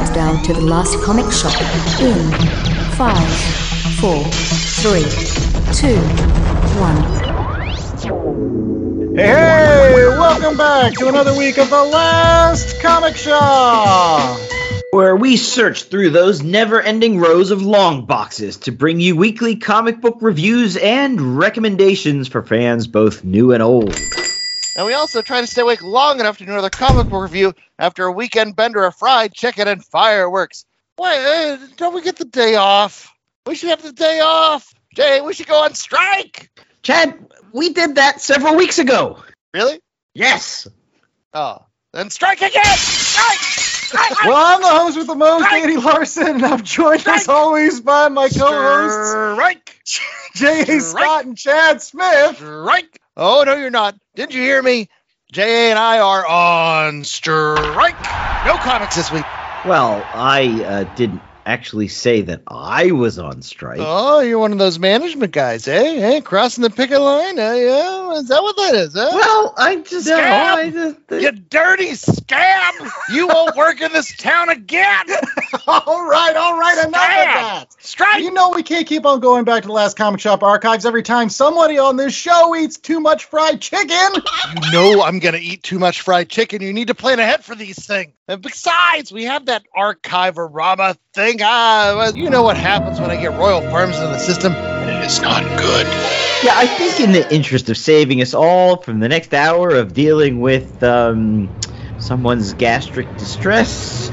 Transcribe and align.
countdown 0.00 0.42
to 0.42 0.54
the 0.54 0.60
last 0.62 0.98
comic 1.02 1.30
shop 1.30 1.52
in 2.00 2.32
five, 2.92 3.28
four, 4.00 4.24
three, 4.80 5.04
two, 5.74 5.98
one. 6.80 6.96
Hey, 9.14 9.26
hey, 9.26 10.08
welcome 10.18 10.56
back 10.56 10.94
to 10.94 11.08
another 11.08 11.36
week 11.36 11.58
of 11.58 11.68
the 11.68 11.84
last 11.84 12.80
comic 12.80 13.14
shop. 13.14 14.40
where 14.92 15.14
we 15.14 15.36
search 15.36 15.84
through 15.84 16.10
those 16.10 16.42
never 16.42 16.80
ending 16.80 17.20
rows 17.20 17.50
of 17.50 17.60
long 17.60 18.06
boxes 18.06 18.56
to 18.56 18.72
bring 18.72 19.00
you 19.00 19.14
weekly 19.16 19.56
comic 19.56 20.00
book 20.00 20.16
reviews 20.22 20.78
and 20.78 21.36
recommendations 21.38 22.26
for 22.26 22.42
fans 22.42 22.86
both 22.86 23.22
new 23.22 23.52
and 23.52 23.62
old. 23.62 23.94
And 24.76 24.86
we 24.86 24.94
also 24.94 25.20
try 25.22 25.40
to 25.40 25.46
stay 25.46 25.62
awake 25.62 25.82
long 25.82 26.20
enough 26.20 26.38
to 26.38 26.46
do 26.46 26.52
another 26.52 26.70
comic 26.70 27.08
book 27.08 27.22
review 27.22 27.54
after 27.78 28.04
a 28.04 28.12
weekend 28.12 28.56
bender 28.56 28.84
of 28.84 28.94
fried 28.94 29.32
chicken 29.34 29.68
and 29.68 29.84
fireworks. 29.84 30.64
Why 30.96 31.16
uh, 31.18 31.58
don't 31.76 31.94
we 31.94 32.02
get 32.02 32.16
the 32.16 32.24
day 32.24 32.54
off? 32.54 33.12
We 33.46 33.54
should 33.54 33.70
have 33.70 33.82
the 33.82 33.92
day 33.92 34.20
off. 34.20 34.72
Jay, 34.94 35.20
we 35.20 35.32
should 35.34 35.46
go 35.46 35.64
on 35.64 35.74
strike. 35.74 36.50
Chad, 36.82 37.18
we 37.52 37.72
did 37.72 37.96
that 37.96 38.20
several 38.20 38.56
weeks 38.56 38.78
ago. 38.78 39.18
Really? 39.52 39.80
Yes. 40.14 40.68
Oh, 41.32 41.64
then 41.92 42.10
strike 42.10 42.42
again. 42.42 42.64
Strike. 42.64 43.38
strike. 43.38 44.24
Well, 44.24 44.36
I'm 44.36 44.62
the 44.62 44.68
host 44.68 44.96
with 44.98 45.06
the 45.06 45.14
most, 45.14 45.50
Andy 45.50 45.76
Larson, 45.76 46.28
and 46.28 46.44
I'm 46.44 46.62
joined 46.62 47.06
as 47.06 47.28
always 47.28 47.80
by 47.80 48.08
my 48.08 48.28
co-hosts 48.28 49.10
Strike. 49.10 49.80
J.A. 50.34 50.80
Scott 50.80 51.24
and 51.24 51.36
Chad 51.36 51.82
Smith. 51.82 52.36
Strike. 52.36 52.99
Oh 53.22 53.42
no, 53.44 53.54
you're 53.54 53.68
not. 53.68 53.96
Didn't 54.14 54.32
you 54.32 54.40
hear 54.40 54.62
me? 54.62 54.88
JA 55.30 55.42
and 55.42 55.78
I 55.78 55.98
are 55.98 56.26
on 56.26 57.04
strike. 57.04 58.00
No 58.46 58.56
comics 58.56 58.96
this 58.96 59.12
week. 59.12 59.26
Well, 59.66 60.02
I 60.14 60.64
uh, 60.64 60.94
didn't 60.94 61.20
actually 61.44 61.88
say 61.88 62.22
that 62.22 62.40
I 62.48 62.92
was 62.92 63.18
on 63.18 63.42
strike. 63.42 63.80
Oh, 63.82 64.20
you're 64.20 64.38
one 64.38 64.52
of 64.52 64.58
those 64.58 64.78
management 64.78 65.32
guys, 65.32 65.68
eh? 65.68 66.00
Hey, 66.00 66.22
crossing 66.22 66.62
the 66.62 66.70
picket 66.70 66.98
line? 66.98 67.38
Eh? 67.38 67.56
Yeah, 67.56 68.09
is 68.12 68.28
that 68.28 68.42
what 68.42 68.56
that 68.56 68.74
is? 68.74 68.94
Huh? 68.94 69.10
Well, 69.12 69.54
I 69.56 69.76
just, 69.76 70.06
Scam! 70.06 70.20
I 70.20 70.70
just 70.70 70.98
you 71.10 71.32
dirty 71.32 71.94
scab! 71.94 72.74
You 73.12 73.28
won't 73.28 73.56
work 73.56 73.80
in 73.80 73.92
this 73.92 74.16
town 74.16 74.48
again. 74.48 75.06
all 75.66 76.06
right, 76.06 76.36
all 76.36 76.58
right, 76.58 76.78
enough 76.78 76.86
of 76.86 76.92
that. 76.94 77.64
Strike. 77.78 78.22
You 78.22 78.32
know 78.32 78.50
we 78.50 78.62
can't 78.62 78.86
keep 78.86 79.06
on 79.06 79.20
going 79.20 79.44
back 79.44 79.62
to 79.62 79.68
the 79.68 79.72
last 79.72 79.96
comic 79.96 80.20
shop 80.20 80.42
archives 80.42 80.86
every 80.86 81.02
time 81.02 81.28
somebody 81.28 81.78
on 81.78 81.96
this 81.96 82.14
show 82.14 82.54
eats 82.54 82.78
too 82.78 83.00
much 83.00 83.24
fried 83.24 83.60
chicken. 83.60 84.22
You 84.62 84.72
know 84.72 85.02
I'm 85.02 85.18
gonna 85.18 85.38
eat 85.40 85.62
too 85.62 85.78
much 85.78 86.02
fried 86.02 86.28
chicken. 86.28 86.62
You 86.62 86.72
need 86.72 86.88
to 86.88 86.94
plan 86.94 87.18
ahead 87.18 87.44
for 87.44 87.54
these 87.54 87.84
things. 87.84 88.12
And 88.28 88.42
besides, 88.42 89.10
we 89.10 89.24
have 89.24 89.46
that 89.46 89.64
archive-a-rama 89.74 90.96
thing. 91.14 91.38
Ah, 91.42 91.94
well, 91.96 92.16
you 92.16 92.30
know 92.30 92.42
what 92.42 92.56
happens 92.56 93.00
when 93.00 93.10
I 93.10 93.16
get 93.16 93.32
Royal 93.32 93.60
Farms 93.60 93.96
into 93.96 94.08
the 94.08 94.18
system, 94.18 94.52
and 94.52 94.90
it 94.90 95.04
is 95.04 95.20
not 95.20 95.42
good. 95.58 96.29
Yeah, 96.42 96.54
I 96.56 96.66
think 96.66 97.00
in 97.00 97.12
the 97.12 97.34
interest 97.34 97.68
of 97.68 97.76
saving 97.76 98.22
us 98.22 98.32
all 98.32 98.78
from 98.78 98.98
the 99.00 99.08
next 99.08 99.34
hour 99.34 99.68
of 99.70 99.92
dealing 99.92 100.40
with 100.40 100.82
um, 100.82 101.50
someone's 101.98 102.54
gastric 102.54 103.14
distress, 103.18 104.10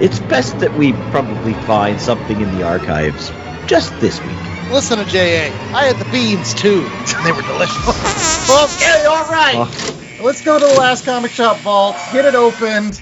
it's 0.00 0.18
best 0.18 0.58
that 0.58 0.74
we 0.74 0.92
probably 0.92 1.52
find 1.52 2.00
something 2.00 2.40
in 2.40 2.50
the 2.56 2.64
archives 2.64 3.30
just 3.66 4.00
this 4.00 4.20
week. 4.20 4.72
Listen 4.72 4.98
to 4.98 5.04
JA. 5.04 5.52
I 5.72 5.84
had 5.84 5.96
the 5.96 6.10
beans 6.10 6.52
too. 6.54 6.82
They 7.22 7.32
were 7.32 7.42
delicious. 7.42 8.28
Okay, 8.48 9.04
all 9.04 9.28
right. 9.28 9.56
Oh. 9.58 10.22
Let's 10.22 10.42
go 10.42 10.58
to 10.58 10.66
the 10.66 10.74
last 10.80 11.04
comic 11.04 11.30
shop 11.30 11.58
vault, 11.58 11.96
get 12.12 12.24
it 12.24 12.34
opened, 12.34 13.00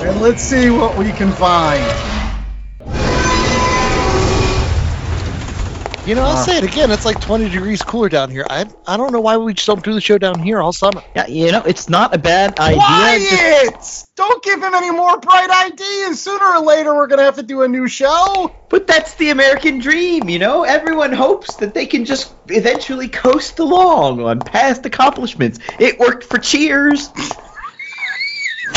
and 0.00 0.20
let's 0.20 0.40
see 0.40 0.70
what 0.70 0.96
we 0.96 1.10
can 1.12 1.32
find. 1.32 2.21
You 6.04 6.16
know, 6.16 6.22
I'll 6.22 6.32
Uh. 6.36 6.44
say 6.44 6.58
it 6.58 6.64
again. 6.64 6.90
It's 6.90 7.04
like 7.04 7.20
20 7.20 7.48
degrees 7.48 7.80
cooler 7.82 8.08
down 8.08 8.28
here. 8.30 8.44
I 8.50 8.66
I 8.86 8.96
don't 8.96 9.12
know 9.12 9.20
why 9.20 9.36
we 9.36 9.54
just 9.54 9.66
don't 9.68 9.84
do 9.84 9.92
the 9.94 10.00
show 10.00 10.18
down 10.18 10.40
here 10.40 10.60
all 10.60 10.72
summer. 10.72 11.02
Yeah, 11.14 11.28
you 11.28 11.52
know, 11.52 11.62
it's 11.64 11.88
not 11.88 12.12
a 12.14 12.18
bad 12.18 12.58
idea. 12.58 12.80
Just- 12.80 13.30
Quiet! 13.30 14.04
Don't 14.16 14.42
give 14.42 14.62
him 14.62 14.74
any 14.74 14.90
more 14.90 15.18
bright 15.20 15.48
ideas. 15.66 16.20
Sooner 16.20 16.44
or 16.44 16.60
later, 16.60 16.94
we're 16.94 17.06
gonna 17.06 17.22
have 17.22 17.36
to 17.36 17.42
do 17.42 17.62
a 17.62 17.68
new 17.68 17.86
show. 17.86 18.50
But 18.68 18.86
that's 18.86 19.14
the 19.14 19.30
American 19.30 19.78
dream, 19.78 20.28
you 20.28 20.38
know? 20.38 20.64
Everyone 20.64 21.12
hopes 21.12 21.56
that 21.56 21.72
they 21.74 21.86
can 21.86 22.04
just 22.04 22.32
eventually 22.48 23.08
coast 23.08 23.58
along 23.60 24.22
on 24.22 24.40
past 24.40 24.84
accomplishments. 24.86 25.60
It 25.78 25.98
worked 26.00 26.24
for 26.24 26.38
Cheers. 26.38 27.10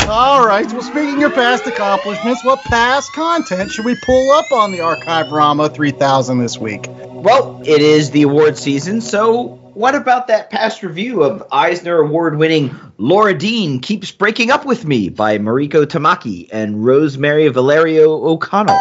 All 0.08 0.46
right. 0.46 0.66
Well, 0.72 0.82
speaking 0.82 1.24
of 1.24 1.34
past 1.34 1.66
accomplishments, 1.66 2.44
what 2.44 2.60
past 2.62 3.12
content 3.12 3.70
should 3.70 3.84
we 3.84 3.96
pull 4.04 4.30
up 4.32 4.52
on 4.52 4.70
the 4.72 4.80
Archive 4.80 5.32
Rama 5.32 5.68
3000 5.68 6.38
this 6.38 6.58
week? 6.58 6.86
Well, 6.88 7.60
it 7.64 7.80
is 7.82 8.10
the 8.12 8.22
award 8.22 8.56
season, 8.56 9.00
so 9.00 9.58
what 9.74 9.94
about 9.94 10.28
that 10.28 10.50
past 10.50 10.82
review 10.82 11.22
of 11.22 11.42
Eisner 11.50 11.98
Award 11.98 12.38
winning 12.38 12.74
Laura 12.98 13.34
Dean 13.34 13.80
Keeps 13.80 14.12
Breaking 14.12 14.50
Up 14.50 14.64
With 14.64 14.84
Me 14.84 15.08
by 15.08 15.38
Mariko 15.38 15.84
Tamaki 15.84 16.48
and 16.52 16.84
Rosemary 16.84 17.48
Valero 17.48 18.12
O'Connell? 18.24 18.78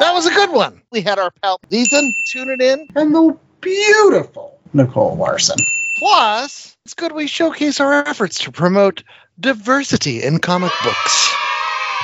That 0.00 0.12
was 0.12 0.26
a 0.26 0.34
good 0.34 0.50
one. 0.50 0.82
We 0.90 1.02
had 1.02 1.18
our 1.18 1.30
pal 1.42 1.60
Ethan 1.70 2.12
tuning 2.26 2.60
in. 2.60 2.88
And 2.96 3.14
the 3.14 3.36
beautiful 3.60 4.58
Nicole 4.72 5.16
Larson. 5.16 5.56
Plus, 5.96 6.76
it's 6.84 6.94
good 6.94 7.12
we 7.12 7.28
showcase 7.28 7.80
our 7.80 7.92
efforts 7.94 8.40
to 8.40 8.52
promote 8.52 9.04
diversity 9.38 10.22
in 10.22 10.38
comic 10.38 10.72
books. 10.82 11.34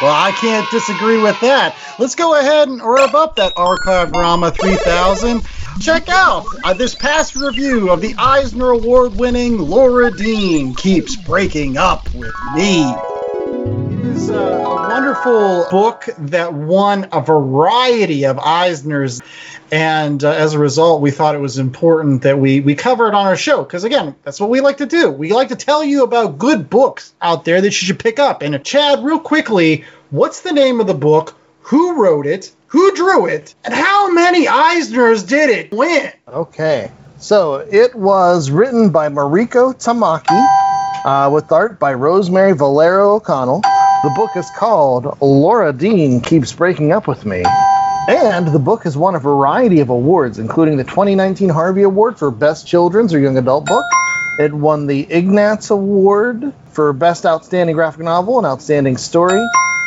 Well, 0.03 0.13
I 0.13 0.33
can't 0.33 0.67
disagree 0.71 1.21
with 1.23 1.39
that. 1.41 1.77
Let's 1.99 2.15
go 2.15 2.39
ahead 2.39 2.69
and 2.69 2.83
rev 2.83 3.15
up 3.15 3.37
that 3.37 3.53
Archive 3.57 4.13
Rama 4.13 4.51
3000. 4.51 5.43
Check 5.81 6.09
out 6.09 6.47
uh, 6.65 6.73
this 6.73 6.95
past 6.95 7.37
review 7.37 7.91
of 7.91 8.01
the 8.01 8.15
Eisner 8.17 8.71
Award 8.71 9.17
winning 9.17 9.59
Laura 9.59 10.11
Dean 10.11 10.75
Keeps 10.75 11.17
Breaking 11.17 11.77
Up 11.77 12.13
With 12.15 12.35
Me. 12.55 12.97
Is 14.03 14.31
uh, 14.31 14.35
a 14.35 14.89
wonderful 14.89 15.67
book 15.71 16.09
that 16.19 16.55
won 16.55 17.09
a 17.13 17.21
variety 17.21 18.25
of 18.25 18.39
Eisners. 18.39 19.23
And 19.71 20.25
uh, 20.25 20.31
as 20.31 20.55
a 20.55 20.59
result, 20.59 21.03
we 21.03 21.11
thought 21.11 21.35
it 21.35 21.41
was 21.41 21.59
important 21.59 22.23
that 22.23 22.39
we, 22.39 22.61
we 22.61 22.75
cover 22.75 23.09
it 23.09 23.15
on 23.15 23.27
our 23.27 23.37
show. 23.37 23.63
Because 23.63 23.85
again, 23.85 24.15
that's 24.23 24.41
what 24.41 24.49
we 24.49 24.63
like 24.63 24.79
to 24.79 24.87
do. 24.87 25.11
We 25.11 25.33
like 25.33 25.49
to 25.49 25.57
tell 25.57 25.85
you 25.85 26.03
about 26.03 26.39
good 26.39 26.71
books 26.71 27.13
out 27.21 27.45
there 27.45 27.61
that 27.61 27.67
you 27.67 27.73
should 27.73 27.99
pick 27.99 28.19
up. 28.19 28.41
And 28.41 28.55
uh, 28.55 28.59
Chad, 28.59 29.05
real 29.05 29.21
quickly, 29.21 29.85
what's 30.09 30.41
the 30.41 30.53
name 30.53 30.81
of 30.81 30.87
the 30.87 30.95
book? 30.95 31.37
Who 31.63 32.03
wrote 32.03 32.27
it? 32.27 32.53
Who 32.69 32.95
drew 32.95 33.27
it? 33.27 33.55
And 33.65 33.75
how 33.75 34.11
many 34.11 34.47
Eisners 34.47 35.29
did 35.29 35.51
it 35.51 35.73
win? 35.73 36.11
Okay. 36.27 36.91
So 37.19 37.57
it 37.57 37.95
was 37.95 38.51
written 38.51 38.89
by 38.89 39.11
Mariko 39.11 39.75
Tamaki 39.75 40.61
uh, 41.05 41.31
with 41.31 41.53
art 41.53 41.79
by 41.79 41.93
Rosemary 41.93 42.55
Valero 42.55 43.17
O'Connell. 43.17 43.63
The 44.03 44.09
book 44.09 44.31
is 44.35 44.49
called 44.59 45.19
Laura 45.21 45.75
Dean 45.75 46.23
Keeps 46.23 46.55
Breaking 46.55 46.91
Up 46.91 47.07
With 47.07 47.27
Me. 47.27 47.45
And 48.09 48.49
the 48.49 48.59
book 48.59 48.85
has 48.85 48.97
won 48.97 49.15
a 49.15 49.19
variety 49.19 49.81
of 49.81 49.91
awards, 49.91 50.39
including 50.39 50.79
the 50.79 50.85
2019 50.85 51.51
Harvey 51.51 51.83
Award 51.83 52.19
for 52.19 52.31
Best 52.31 52.67
Children's 52.67 53.13
or 53.13 53.19
Young 53.19 53.37
Adult 53.37 53.67
Book. 53.67 53.85
It 54.39 54.55
won 54.55 54.87
the 54.87 55.07
Ignatz 55.13 55.69
Award 55.69 56.55
for 56.71 56.95
Best 56.95 57.27
Outstanding 57.27 57.77
Graphic 57.77 58.01
Novel 58.01 58.39
and 58.39 58.47
Outstanding 58.47 58.97
Story. 58.97 59.39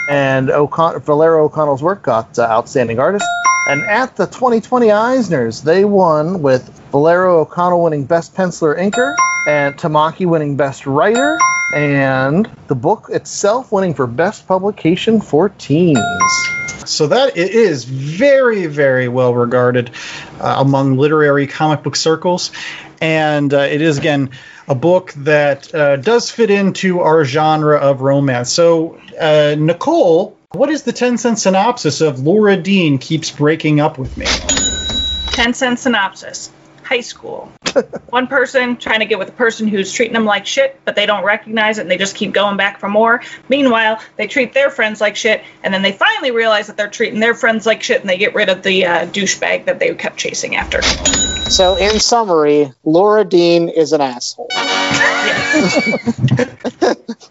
And 0.08 0.52
O'Con- 0.52 1.00
Valero 1.02 1.46
O'Connell's 1.46 1.82
work 1.82 2.04
got 2.04 2.38
uh, 2.38 2.44
Outstanding 2.44 3.00
Artist. 3.00 3.26
And 3.68 3.84
at 3.86 4.16
the 4.16 4.28
2020 4.28 4.90
Eisners, 4.90 5.64
they 5.64 5.86
won 5.86 6.44
with 6.44 6.70
Valero 6.92 7.40
O'Connell 7.40 7.82
winning 7.82 8.06
Best 8.06 8.36
Penciler 8.36 8.78
Inker, 8.78 9.16
and 9.48 9.76
Tamaki 9.76 10.28
winning 10.28 10.56
Best 10.56 10.86
Writer, 10.86 11.40
and 11.72 12.50
the 12.68 12.76
book 12.76 13.10
itself 13.12 13.72
winning 13.72 13.94
for 13.94 14.08
Best 14.08 14.48
Publication 14.48 15.22
for 15.22 15.50
Teens. 15.50 16.02
So 16.86 17.08
that 17.08 17.38
it 17.38 17.52
is 17.52 17.86
very, 17.86 18.66
very 18.66 19.08
well 19.08 19.34
regarded 19.34 19.92
uh, 20.40 20.56
among 20.60 20.98
literary 20.98 21.48
comic 21.48 21.84
book 21.84 21.96
circles, 21.96 22.52
and 23.00 23.54
uh, 23.54 23.60
it 23.60 23.82
is 23.82 23.98
again 23.98 24.32
a 24.68 24.76
book 24.76 25.14
that 25.18 25.74
uh, 25.74 25.96
does 25.98 26.30
fit 26.30 26.50
into 26.50 27.00
our 27.00 27.24
genre 27.24 27.78
of 27.78 28.02
romance. 28.02 28.52
So, 28.52 29.00
uh, 29.20 29.56
Nicole, 29.58 30.38
what 30.52 30.70
is 30.70 30.84
the 30.84 30.94
ten 30.94 31.18
cent 31.18 31.40
synopsis 31.40 32.02
of 32.02 32.20
Laura 32.20 32.58
Dean 32.58 32.98
keeps 32.98 33.32
breaking 33.32 33.80
up 33.80 33.98
with 33.98 34.18
me? 34.18 34.26
10 35.34 35.56
cent 35.56 35.80
synopsis. 35.80 36.52
High 36.94 37.02
school. 37.02 37.52
One 38.10 38.28
person 38.28 38.78
trying 38.78 39.00
to 39.00 39.08
get 39.08 39.18
with 39.18 39.28
a 39.28 39.32
person 39.32 39.68
who's 39.68 39.92
treating 39.92 40.14
them 40.14 40.26
like 40.26 40.46
shit, 40.46 40.80
but 40.86 40.96
they 40.96 41.08
don't 41.08 41.24
recognize 41.24 41.80
it 41.80 41.82
and 41.82 41.90
they 41.90 41.98
just 41.98 42.16
keep 42.16 42.34
going 42.34 42.56
back 42.56 42.80
for 42.80 42.88
more. 42.88 43.24
Meanwhile, 43.50 44.00
they 44.16 44.28
treat 44.28 44.54
their 44.54 44.70
friends 44.70 45.02
like 45.02 45.16
shit, 45.16 45.44
and 45.64 45.74
then 45.74 45.82
they 45.82 45.92
finally 45.92 46.30
realize 46.30 46.68
that 46.68 46.78
they're 46.78 46.92
treating 46.92 47.20
their 47.20 47.34
friends 47.34 47.66
like 47.66 47.82
shit 47.82 48.02
and 48.02 48.08
they 48.08 48.20
get 48.20 48.36
rid 48.36 48.48
of 48.48 48.62
the 48.62 48.86
uh, 48.86 49.08
douchebag 49.08 49.66
that 49.66 49.80
they 49.80 49.96
kept 49.96 50.18
chasing 50.18 50.56
after. 50.56 50.84
So, 51.50 51.76
in 51.78 52.00
summary, 52.00 52.72
Laura 52.84 53.26
Dean 53.26 53.70
is 53.70 53.92
an 53.92 54.02
asshole. 54.02 54.50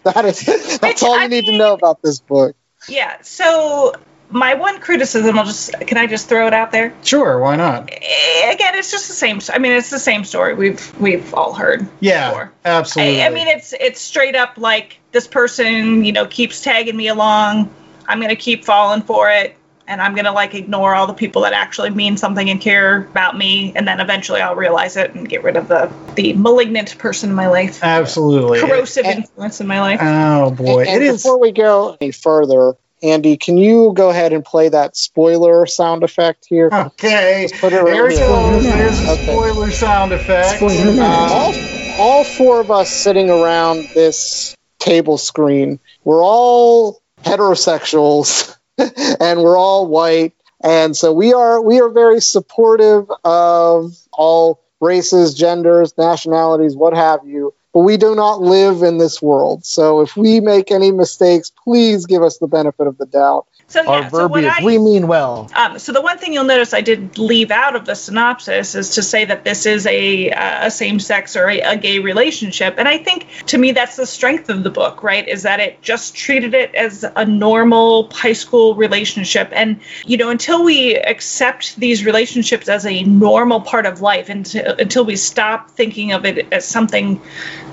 that 0.03 0.23
is 0.25 0.41
that's 0.41 0.81
Which, 0.81 1.03
all 1.03 1.15
you 1.15 1.23
I 1.23 1.27
need 1.27 1.45
to 1.45 1.57
know 1.57 1.71
about 1.71 2.01
this 2.01 2.19
book. 2.19 2.53
Yeah, 2.89 3.15
so 3.21 3.93
my 4.33 4.55
one 4.55 4.79
criticism, 4.79 5.37
I'll 5.37 5.45
just 5.45 5.71
can 5.81 5.97
I 5.97 6.07
just 6.07 6.27
throw 6.27 6.47
it 6.47 6.53
out 6.53 6.71
there? 6.71 6.93
Sure, 7.03 7.39
why 7.39 7.55
not? 7.55 7.89
Eh, 7.91 8.51
Again, 8.51 8.75
it's 8.75 8.91
just 8.91 9.07
the 9.07 9.13
same. 9.13 9.39
I 9.53 9.59
mean, 9.59 9.71
it's 9.71 9.89
the 9.89 9.99
same 9.99 10.23
story 10.25 10.53
we've 10.55 10.99
we've 10.99 11.33
all 11.33 11.53
heard. 11.53 11.87
Yeah, 11.99 12.29
before. 12.29 12.53
absolutely. 12.65 13.21
I, 13.21 13.27
I 13.27 13.29
mean, 13.29 13.47
it's 13.47 13.73
it's 13.73 14.01
straight 14.01 14.35
up 14.35 14.57
like 14.57 14.99
this 15.11 15.27
person, 15.27 16.03
you 16.03 16.11
know, 16.11 16.25
keeps 16.25 16.61
tagging 16.61 16.97
me 16.97 17.07
along. 17.07 17.73
I'm 18.07 18.19
gonna 18.19 18.35
keep 18.35 18.65
falling 18.65 19.01
for 19.03 19.29
it, 19.29 19.55
and 19.87 20.01
I'm 20.01 20.15
gonna 20.15 20.33
like 20.33 20.55
ignore 20.55 20.93
all 20.95 21.07
the 21.07 21.13
people 21.13 21.43
that 21.43 21.53
actually 21.53 21.91
mean 21.91 22.17
something 22.17 22.49
and 22.49 22.59
care 22.59 22.97
about 22.97 23.37
me, 23.37 23.71
and 23.75 23.87
then 23.87 23.99
eventually 23.99 24.41
I'll 24.41 24.55
realize 24.55 24.97
it 24.97 25.13
and 25.15 25.27
get 25.29 25.43
rid 25.43 25.55
of 25.57 25.67
the 25.67 25.91
the 26.15 26.33
malignant 26.33 26.97
person 26.97 27.29
in 27.29 27.35
my 27.35 27.47
life, 27.47 27.83
absolutely. 27.83 28.59
corrosive 28.59 29.05
And- 29.05 29.19
influence 29.19 29.61
in 29.61 29.67
my 29.67 29.79
life. 29.79 29.99
Oh 30.01 30.51
boy, 30.51 30.83
and 30.83 31.01
it 31.01 31.07
is. 31.07 31.23
before 31.23 31.39
we 31.39 31.51
go 31.51 31.97
any 32.01 32.11
further, 32.11 32.73
Andy, 33.03 33.35
can 33.35 33.57
you 33.57 33.91
go 33.93 34.09
ahead 34.09 34.31
and 34.31 34.45
play 34.45 34.69
that 34.69 34.95
spoiler 34.95 35.65
sound 35.65 36.03
effect 36.03 36.45
here? 36.47 36.69
Okay, 36.71 37.49
Put 37.59 37.73
it 37.73 37.81
right 37.81 37.91
there 37.93 38.09
here. 38.09 38.19
goes. 38.27 38.63
There's 38.63 38.99
a 39.01 39.11
Okay. 39.11 39.23
spoiler 39.23 39.71
sound 39.71 40.13
effect. 40.13 40.57
Spoiler 40.57 41.01
Uh, 41.01 41.29
all, 41.33 41.53
all 41.99 42.23
four 42.23 42.61
of 42.61 42.71
us 42.71 42.89
sitting 42.89 43.29
around 43.29 43.89
this 43.93 44.55
table 44.79 45.17
screen, 45.17 45.79
we're 46.05 46.23
all 46.23 47.01
heterosexuals 47.23 48.55
and 49.19 49.43
we're 49.43 49.57
all 49.57 49.85
white. 49.87 50.33
And 50.61 50.95
so 50.95 51.11
we 51.11 51.33
are 51.33 51.61
we 51.61 51.81
are 51.81 51.89
very 51.89 52.21
supportive 52.21 53.11
of 53.25 53.97
all 54.13 54.61
races, 54.79 55.33
genders, 55.33 55.93
nationalities, 55.97 56.73
what 56.75 56.93
have 56.93 57.19
you. 57.25 57.53
But 57.73 57.81
we 57.81 57.97
do 57.97 58.15
not 58.15 58.41
live 58.41 58.83
in 58.83 58.99
this 58.99 59.21
world. 59.21 59.65
So 59.65 60.01
if 60.01 60.15
we 60.15 60.39
make 60.39 60.71
any 60.71 60.91
mistakes, 60.91 61.51
please 61.63 62.05
give 62.05 62.21
us 62.21 62.37
the 62.37 62.47
benefit 62.47 62.85
of 62.85 62.97
the 62.97 63.07
doubt. 63.07 63.47
So 63.67 63.79
Our 63.87 64.01
yeah, 64.01 64.09
so 64.09 64.27
what 64.27 64.43
verbiage, 64.43 64.53
I 64.59 64.63
we 64.63 64.77
mean 64.77 65.07
well. 65.07 65.49
Um, 65.55 65.79
so 65.79 65.93
the 65.93 66.01
one 66.01 66.19
thing 66.19 66.31
you'll 66.31 66.43
notice 66.43 66.75
I 66.75 66.81
did 66.81 67.17
leave 67.17 67.49
out 67.49 67.75
of 67.75 67.85
the 67.85 67.95
synopsis 67.95 68.75
is 68.75 68.91
to 68.91 69.01
say 69.01 69.25
that 69.25 69.43
this 69.43 69.65
is 69.65 69.87
a, 69.87 70.29
uh, 70.29 70.67
a 70.67 70.71
same-sex 70.71 71.35
or 71.35 71.49
a, 71.49 71.59
a 71.61 71.77
gay 71.77 71.97
relationship, 71.97 72.75
and 72.77 72.87
I 72.87 72.99
think 72.99 73.25
to 73.47 73.57
me 73.57 73.71
that's 73.71 73.95
the 73.95 74.05
strength 74.05 74.49
of 74.49 74.63
the 74.63 74.69
book, 74.69 75.01
right? 75.01 75.27
Is 75.27 75.41
that 75.43 75.59
it 75.59 75.81
just 75.81 76.15
treated 76.15 76.53
it 76.53 76.75
as 76.75 77.03
a 77.15 77.25
normal 77.25 78.11
high 78.11 78.33
school 78.33 78.75
relationship, 78.75 79.49
and 79.53 79.79
you 80.05 80.17
know 80.17 80.29
until 80.29 80.63
we 80.63 80.95
accept 80.97 81.75
these 81.77 82.05
relationships 82.05 82.69
as 82.69 82.85
a 82.85 83.03
normal 83.03 83.61
part 83.61 83.87
of 83.87 84.01
life, 84.01 84.29
until 84.29 84.75
until 84.77 85.05
we 85.05 85.15
stop 85.15 85.71
thinking 85.71 86.11
of 86.11 86.25
it 86.25 86.51
as 86.53 86.67
something 86.67 87.19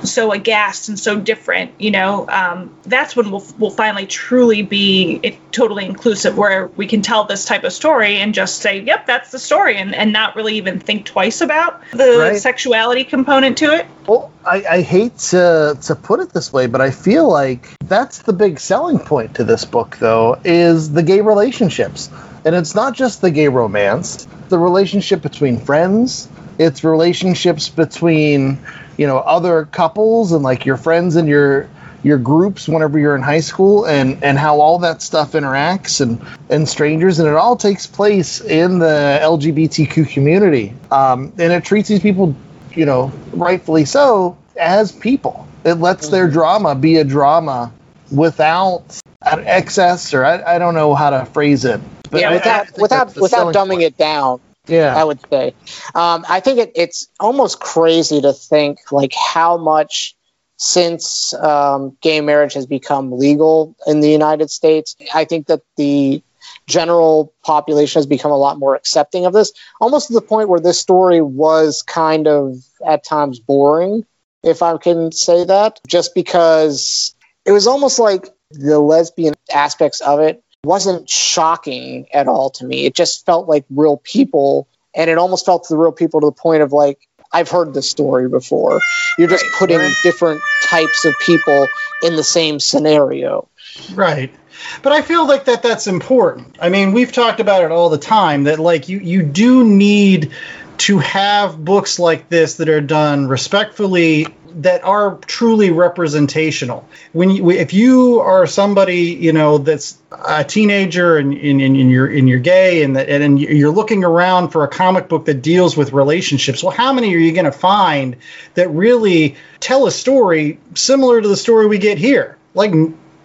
so 0.05 0.33
aghast 0.33 0.89
and 0.89 0.99
so 0.99 1.19
different, 1.21 1.73
you 1.79 1.91
know, 1.91 2.29
um, 2.29 2.75
that's 2.85 3.15
when 3.15 3.31
we'll, 3.31 3.45
we'll 3.59 3.71
finally 3.71 4.07
truly 4.07 4.63
be 4.63 5.21
it, 5.23 5.53
totally 5.53 5.85
inclusive, 5.85 6.37
where 6.37 6.69
we 6.69 6.87
can 6.87 7.03
tell 7.03 7.25
this 7.25 7.45
type 7.45 7.65
of 7.65 7.73
story 7.73 8.17
and 8.17 8.35
just 8.35 8.61
say, 8.63 8.81
yep, 8.81 9.07
that's 9.07 9.31
the 9.31 9.39
story, 9.39 9.77
and, 9.77 9.95
and 9.95 10.13
not 10.13 10.37
really 10.37 10.57
even 10.57 10.81
think 10.81 11.05
twice 11.05 11.41
about 11.41 11.83
the 11.93 12.19
Right. 12.19 12.41
sexuality 12.41 13.05
component 13.05 13.59
to 13.59 13.67
it. 13.75 13.87
Well, 14.07 14.33
I, 14.45 14.65
I 14.69 14.81
hate 14.83 15.19
to 15.19 15.79
to 15.83 15.95
put 15.95 16.21
it 16.21 16.31
this 16.31 16.53
way, 16.53 16.67
but 16.67 16.81
I 16.81 16.91
feel 16.91 17.29
like 17.29 17.69
that's 17.85 18.23
the 18.23 18.33
big 18.33 18.59
selling 18.59 18.99
point 18.99 19.37
to 19.37 19.45
this 19.45 19.65
book, 19.65 19.99
though, 19.99 20.41
is 20.45 20.93
the 20.93 21.03
gay 21.03 21.21
relationships, 21.21 22.11
and 22.45 22.55
it's 22.55 22.75
not 22.75 22.95
just 22.95 23.21
the 23.21 23.31
gay 23.31 23.49
romance. 23.49 24.27
The 24.49 24.59
relationship 24.59 25.23
between 25.23 25.59
friends, 25.61 26.29
it's 26.59 26.83
relationships 26.83 27.69
between 27.69 28.59
you 29.01 29.07
know 29.07 29.17
other 29.17 29.65
couples 29.65 30.33
and 30.33 30.43
like 30.45 30.67
your 30.67 30.77
friends 30.77 31.17
and 31.17 31.27
your 31.27 31.69
your 32.03 32.19
groups 32.19 32.69
whenever 32.69 32.99
you're 32.99 33.17
in 33.17 33.23
high 33.23 33.41
school 33.41 33.87
and 33.87 34.23
and 34.23 34.39
how 34.39 34.61
all 34.61 34.79
that 34.79 35.01
stuff 35.01 35.33
interacts 35.33 36.03
and 36.03 36.21
and 36.51 36.69
strangers 36.69 37.19
and 37.19 37.27
it 37.27 37.35
all 37.35 37.57
takes 37.57 37.87
place 37.87 38.43
in 38.43 38.79
the 38.79 39.19
lgbtq 39.23 40.07
community 40.11 40.75
um, 40.91 41.33
and 41.39 41.51
it 41.53 41.65
treats 41.65 41.89
these 41.89 42.01
people 42.01 42.37
you 42.75 42.85
know 42.85 43.11
rightfully 43.33 43.87
so 43.87 44.37
as 44.61 44.93
people 44.93 45.49
it 45.65 45.75
lets 45.75 46.09
their 46.09 46.29
drama 46.29 46.75
be 46.75 46.99
a 46.99 47.05
drama 47.05 47.73
without 48.13 48.85
an 49.23 49.43
excess 49.47 50.13
or 50.13 50.25
I, 50.25 50.57
I 50.57 50.59
don't 50.59 50.75
know 50.75 50.95
how 50.95 51.09
to 51.11 51.25
phrase 51.25 51.65
it 51.65 51.81
but 52.11 52.21
yeah, 52.21 52.29
I- 52.29 52.33
I 52.33 52.35
without 52.35 52.79
without 52.79 53.17
without 53.17 53.55
dumbing 53.55 53.69
point. 53.69 53.83
it 53.83 53.97
down. 53.97 54.41
Yeah 54.71 54.97
I 54.97 55.05
would 55.05 55.21
say. 55.29 55.55
Um, 55.95 56.25
I 56.29 56.41
think 56.41 56.59
it, 56.59 56.73
it's 56.75 57.09
almost 57.19 57.61
crazy 57.61 58.21
to 58.21 58.33
think 58.33 58.93
like 58.93 59.13
how 59.13 59.57
much 59.57 60.17
since 60.57 61.33
um, 61.33 61.97
gay 62.03 62.21
marriage 62.21 62.53
has 62.53 62.67
become 62.67 63.13
legal 63.13 63.75
in 63.87 64.01
the 64.01 64.11
United 64.11 64.51
States, 64.51 64.95
I 65.15 65.25
think 65.25 65.47
that 65.47 65.63
the 65.79 66.23
general 66.67 67.33
population 67.43 67.99
has 67.99 68.07
become 68.07 68.31
a 68.31 68.37
lot 68.37 68.59
more 68.59 68.77
accepting 68.77 69.25
of 69.25 69.33
this, 69.33 69.53
almost 69.81 70.09
to 70.09 70.13
the 70.13 70.21
point 70.21 70.51
where 70.51 70.61
this 70.61 70.79
story 70.79 71.23
was 71.23 71.83
kind 71.83 72.29
of 72.29 72.57
at 72.87 73.05
times 73.05 73.41
boring, 73.41 74.05
if 74.43 74.63
I 74.63 74.77
can 74.77 75.13
say 75.13 75.45
that, 75.45 75.81
just 75.87 76.15
because 76.15 77.15
it 77.47 77.53
was 77.53 77.67
almost 77.67 77.99
like 77.99 78.29
the 78.51 78.79
lesbian 78.79 79.35
aspects 79.53 80.01
of 80.03 80.21
it 80.21 80.43
wasn't 80.65 81.09
shocking 81.09 82.07
at 82.13 82.29
all 82.29 82.51
to 82.51 82.65
me. 82.65 82.85
It 82.85 82.95
just 82.95 83.25
felt 83.25 83.49
like 83.49 83.65
real 83.71 83.97
people, 83.99 84.69
and 84.95 85.09
it 85.11 85.19
almost 85.19 85.47
felt 85.47 85.65
to 85.65 85.75
the 85.75 85.79
real 85.79 85.93
people 85.93 86.21
to 86.21 86.27
the 86.27 86.33
point 86.33 86.63
of 86.63 86.73
like, 86.73 86.99
I've 87.33 87.49
heard 87.49 87.75
this 87.75 87.89
story 87.89 88.29
before. 88.29 88.81
You're 89.17 89.29
just 89.29 89.45
putting 89.59 89.81
different 90.03 90.43
types 90.65 91.05
of 91.05 91.15
people 91.21 91.69
in 92.03 92.17
the 92.17 92.25
same 92.25 92.59
scenario. 92.59 93.49
Right. 93.95 94.35
But 94.83 94.93
I 94.93 95.03
feel 95.03 95.27
like 95.27 95.45
that 95.45 95.63
that's 95.63 95.87
important. 95.87 96.59
I 96.61 96.69
mean, 96.69 96.93
we've 96.93 97.13
talked 97.13 97.41
about 97.41 97.65
it 97.65 97.71
all 97.71 97.89
the 97.89 97.99
time 97.99 98.45
that 98.45 98.59
like 98.59 98.89
you 98.89 98.99
you 98.99 99.23
do 99.23 99.65
need 99.65 100.33
to 100.79 100.99
have 100.99 101.63
books 101.63 101.99
like 101.99 102.29
this 102.29 102.57
that 102.57 102.69
are 102.69 102.81
done 102.81 103.29
respectfully 103.29 104.27
that 104.57 104.85
are 104.85 105.17
truly 105.27 105.71
representational. 105.71 106.89
When 107.13 107.31
you, 107.31 107.51
if 107.51 107.73
you 107.73 108.21
are 108.21 108.47
somebody 108.47 109.13
you 109.13 109.33
know 109.33 109.59
that's 109.59 109.99
a 110.27 110.45
teenager 110.45 111.17
and, 111.17 111.33
and, 111.33 111.61
and 111.61 111.91
you're 111.91 112.07
and 112.07 112.29
you're 112.29 112.41
gay 112.41 112.83
and 112.83 112.97
that 112.97 113.09
and 113.09 113.41
you're 113.41 113.71
looking 113.71 114.05
around 114.05 114.51
for 114.51 114.65
a 114.65 114.69
comic 114.69 115.09
book 115.09 115.25
that 115.27 115.43
deals 115.43 115.77
with 115.77 115.93
relationships, 115.93 116.63
well, 116.63 116.73
how 116.73 116.93
many 116.93 117.15
are 117.15 117.19
you 117.19 117.33
going 117.33 117.45
to 117.45 117.53
find 117.53 118.17
that 118.55 118.69
really 118.71 119.37
tell 119.61 119.87
a 119.87 119.91
story 119.91 120.59
similar 120.75 121.21
to 121.21 121.29
the 121.29 121.37
story 121.37 121.67
we 121.67 121.79
get 121.79 121.99
here? 121.99 122.37
Like 122.55 122.73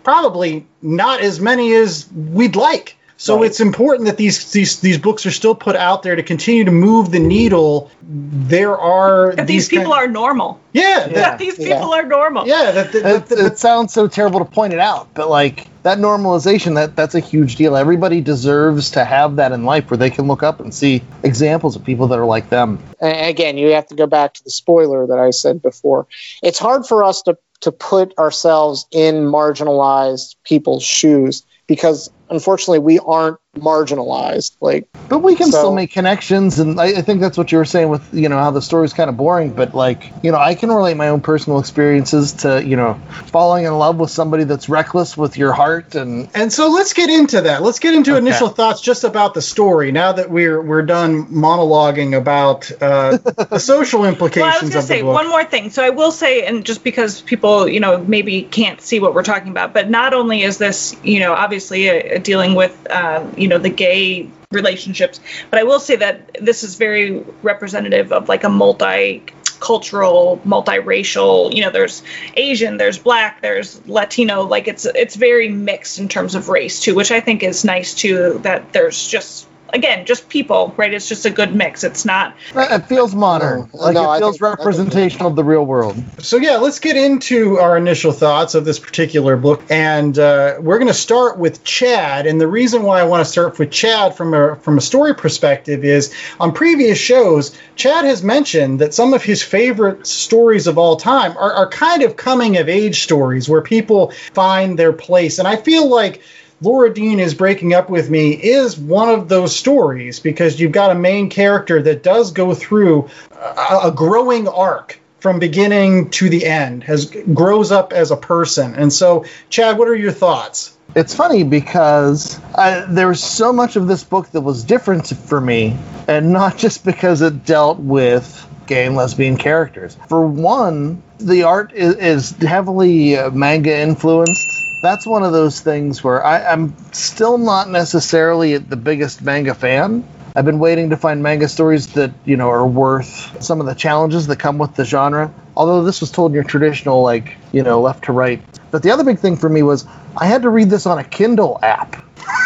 probably 0.04 0.68
not 0.82 1.20
as 1.22 1.40
many 1.40 1.74
as 1.74 2.08
we'd 2.14 2.56
like. 2.56 2.98
So 3.18 3.38
Right. 3.38 3.46
it's 3.46 3.62
important 3.62 4.08
that 4.08 4.18
these, 4.18 4.52
these 4.52 4.82
these 4.82 4.98
books 4.98 5.26
are 5.26 5.32
still 5.32 5.56
put 5.56 5.76
out 5.78 6.04
there 6.04 6.18
to 6.18 6.24
continue 6.24 6.66
to 6.66 6.72
move 6.72 7.12
the 7.12 7.20
needle. 7.20 7.90
There 8.04 8.78
are 8.78 9.34
That 9.36 9.48
these 9.48 9.70
people 9.70 9.94
kind- 9.94 10.10
are 10.10 10.12
normal. 10.12 10.60
yeah, 10.74 11.08
Yeah. 11.08 11.14
that, 11.14 11.40
These 11.40 11.58
Yeah. 11.58 11.76
people 11.78 11.94
are 11.94 12.04
normal. 12.06 12.46
yeah 12.46 12.72
that, 12.72 12.92
that, 12.92 13.06
it, 13.06 13.26
that- 13.28 13.40
it 13.40 13.58
sounds 13.60 13.94
so 13.94 14.08
terrible 14.08 14.40
to 14.40 14.46
point 14.46 14.74
it 14.74 14.80
out, 14.80 15.08
but 15.14 15.30
like 15.30 15.68
that 15.84 15.98
normalization, 16.00 16.76
that 16.76 16.96
that's 16.98 17.16
a 17.16 17.20
huge 17.22 17.56
deal. 17.56 17.78
Everybody 17.78 18.20
deserves 18.20 18.92
to 18.92 19.06
have 19.06 19.38
that 19.38 19.54
in 19.54 19.64
life 19.64 19.90
where 19.90 19.98
they 19.98 20.10
can 20.10 20.28
look 20.28 20.44
up 20.44 20.60
and 20.60 20.74
see 20.74 21.02
examples 21.24 21.76
of 21.78 21.86
people 21.86 22.08
that 22.08 22.20
are 22.20 22.26
like 22.26 22.50
them. 22.50 22.80
And 23.00 23.28
again, 23.30 23.58
you 23.58 23.70
have 23.72 23.88
to 23.88 23.96
go 23.96 24.08
back 24.08 24.34
to 24.34 24.44
the 24.44 24.50
spoiler 24.50 25.08
that 25.08 25.20
I 25.20 25.30
said 25.30 25.62
before. 25.62 26.08
It's 26.44 26.60
hard 26.60 26.86
for 26.86 27.04
us 27.06 27.22
to, 27.24 27.38
to 27.62 27.72
put 27.72 28.18
ourselves 28.18 28.88
in 28.92 29.26
marginalized 29.28 30.36
people's 30.44 30.84
shoes 30.84 31.44
because 31.68 32.10
unfortunately 32.30 32.80
we 32.80 33.00
aren't 33.00 33.38
marginalized. 33.56 34.56
Like, 34.62 34.88
But 35.08 35.20
we 35.20 35.36
can 35.36 35.52
So- 35.52 35.58
still 35.60 35.74
make 35.74 35.92
connections, 35.92 36.60
and 36.60 36.80
I, 36.80 36.86
I 36.86 37.02
think 37.02 37.22
that's 37.22 37.38
what 37.38 37.52
you 37.52 37.58
were 37.60 37.66
saying 37.66 37.90
with 37.90 38.02
you 38.14 38.28
know 38.30 38.38
how 38.40 38.52
the 38.52 38.62
story's 38.62 38.94
kind 38.94 39.10
of 39.10 39.18
boring. 39.18 39.52
But 39.52 39.76
like 39.76 40.12
you 40.24 40.32
know, 40.32 40.38
I 40.38 40.56
can 40.56 40.72
relate 40.72 40.98
my 40.98 41.10
own 41.10 41.22
personal 41.22 41.60
experiences 41.60 42.34
to 42.44 42.64
you 42.66 42.76
know 42.76 43.00
falling 43.28 43.66
in 43.66 43.78
love 43.78 43.98
with 43.98 44.10
somebody 44.10 44.44
that's 44.46 44.68
reckless 44.68 45.16
with 45.18 45.38
your 45.38 45.54
heart, 45.54 45.96
and 45.96 46.28
And 46.34 46.52
so 46.52 46.70
let's 46.70 46.94
get 46.94 47.10
into 47.10 47.42
that. 47.42 47.62
Let's 47.62 47.80
get 47.80 47.94
into 47.94 48.12
Okay. 48.12 48.18
initial 48.20 48.50
thoughts 48.50 48.82
just 48.82 49.04
about 49.04 49.34
the 49.36 49.42
story. 49.42 49.92
Now 49.92 50.12
that 50.14 50.30
we're 50.30 50.62
we're 50.62 50.82
done 50.82 51.26
monologuing 51.28 52.18
about 52.18 52.72
uh, 52.82 53.18
the 53.50 53.60
social 53.60 54.00
Well, 54.02 54.08
I 54.08 54.12
was 54.12 54.14
implications 54.22 54.62
going 54.62 54.72
to 54.72 54.78
of 54.80 54.84
the 54.84 54.88
say 54.88 55.02
book. 55.02 55.14
one 55.14 55.30
more 55.30 55.44
thing. 55.44 55.70
So 55.70 55.84
I 55.84 55.90
will 55.92 56.12
say, 56.12 56.46
and 56.46 56.66
just 56.66 56.84
because 56.84 57.22
people, 57.22 57.68
you 57.68 57.80
know, 57.80 58.04
maybe 58.04 58.42
can't 58.42 58.82
see 58.82 59.00
what 59.00 59.14
we're 59.14 59.24
talking 59.24 59.50
about, 59.52 59.74
but 59.74 59.90
not 59.90 60.14
only 60.14 60.42
is 60.42 60.58
this, 60.58 60.96
you 61.04 61.20
know, 61.20 61.34
obviously 61.34 61.90
uh 61.90 62.18
dealing 62.20 62.56
with, 62.56 62.76
uh, 62.90 63.24
you 63.38 63.45
know, 63.48 63.58
the 63.58 63.70
gay 63.70 64.30
relationships, 64.52 65.20
but 65.50 65.60
I 65.60 65.64
will 65.64 65.80
say 65.80 65.98
that 65.98 66.38
this 66.44 66.64
is 66.64 66.76
very 66.76 67.20
representative 67.42 68.12
of 68.12 68.30
like 68.30 68.44
a 68.44 68.50
multi 68.50 69.24
cultural 69.60 70.40
multiracial 70.46 71.52
you 71.56 71.62
know 71.62 71.72
there's 71.72 72.04
asian 72.36 72.76
there's 72.78 73.00
black 73.00 73.42
there's 73.42 73.86
latino 73.88 74.44
like 74.44 74.68
it's 74.68 74.86
it's 74.86 75.16
very 75.16 75.48
mixed 75.48 75.98
in 75.98 76.10
terms 76.10 76.36
of 76.36 76.50
race 76.50 76.82
too 76.82 76.94
which 76.94 77.10
i 77.10 77.22
think 77.22 77.42
is 77.42 77.64
nice 77.64 77.94
too 77.94 78.40
that 78.44 78.74
there's 78.74 79.08
just 79.08 79.48
again, 79.70 80.06
just 80.06 80.30
people, 80.30 80.74
right? 80.78 80.94
It's 80.94 81.08
just 81.08 81.26
a 81.26 81.30
good 81.30 81.54
mix. 81.56 81.84
It's 81.84 82.06
not. 82.06 82.36
It 82.56 82.86
feels 82.88 83.14
modern. 83.14 83.70
No, 83.74 83.80
like 83.82 83.94
no, 83.94 84.14
it 84.14 84.20
feels 84.20 84.38
think- 84.38 84.44
I 84.44 84.56
think- 84.56 84.60
representational 84.60 85.28
of 85.30 85.36
the 85.36 85.44
real 85.44 85.66
world. 85.66 86.02
So 86.20 86.38
yeah, 86.38 86.58
let's 86.58 86.80
get 86.80 86.96
into 86.96 87.60
our 87.60 87.78
initial 87.78 88.12
thoughts 88.12 88.56
of 88.56 88.66
this 88.66 88.80
particular 88.80 89.38
book, 89.38 89.64
and 89.70 90.18
uh, 90.18 90.56
we're 90.60 90.78
going 90.78 90.88
to 90.88 90.94
start 90.94 91.38
with 91.38 91.64
Chad. 91.64 92.26
And 92.26 92.40
the 92.40 92.48
reason 92.48 92.84
why 92.84 93.00
I 93.00 93.04
want 93.04 93.26
to 93.26 93.32
start 93.32 93.60
with 93.60 93.72
Chad 93.72 94.16
from 94.16 94.34
a 94.34 94.56
from 94.58 94.78
a 94.78 94.82
story 94.82 95.14
perspective 95.14 95.84
is 95.84 96.14
on 96.40 96.54
previous 96.54 96.98
shows, 96.98 97.58
Chad 97.76 98.06
has 98.06 98.24
mentioned 98.24 98.80
that 98.80 98.94
some 98.94 99.14
of 99.14 99.24
his 99.24 99.42
favorite 99.44 100.08
stories 100.08 100.68
of 100.68 100.78
all 100.78 100.96
time 100.96 101.38
are, 101.38 101.52
are 101.54 101.70
kind 101.70 102.04
of 102.04 102.16
coming 102.16 102.58
of 102.58 102.70
age 102.70 103.04
stories 103.04 103.50
where 103.50 103.62
people 103.62 104.12
find 104.34 104.80
their 104.80 104.94
place, 104.94 105.40
and 105.40 105.48
I 105.48 105.56
feel 105.58 105.90
like. 105.90 106.22
Laura 106.62 106.94
Dean 106.94 107.20
is 107.20 107.34
breaking 107.34 107.74
up 107.74 107.90
with 107.90 108.10
me 108.10 108.32
is 108.32 108.78
one 108.78 109.10
of 109.10 109.28
those 109.30 109.56
stories 109.56 110.20
because 110.20 110.60
you've 110.60 110.72
got 110.72 110.92
a 110.92 110.96
main 110.96 111.30
character 111.30 111.82
that 111.82 112.04
does 112.04 112.32
go 112.32 112.54
through 112.54 113.10
a, 113.32 113.80
a 113.86 113.92
growing 113.94 114.48
arc 114.48 115.00
from 115.20 115.40
beginning 115.40 116.10
to 116.12 116.30
the 116.30 116.46
end 116.46 116.84
has 116.84 117.06
grows 117.34 117.72
up 117.72 117.92
as 117.94 118.12
a 118.12 118.16
person 118.16 118.76
and 118.76 118.94
so 118.94 119.26
chad 119.50 119.78
what 119.78 119.88
are 119.88 119.96
your 119.96 120.12
thoughts 120.12 120.78
It's 120.96 121.14
funny 121.14 121.44
because 121.44 122.40
I, 122.56 122.86
there 122.88 123.08
was 123.10 123.22
so 123.22 123.52
much 123.52 123.76
of 123.76 123.88
this 123.88 124.04
book 124.04 124.30
that 124.32 124.42
was 124.42 124.64
different 124.64 125.08
for 125.08 125.42
me, 125.42 125.76
and 126.08 126.32
not 126.32 126.58
just 126.66 126.86
because 126.86 127.22
it 127.22 127.44
dealt 127.46 127.80
with 127.80 128.48
gay 128.66 128.86
and 128.86 128.96
lesbian 128.96 129.36
characters. 129.36 129.98
For 130.08 130.26
one, 130.26 131.04
the 131.18 131.44
art 131.44 131.74
is, 131.74 131.96
is 131.96 132.32
heavily 132.38 133.18
uh, 133.18 133.30
manga 133.32 133.78
influenced. 133.78 134.65
That's 134.82 135.06
one 135.06 135.24
of 135.24 135.32
those 135.32 135.62
things 135.62 136.04
where 136.04 136.24
I, 136.24 136.46
I'm 136.46 136.76
still 136.92 137.38
not 137.38 137.70
necessarily 137.70 138.58
the 138.58 138.76
biggest 138.76 139.22
manga 139.22 139.56
fan. 139.56 140.04
I've 140.36 140.46
been 140.46 140.60
waiting 140.60 140.90
to 140.90 140.98
find 140.98 141.24
manga 141.24 141.48
stories 141.48 141.88
that 141.94 142.12
you 142.26 142.36
know 142.36 142.50
are 142.50 142.68
worth 142.68 143.42
some 143.44 143.62
of 143.62 143.68
the 143.68 143.74
challenges 143.74 144.28
that 144.28 144.38
come 144.38 144.58
with 144.58 144.76
the 144.76 144.84
genre. 144.84 145.34
Although 145.56 145.84
this 145.84 146.02
was 146.02 146.12
told 146.12 146.32
in 146.32 146.36
your 146.36 146.44
traditional 146.44 147.02
like 147.02 147.38
you 147.54 147.64
know 147.64 147.82
left 147.82 148.06
to 148.06 148.12
right. 148.12 148.42
But 148.72 148.84
the 148.84 148.92
other 148.92 149.04
big 149.04 149.20
thing 149.20 149.38
for 149.38 149.48
me 149.48 149.64
was 149.64 149.86
I 150.18 150.26
had 150.26 150.42
to 150.42 150.50
read 150.50 150.70
this 150.70 150.86
on 150.86 151.00
a 151.00 151.04
Kindle 151.04 151.58
app, 151.64 152.04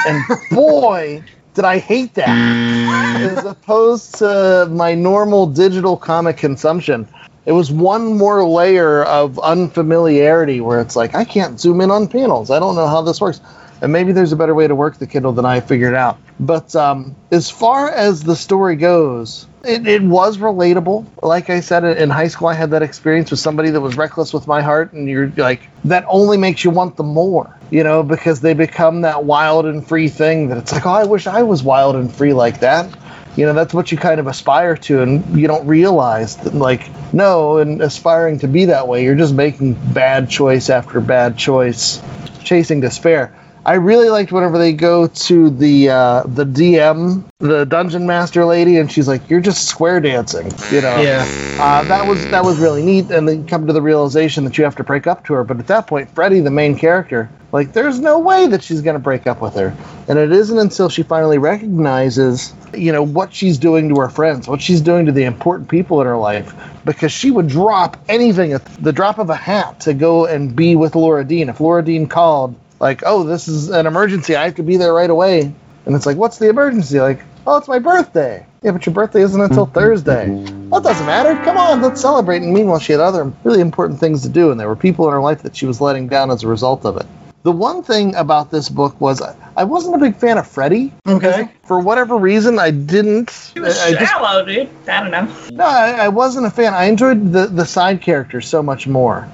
and 0.07 0.23
boy, 0.51 1.23
did 1.55 1.65
I 1.65 1.79
hate 1.79 2.13
that 2.13 2.29
as 3.37 3.43
opposed 3.43 4.15
to 4.19 4.67
my 4.71 4.93
normal 4.93 5.47
digital 5.47 5.97
comic 5.97 6.37
consumption. 6.37 7.07
It 7.49 7.53
was 7.53 7.71
one 7.71 8.15
more 8.15 8.47
layer 8.47 9.03
of 9.03 9.39
unfamiliarity 9.39 10.61
where 10.61 10.79
it's 10.81 10.95
like 10.95 11.15
I 11.15 11.25
can't 11.25 11.59
zoom 11.59 11.81
in 11.81 11.89
on 11.89 12.07
panels. 12.07 12.51
I 12.51 12.59
don't 12.59 12.75
know 12.75 12.85
how 12.85 13.01
this 13.01 13.19
works. 13.19 13.41
And 13.81 13.91
maybe 13.91 14.11
there's 14.11 14.31
a 14.31 14.35
better 14.35 14.53
way 14.53 14.67
to 14.67 14.75
work 14.75 14.99
the 14.99 15.07
Kindle 15.07 15.31
than 15.31 15.45
I 15.45 15.59
figured 15.59 15.95
out. 15.95 16.19
But 16.39 16.75
um, 16.75 17.15
as 17.31 17.49
far 17.49 17.89
as 17.89 18.21
the 18.21 18.35
story 18.35 18.75
goes, 18.75 19.47
it, 19.63 19.87
it 19.87 20.03
was 20.03 20.37
relatable. 20.37 21.07
Like 21.23 21.49
I 21.49 21.61
said, 21.61 21.83
in 21.85 22.11
high 22.11 22.27
school, 22.27 22.49
I 22.49 22.53
had 22.53 22.69
that 22.69 22.83
experience 22.83 23.31
with 23.31 23.39
somebody 23.39 23.71
that 23.71 23.81
was 23.81 23.97
reckless 23.97 24.31
with 24.31 24.45
my 24.45 24.61
heart, 24.61 24.93
and 24.93 25.09
you're 25.09 25.31
like, 25.35 25.61
that 25.85 26.05
only 26.07 26.37
makes 26.37 26.63
you 26.63 26.69
want 26.69 26.97
them 26.97 27.07
more, 27.07 27.57
you 27.71 27.83
know, 27.83 28.03
because 28.03 28.41
they 28.41 28.53
become 28.53 29.01
that 29.01 29.23
wild 29.23 29.65
and 29.65 29.87
free 29.87 30.07
thing 30.07 30.49
that 30.49 30.59
it's 30.59 30.71
like, 30.71 30.85
oh, 30.85 30.91
I 30.91 31.05
wish 31.05 31.25
I 31.25 31.41
was 31.41 31.63
wild 31.63 31.95
and 31.95 32.13
free 32.13 32.33
like 32.33 32.59
that. 32.59 32.95
You 33.35 33.45
know, 33.45 33.53
that's 33.53 33.73
what 33.73 33.91
you 33.91 33.97
kind 33.97 34.19
of 34.19 34.27
aspire 34.27 34.75
to, 34.77 35.01
and 35.01 35.39
you 35.39 35.47
don't 35.47 35.65
realize 35.67 36.37
that, 36.37 36.53
like, 36.53 36.89
no, 37.13 37.57
and 37.57 37.81
aspiring 37.81 38.39
to 38.39 38.47
be 38.47 38.65
that 38.65 38.87
way, 38.87 39.03
you're 39.03 39.15
just 39.15 39.33
making 39.33 39.73
bad 39.93 40.29
choice 40.29 40.69
after 40.69 40.99
bad 40.99 41.37
choice, 41.37 42.01
chasing 42.43 42.79
despair. 42.81 43.33
I 43.69 43.73
really 43.73 44.09
liked 44.09 44.31
whenever 44.31 44.57
they 44.57 44.73
go 44.73 45.05
to 45.05 45.49
the 45.51 45.89
uh, 45.89 46.23
the 46.23 46.43
DM, 46.43 47.23
the 47.37 47.65
dungeon 47.65 48.07
master 48.07 48.43
lady, 48.43 48.77
and 48.77 48.91
she's 48.91 49.07
like, 49.07 49.29
"You're 49.29 49.41
just 49.41 49.67
square 49.67 49.99
dancing," 49.99 50.51
you 50.71 50.81
know. 50.81 50.99
yeah 50.99 51.23
Uh, 51.59 51.83
that 51.83 52.07
was 52.07 52.25
that 52.29 52.43
was 52.43 52.57
really 52.57 52.81
neat, 52.81 53.11
and 53.11 53.29
then 53.29 53.45
come 53.45 53.67
to 53.67 53.73
the 53.73 53.81
realization 53.81 54.43
that 54.45 54.57
you 54.57 54.63
have 54.63 54.75
to 54.77 54.83
break 54.83 55.05
up 55.05 55.23
to 55.25 55.35
her. 55.35 55.43
But 55.43 55.59
at 55.59 55.67
that 55.67 55.85
point, 55.85 56.09
Freddie, 56.15 56.39
the 56.39 56.49
main 56.49 56.75
character, 56.75 57.29
like, 57.51 57.73
there's 57.73 57.99
no 57.99 58.17
way 58.17 58.47
that 58.47 58.63
she's 58.63 58.81
gonna 58.81 58.97
break 58.97 59.27
up 59.27 59.39
with 59.39 59.53
her, 59.53 59.75
and 60.07 60.17
it 60.17 60.31
isn't 60.31 60.57
until 60.57 60.89
she 60.89 61.03
finally 61.03 61.37
recognizes, 61.37 62.55
you 62.73 62.91
know, 62.91 63.03
what 63.03 63.35
she's 63.35 63.59
doing 63.59 63.89
to 63.89 64.01
her 64.01 64.09
friends, 64.09 64.47
what 64.47 64.63
she's 64.63 64.81
doing 64.81 65.05
to 65.05 65.11
the 65.11 65.25
important 65.25 65.69
people 65.69 66.01
in 66.01 66.07
her 66.07 66.17
life, 66.17 66.55
because 66.85 67.11
she 67.11 67.29
would 67.29 67.47
drop 67.47 67.97
anything 68.09 68.51
at 68.53 68.65
the 68.81 68.91
drop 68.91 69.19
of 69.19 69.29
a 69.29 69.35
hat 69.35 69.81
to 69.81 69.93
go 69.93 70.25
and 70.25 70.55
be 70.55 70.75
with 70.75 70.95
Laura 70.95 71.23
Dean. 71.23 71.49
If 71.49 71.59
Laura 71.59 71.83
Dean 71.83 72.07
called, 72.07 72.55
like, 72.79 73.03
oh, 73.05 73.23
this 73.23 73.47
is 73.47 73.69
an 73.69 73.85
emergency, 73.87 74.35
I 74.35 74.45
have 74.45 74.55
to 74.55 74.63
be 74.63 74.77
there 74.77 74.93
right 74.93 75.09
away, 75.09 75.53
and 75.85 75.95
it's 75.95 76.05
like, 76.05 76.17
what's 76.17 76.37
the 76.37 76.49
emergency? 76.49 76.99
Like, 76.99 77.21
oh, 77.47 77.57
it's 77.57 77.67
my 77.67 77.79
birthday. 77.79 78.45
Yeah, 78.61 78.71
but 78.71 78.85
your 78.85 78.93
birthday 78.93 79.21
isn't 79.21 79.39
until 79.39 79.65
Thursday. 79.77 80.29
Well, 80.29 80.81
it 80.81 80.83
doesn't 80.83 81.05
matter. 81.05 81.33
Come 81.43 81.57
on, 81.57 81.81
let's 81.81 82.01
celebrate. 82.01 82.41
And 82.41 82.53
meanwhile, 82.53 82.79
she 82.79 82.91
had 82.91 82.99
other 83.01 83.31
really 83.43 83.61
important 83.61 83.99
things 83.99 84.21
to 84.23 84.29
do, 84.29 84.51
and 84.51 84.59
there 84.59 84.67
were 84.67 84.75
people 84.75 85.07
in 85.07 85.13
her 85.13 85.21
life 85.21 85.43
that 85.43 85.55
she 85.55 85.65
was 85.65 85.79
letting 85.81 86.07
down 86.07 86.29
as 86.31 86.43
a 86.43 86.47
result 86.47 86.85
of 86.85 86.97
it. 86.97 87.05
The 87.43 87.53
one 87.53 87.83
thing 87.83 88.15
about 88.15 88.51
this 88.51 88.67
book 88.67 88.99
was 88.99 89.21
I 89.55 89.63
wasn't 89.63 89.95
a 89.95 89.97
big 89.97 90.17
fan 90.17 90.37
of 90.37 90.45
Freddie. 90.45 90.91
okay 91.07 91.49
For 91.63 91.79
whatever 91.79 92.17
reason, 92.17 92.59
I 92.59 92.69
didn't. 92.71 93.53
It 93.55 93.61
was 93.61 93.79
I, 93.79 93.87
I 93.87 93.91
just, 93.93 94.11
shallow, 94.11 94.43
dude. 94.45 94.69
I 94.89 95.01
don't 95.01 95.11
know. 95.11 95.33
no, 95.53 95.63
I, 95.63 95.91
I 95.91 96.07
wasn't 96.09 96.47
a 96.47 96.49
fan. 96.51 96.73
I 96.73 96.83
enjoyed 96.85 97.31
the, 97.31 97.47
the 97.47 97.65
side 97.65 98.01
characters 98.01 98.45
so 98.45 98.61
much 98.61 98.87
more. 98.87 99.27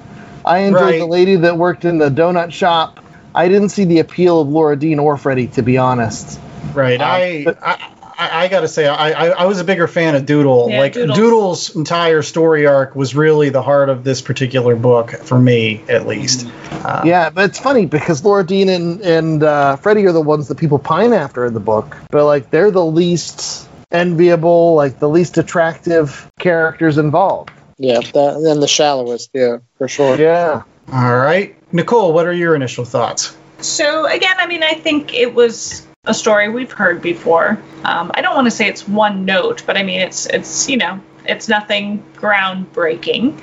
I 0.46 0.60
enjoyed 0.60 0.82
Right. 0.84 1.00
the 1.00 1.08
lady 1.08 1.36
that 1.38 1.58
worked 1.58 1.84
in 1.84 1.98
the 1.98 2.10
donut 2.10 2.52
shop. 2.54 3.00
I 3.36 3.48
didn't 3.50 3.70
see 3.70 3.86
the 3.86 4.00
appeal 4.00 4.42
of 4.42 4.48
Laura 4.48 4.76
Dean 4.76 5.00
or 5.00 5.18
Freddie, 5.18 5.48
to 5.48 5.62
be 5.62 5.78
honest. 5.78 6.40
right 6.74 7.00
Uh, 7.00 7.06
I, 7.06 7.42
but- 7.46 7.58
I 7.62 7.92
I, 8.18 8.46
I 8.46 8.48
gotta 8.48 8.70
say, 8.70 8.88
I, 8.88 9.10
I, 9.12 9.28
I 9.32 9.46
was 9.46 9.60
a 9.60 9.66
bigger 9.66 9.90
fan 9.90 10.16
of 10.16 10.26
Doodle. 10.26 10.70
Yeah, 10.70 10.80
like 10.80 10.94
Doodle's- 10.94 11.18
Doodle's 11.18 11.76
entire 11.76 12.22
story 12.22 12.66
arc 12.66 12.96
was 12.96 13.14
really 13.14 13.50
the 13.50 13.62
heart 13.62 13.90
of 13.90 14.06
this 14.06 14.22
particular 14.22 14.78
book 14.78 15.12
for 15.12 15.38
me, 15.38 15.82
at 15.90 16.08
least. 16.08 16.48
Uh, 16.72 17.02
Yeah, 17.04 17.30
but 17.30 17.50
it's 17.50 17.60
funny 17.60 17.86
because 17.86 18.24
Laura 18.24 18.46
Dean 18.46 18.70
and 18.70 19.02
and 19.02 19.44
uh, 19.44 19.76
Freddie 19.76 20.06
are 20.06 20.14
the 20.14 20.22
ones 20.22 20.48
that 20.48 20.56
people 20.58 20.80
pine 20.80 21.12
after 21.12 21.46
in 21.46 21.54
the 21.54 21.60
book, 21.60 21.98
but 22.10 22.26
like 22.26 22.52
they're 22.52 22.72
the 22.72 22.86
least 22.86 23.68
enviable, 23.92 24.76
like 24.76 25.00
the 25.00 25.10
least 25.10 25.38
attractive 25.38 26.32
characters 26.40 26.98
involved. 26.98 27.52
Yeah, 27.78 28.00
that, 28.00 28.36
and 28.38 28.64
the 28.64 28.68
shallowest, 28.70 29.32
yeah, 29.34 29.58
for 29.78 29.90
sure. 29.90 30.16
Yeah. 30.18 30.64
All 30.92 31.18
right, 31.18 31.56
Nicole, 31.74 32.14
what 32.14 32.28
are 32.28 32.34
your 32.34 32.56
initial 32.56 32.86
thoughts? 32.86 33.36
So 33.60 34.06
again, 34.06 34.36
I 34.38 34.46
mean, 34.46 34.64
I 34.64 34.76
think 34.76 35.14
it 35.14 35.34
was 35.34 35.86
a 36.06 36.14
story 36.14 36.50
we've 36.50 36.72
heard 36.72 37.02
before. 37.02 37.62
Um, 37.84 38.12
I 38.14 38.22
don't 38.22 38.36
want 38.36 38.46
to 38.46 38.52
say 38.52 38.68
it's 38.68 38.88
one 38.88 39.26
note, 39.26 39.64
but 39.66 39.78
I 39.78 39.84
mean, 39.84 40.02
it's 40.02 40.28
it's 40.28 40.70
you 40.70 40.78
know, 40.78 41.00
it's 41.28 41.48
nothing 41.48 42.04
groundbreaking. 42.16 43.42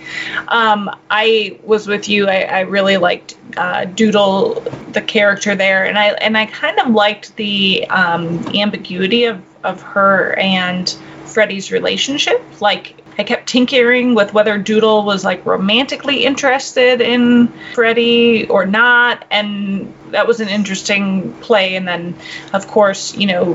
Um, 0.48 0.90
I 1.10 1.58
was 1.64 1.86
with 1.86 2.08
you. 2.08 2.28
I, 2.28 2.42
I 2.42 2.60
really 2.60 2.96
liked 2.96 3.36
uh, 3.56 3.86
Doodle, 3.86 4.60
the 4.92 5.02
character 5.02 5.54
there, 5.54 5.84
and 5.84 5.98
I 5.98 6.08
and 6.10 6.38
I 6.38 6.46
kind 6.46 6.78
of 6.78 6.90
liked 6.90 7.36
the 7.36 7.86
um, 7.88 8.46
ambiguity 8.54 9.24
of 9.24 9.42
of 9.64 9.82
her 9.82 10.34
and 10.38 10.88
Freddie's 11.26 11.72
relationship. 11.72 12.42
Like 12.60 13.01
I 13.18 13.24
kept 13.24 13.48
tinkering 13.48 14.14
with 14.14 14.32
whether 14.32 14.58
Doodle 14.58 15.04
was 15.04 15.24
like 15.24 15.44
romantically 15.44 16.24
interested 16.24 17.00
in 17.00 17.48
Freddie 17.74 18.48
or 18.48 18.64
not, 18.66 19.24
and 19.30 19.92
that 20.10 20.26
was 20.26 20.40
an 20.40 20.48
interesting 20.48 21.32
play. 21.34 21.76
And 21.76 21.86
then, 21.86 22.14
of 22.52 22.66
course, 22.66 23.14
you 23.16 23.26
know, 23.26 23.54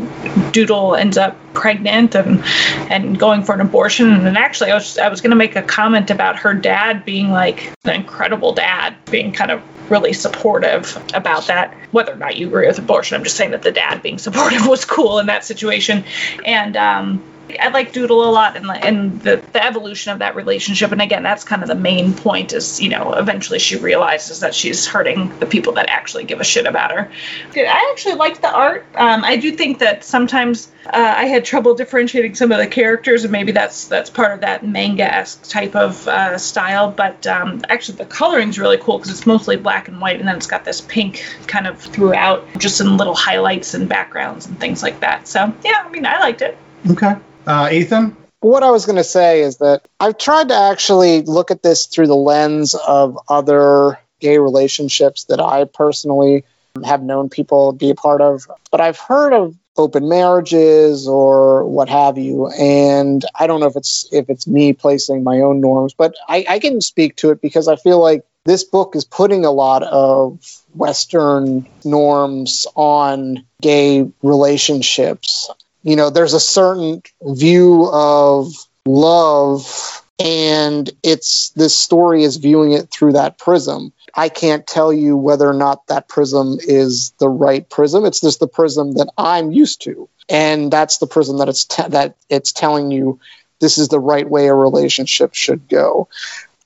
Doodle 0.52 0.96
ends 0.96 1.18
up 1.18 1.38
pregnant 1.54 2.16
and 2.16 2.44
and 2.90 3.18
going 3.18 3.44
for 3.44 3.56
an 3.56 3.62
abortion. 3.62 4.26
And 4.26 4.38
actually, 4.38 4.72
I 4.72 4.76
was 4.76 4.98
I 4.98 5.10
was 5.10 5.22
going 5.22 5.32
to 5.32 5.38
make 5.38 5.56
a 5.56 5.64
comment 5.64 6.12
about 6.12 6.40
her 6.40 6.54
dad 6.54 7.06
being 7.06 7.32
like 7.32 7.74
an 7.86 7.96
incredible 7.96 8.54
dad, 8.54 8.96
being 9.06 9.32
kind 9.32 9.52
of 9.52 9.62
really 9.90 10.14
supportive 10.14 10.98
about 11.14 11.48
that. 11.48 11.76
Whether 11.92 12.14
or 12.14 12.18
not 12.18 12.38
you 12.38 12.48
agree 12.48 12.68
with 12.68 12.80
abortion, 12.80 13.16
I'm 13.16 13.24
just 13.24 13.38
saying 13.38 13.52
that 13.52 13.62
the 13.62 13.72
dad 13.72 14.02
being 14.02 14.18
supportive 14.18 14.68
was 14.74 14.86
cool 14.86 15.20
in 15.20 15.28
that 15.28 15.44
situation, 15.44 16.04
and. 16.46 16.76
um 16.78 17.24
I 17.60 17.70
like 17.70 17.94
Doodle 17.94 18.30
a 18.30 18.32
lot 18.32 18.58
and, 18.58 18.70
and 18.70 19.22
the, 19.22 19.42
the 19.54 19.64
evolution 19.64 20.12
of 20.12 20.20
that 20.20 20.36
relationship. 20.36 20.92
And 20.92 21.02
again, 21.02 21.24
that's 21.24 21.44
kind 21.44 21.62
of 21.62 21.70
the 21.70 21.76
main 21.76 22.14
point 22.14 22.52
is, 22.54 22.82
you 22.82 22.90
know, 22.90 23.14
eventually 23.14 23.60
she 23.60 23.78
realizes 23.78 24.42
that 24.42 24.54
she's 24.54 24.86
hurting 24.86 25.38
the 25.40 25.46
people 25.46 25.74
that 25.74 25.90
actually 25.90 26.26
give 26.26 26.42
a 26.42 26.44
shit 26.44 26.66
about 26.66 26.92
her. 26.92 27.10
I 27.56 27.92
actually 27.92 28.16
liked 28.16 28.42
the 28.42 28.52
art. 28.52 28.86
Um, 28.96 29.24
I 29.24 29.38
do 29.38 29.52
think 29.52 29.80
that 29.80 30.04
sometimes 30.04 30.70
uh, 30.86 31.14
I 31.18 31.26
had 31.26 31.46
trouble 31.46 31.76
differentiating 31.76 32.36
some 32.36 32.52
of 32.52 32.58
the 32.58 32.68
characters, 32.68 33.24
and 33.24 33.32
maybe 33.32 33.52
that's 33.52 33.88
that's 33.88 34.10
part 34.10 34.32
of 34.32 34.42
that 34.42 34.66
manga-esque 34.66 35.44
type 35.50 35.76
of 35.76 36.08
uh, 36.08 36.38
style. 36.38 36.92
But 36.92 37.28
um, 37.28 37.62
actually, 37.70 37.98
the 37.98 38.06
coloring's 38.06 38.58
really 38.58 38.78
cool 38.78 38.98
because 38.98 39.12
it's 39.12 39.26
mostly 39.26 39.58
black 39.58 39.77
and 39.86 40.02
white, 40.02 40.20
and 40.20 40.28
then 40.28 40.36
it's 40.36 40.48
got 40.48 40.66
this 40.66 40.82
pink 40.82 41.24
kind 41.46 41.68
of 41.68 41.80
throughout, 41.80 42.46
just 42.58 42.82
in 42.82 42.98
little 42.98 43.16
highlights 43.16 43.74
and 43.74 43.88
backgrounds 43.88 44.46
and 44.48 44.60
things 44.60 44.82
like 44.82 45.02
that. 45.02 45.28
So 45.28 45.54
yeah, 45.64 45.84
I 45.86 45.90
mean, 45.90 46.06
I 46.06 46.20
liked 46.20 46.42
it. 46.42 46.58
Okay, 46.90 47.16
uh, 47.46 47.70
Ethan. 47.72 48.16
What 48.40 48.64
I 48.64 48.72
was 48.72 48.86
going 48.86 48.98
to 48.98 49.04
say 49.04 49.42
is 49.42 49.58
that 49.58 49.88
I've 50.00 50.18
tried 50.18 50.50
to 50.50 50.56
actually 50.56 51.22
look 51.24 51.52
at 51.52 51.64
this 51.64 51.88
through 51.88 52.08
the 52.08 52.16
lens 52.16 52.76
of 52.76 53.18
other 53.28 54.00
gay 54.20 54.38
relationships 54.38 55.26
that 55.26 55.40
I 55.40 55.66
personally 55.66 56.44
have 56.86 57.02
known 57.02 57.30
people 57.30 57.74
be 57.74 57.90
a 57.90 57.96
part 57.96 58.22
of. 58.22 58.48
But 58.72 58.82
I've 58.82 59.00
heard 59.00 59.34
of 59.34 59.56
open 59.78 60.10
marriages 60.10 61.08
or 61.08 61.66
what 61.66 61.90
have 61.90 62.18
you. 62.18 62.48
And 62.50 63.24
I 63.36 63.48
don't 63.48 63.60
know 63.60 63.68
if 63.68 63.76
it's 63.76 64.08
if 64.12 64.30
it's 64.30 64.48
me 64.48 64.74
placing 64.74 65.24
my 65.24 65.42
own 65.42 65.62
norms, 65.62 65.94
but 65.94 66.16
I, 66.28 66.46
I 66.50 66.60
can 66.60 66.82
speak 66.82 67.16
to 67.18 67.32
it 67.32 67.42
because 67.42 67.68
I 67.68 67.76
feel 67.76 68.00
like 68.00 68.26
this 68.48 68.64
book 68.64 68.96
is 68.96 69.04
putting 69.04 69.44
a 69.44 69.52
lot 69.52 69.84
of 69.84 70.40
Western 70.74 71.68
norms 71.84 72.66
on 72.76 73.46
gay 73.62 74.10
relationships. 74.24 75.52
You 75.84 75.98
know, 75.98 76.10
there's 76.10 76.34
a 76.34 76.40
certain 76.40 77.04
view 77.22 77.90
of 77.92 78.54
love, 78.86 80.02
and 80.18 80.90
it's 81.04 81.50
this 81.58 81.78
story 81.78 82.24
is 82.24 82.38
viewing 82.38 82.72
it 82.72 82.90
through 82.90 83.14
that 83.14 83.38
prism. 83.38 83.92
I 84.16 84.30
can't 84.30 84.66
tell 84.66 84.94
you 84.94 85.18
whether 85.18 85.48
or 85.48 85.54
not 85.54 85.86
that 85.88 86.08
prism 86.08 86.58
is 86.62 87.12
the 87.20 87.30
right 87.30 87.70
prism. 87.70 88.06
It's 88.06 88.22
just 88.22 88.40
the 88.40 88.48
prism 88.48 88.94
that 88.94 89.12
I'm 89.18 89.52
used 89.52 89.82
to, 89.82 90.08
and 90.30 90.72
that's 90.72 91.00
the 91.00 91.08
prism 91.08 91.40
that 91.40 91.50
it's 91.50 91.66
te- 91.66 91.90
that 91.90 92.16
it's 92.30 92.54
telling 92.54 92.92
you 92.92 93.20
this 93.60 93.78
is 93.78 93.90
the 93.90 94.00
right 94.00 94.30
way 94.30 94.48
a 94.48 94.54
relationship 94.54 95.34
should 95.34 95.68
go. 95.68 96.08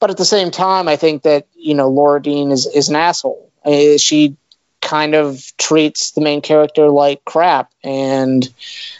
But 0.01 0.09
at 0.09 0.17
the 0.17 0.25
same 0.25 0.51
time, 0.51 0.89
I 0.89 0.97
think 0.97 1.21
that 1.23 1.47
you 1.55 1.75
know 1.75 1.87
Laura 1.89 2.21
Dean 2.21 2.51
is 2.51 2.65
is 2.65 2.89
an 2.89 2.97
asshole. 2.97 3.49
Uh, 3.63 3.97
she 3.97 4.35
kind 4.81 5.13
of 5.13 5.53
treats 5.57 6.11
the 6.11 6.21
main 6.21 6.41
character 6.41 6.89
like 6.89 7.23
crap 7.23 7.71
and 7.83 8.49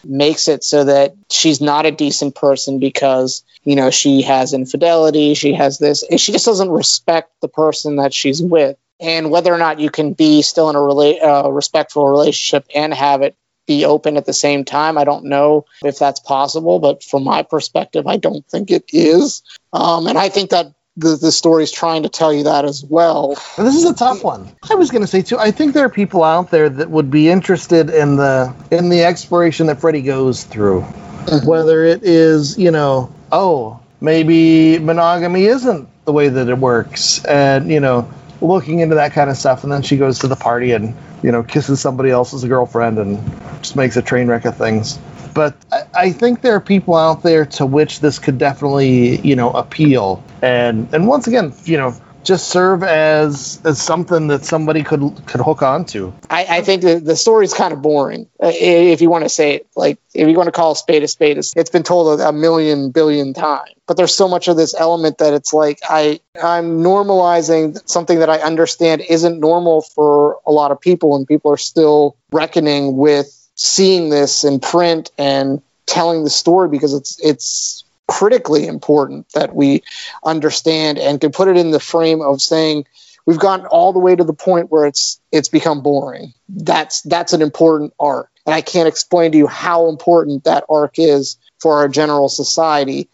makes 0.03 0.48
it 0.48 0.63
so 0.63 0.84
that 0.84 1.15
she's 1.29 1.60
not 1.60 1.88
a 1.88 1.91
decent 1.91 2.36
person 2.36 2.79
because 2.79 3.43
you 3.63 3.75
know 3.75 3.89
she 3.89 4.22
has 4.22 4.53
infidelity 4.53 5.34
she 5.34 5.53
has 5.53 5.79
this 5.79 6.03
she 6.17 6.31
just 6.31 6.46
doesn't 6.46 6.70
respect 6.70 7.31
the 7.41 7.48
person 7.48 7.96
that 7.96 8.13
she's 8.13 8.41
with 8.41 8.77
and 9.00 9.31
whether 9.31 9.51
or 9.51 9.58
not 9.58 9.79
you 9.79 9.89
can 9.89 10.13
be 10.13 10.43
still 10.43 10.70
in 10.70 10.75
a 10.75 10.79
rela- 10.79 11.46
uh, 11.46 11.51
respectful 11.51 12.08
relationship 12.08 12.65
and 12.75 12.93
have 12.93 13.24
it 13.24 13.36
be 13.65 13.84
open 13.86 14.17
at 14.17 14.25
the 14.25 14.34
same 14.34 14.63
time 14.63 15.00
i 15.00 15.03
don't 15.03 15.25
know 15.25 15.65
if 15.84 15.98
that's 15.98 16.20
possible 16.20 16.79
but 16.79 17.03
from 17.03 17.24
my 17.24 17.41
perspective 17.41 18.05
i 18.05 18.17
don't 18.17 18.46
think 18.48 18.70
it 18.70 18.84
is 18.93 19.41
um, 19.74 20.05
and 20.05 20.17
i 20.17 20.29
think 20.29 20.51
that 20.51 20.74
the, 20.98 21.15
the 21.15 21.31
story's 21.31 21.71
trying 21.71 22.03
to 22.03 22.10
tell 22.10 22.33
you 22.33 22.43
that 22.43 22.65
as 22.65 22.83
well. 22.83 23.36
This 23.57 23.75
is 23.75 23.86
a 23.86 23.93
tough 23.93 24.24
one. 24.24 24.51
I 24.69 24.75
was 24.75 24.91
going 24.91 25.01
to 25.01 25.07
say 25.07 25.21
too. 25.21 25.38
I 25.38 25.51
think 25.51 25.74
there 25.74 25.86
are 25.86 25.89
people 25.89 26.24
out 26.24 26.51
there 26.51 26.69
that 26.69 26.89
would 26.89 27.10
be 27.10 27.29
interested 27.29 27.89
in 27.89 28.17
the 28.17 28.53
in 28.71 28.89
the 28.89 29.03
exploration 29.03 29.67
that 29.67 29.79
Freddy 29.79 30.01
goes 30.01 30.43
through, 30.43 30.81
mm-hmm. 30.81 31.48
whether 31.48 31.86
it 31.86 32.03
is 32.03 32.57
you 32.57 32.71
know, 32.71 33.13
oh, 33.31 33.79
maybe 34.01 34.79
monogamy 34.79 35.45
isn't 35.45 35.88
the 36.05 36.12
way 36.12 36.27
that 36.27 36.50
it 36.50 36.57
works, 36.57 37.24
and 37.25 37.71
you 37.71 37.79
know, 37.79 38.12
looking 38.41 38.79
into 38.79 38.95
that 38.95 39.13
kind 39.13 39.29
of 39.29 39.38
stuff, 39.38 39.63
and 39.63 39.71
then 39.71 39.83
she 39.83 39.98
goes 39.98 40.19
to 40.19 40.27
the 40.27 40.36
party 40.36 40.71
and 40.71 40.95
you 41.24 41.31
know 41.31 41.41
kisses 41.41 41.79
somebody 41.79 42.10
else's 42.10 42.43
girlfriend 42.43 43.00
and 43.00 43.17
just 43.60 43.77
makes 43.77 43.95
a 43.95 44.01
train 44.01 44.27
wreck 44.27 44.43
of 44.45 44.57
things. 44.57 45.00
But 45.33 45.55
I 45.93 46.12
think 46.12 46.41
there 46.41 46.55
are 46.55 46.60
people 46.60 46.95
out 46.95 47.24
there 47.24 47.45
to 47.45 47.65
which 47.65 48.01
this 48.01 48.19
could 48.19 48.38
definitely 48.38 49.21
you 49.21 49.38
know 49.38 49.51
appeal, 49.51 50.21
and 50.41 50.93
and 50.93 51.07
once 51.07 51.27
again, 51.27 51.53
you 51.65 51.77
know, 51.77 51.95
just 52.24 52.50
serve 52.50 52.83
as 52.83 53.60
as 53.65 53.81
something 53.81 54.27
that 54.27 54.43
somebody 54.45 54.83
could 54.83 55.01
could 55.25 55.41
hook 55.41 55.62
onto. 55.62 56.13
I, 56.29 56.45
I 56.50 56.62
think 56.62 56.81
the, 56.81 57.00
the 57.00 57.15
story's 57.15 57.53
kind 57.53 57.74
of 57.74 57.81
boring, 57.81 58.27
if 58.39 59.01
you 59.01 59.10
want 59.10 59.24
to 59.24 59.29
say 59.29 59.55
it. 59.55 59.67
Like, 59.75 59.98
if 60.13 60.27
you 60.27 60.36
want 60.36 60.48
to 60.48 60.51
call 60.51 60.74
a 60.74 60.75
spade 60.75 61.03
a 61.03 61.07
spade, 61.07 61.38
it's, 61.38 61.53
it's 61.55 61.69
been 61.69 61.83
told 61.83 62.19
a, 62.19 62.29
a 62.29 62.33
million 62.33 62.91
billion 62.91 63.33
times. 63.33 63.71
But 63.88 63.98
there's 63.98 64.13
so 64.13 64.27
much 64.27 64.48
of 64.48 64.57
this 64.57 64.75
element 64.77 65.17
that 65.17 65.33
it's 65.33 65.53
like 65.53 65.79
I 65.89 66.19
I'm 66.41 66.81
normalizing 66.83 67.77
something 67.89 68.19
that 68.19 68.29
I 68.29 68.39
understand 68.39 69.01
isn't 69.07 69.39
normal 69.39 69.81
for 69.81 70.39
a 70.45 70.51
lot 70.51 70.71
of 70.71 70.79
people, 70.79 71.15
and 71.15 71.27
people 71.27 71.51
are 71.51 71.57
still 71.57 72.15
reckoning 72.31 72.98
with 72.98 73.38
seeing 73.55 74.10
this 74.10 74.43
in 74.43 74.60
print 74.60 75.12
and 75.17 75.62
telling 75.86 76.24
the 76.24 76.29
story 76.29 76.69
because 76.69 76.93
it's 76.93 77.19
it's 77.24 77.83
critically 78.12 78.68
important 78.68 79.30
that 79.30 79.56
we 79.56 79.84
understand 80.22 81.00
and 81.00 81.22
can 81.22 81.32
put 81.32 81.48
it 81.48 81.56
in 81.56 81.72
the 81.72 81.80
frame 81.80 82.22
of 82.22 82.41
saying 82.41 82.86
we've 83.25 83.39
gotten 83.39 83.65
all 83.68 83.94
the 83.94 84.00
way 84.00 84.13
to 84.13 84.25
the 84.25 84.34
point 84.34 84.70
where 84.70 84.86
it's 84.86 85.22
it's 85.32 85.48
become 85.48 85.82
boring. 85.82 86.34
That's 86.50 87.01
that's 87.03 87.32
an 87.32 87.41
important 87.41 87.94
arc, 87.98 88.30
and 88.46 88.53
I 88.53 88.60
can't 88.60 88.89
explain 88.89 89.32
to 89.32 89.38
you 89.38 89.48
how 89.48 89.88
important 89.88 90.44
that 90.44 90.65
arc 90.70 91.00
is 91.00 91.38
for 91.62 91.77
our 91.77 91.88
general 91.88 92.28
society. 92.28 93.08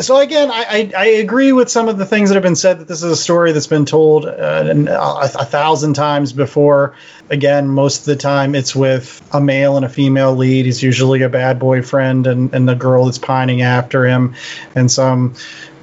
so 0.00 0.18
again, 0.18 0.50
I, 0.50 0.64
I, 0.68 0.92
I 0.94 1.06
agree 1.06 1.52
with 1.52 1.70
some 1.70 1.88
of 1.88 1.96
the 1.96 2.04
things 2.04 2.28
that 2.28 2.34
have 2.34 2.42
been 2.42 2.54
said 2.54 2.80
that 2.80 2.86
this 2.86 3.02
is 3.02 3.10
a 3.10 3.16
story 3.16 3.52
that's 3.52 3.66
been 3.66 3.86
told 3.86 4.26
uh, 4.26 4.30
a, 4.30 5.30
a 5.40 5.44
thousand 5.46 5.94
times 5.94 6.34
before. 6.34 6.96
Again, 7.30 7.66
most 7.66 8.00
of 8.00 8.04
the 8.04 8.16
time 8.16 8.54
it's 8.54 8.76
with 8.76 9.26
a 9.32 9.40
male 9.40 9.76
and 9.76 9.86
a 9.86 9.88
female 9.88 10.34
lead. 10.34 10.66
He's 10.66 10.82
usually 10.82 11.22
a 11.22 11.30
bad 11.30 11.58
boyfriend 11.58 12.26
and, 12.26 12.54
and 12.54 12.68
the 12.68 12.74
girl 12.74 13.06
that's 13.06 13.16
pining 13.16 13.62
after 13.62 14.06
him, 14.06 14.34
and 14.74 14.90
some 14.90 15.34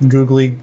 googly 0.07 0.59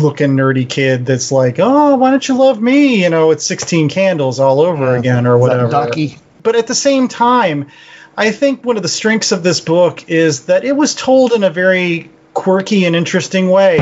looking 0.00 0.30
nerdy 0.30 0.66
kid 0.66 1.04
that's 1.04 1.30
like, 1.30 1.56
oh, 1.58 1.96
why 1.96 2.10
don't 2.10 2.26
you 2.26 2.38
love 2.38 2.60
me? 2.60 3.02
You 3.02 3.10
know, 3.10 3.32
it's 3.32 3.44
16 3.44 3.90
candles 3.90 4.40
all 4.40 4.60
over 4.60 4.96
again 4.96 5.26
or 5.26 5.36
whatever 5.36 5.70
Ducky? 5.70 6.18
but 6.42 6.56
at 6.56 6.66
the 6.66 6.74
same 6.74 7.08
time, 7.08 7.68
I 8.16 8.30
think 8.30 8.64
one 8.64 8.76
of 8.76 8.82
the 8.82 8.88
strengths 8.88 9.32
of 9.32 9.42
this 9.42 9.60
book 9.60 10.10
is 10.10 10.46
that 10.46 10.64
it 10.64 10.76
was 10.76 10.94
told 10.94 11.32
in 11.32 11.44
a 11.44 11.50
very 11.50 12.10
quirky 12.34 12.84
and 12.84 12.94
interesting 12.94 13.48
way. 13.48 13.78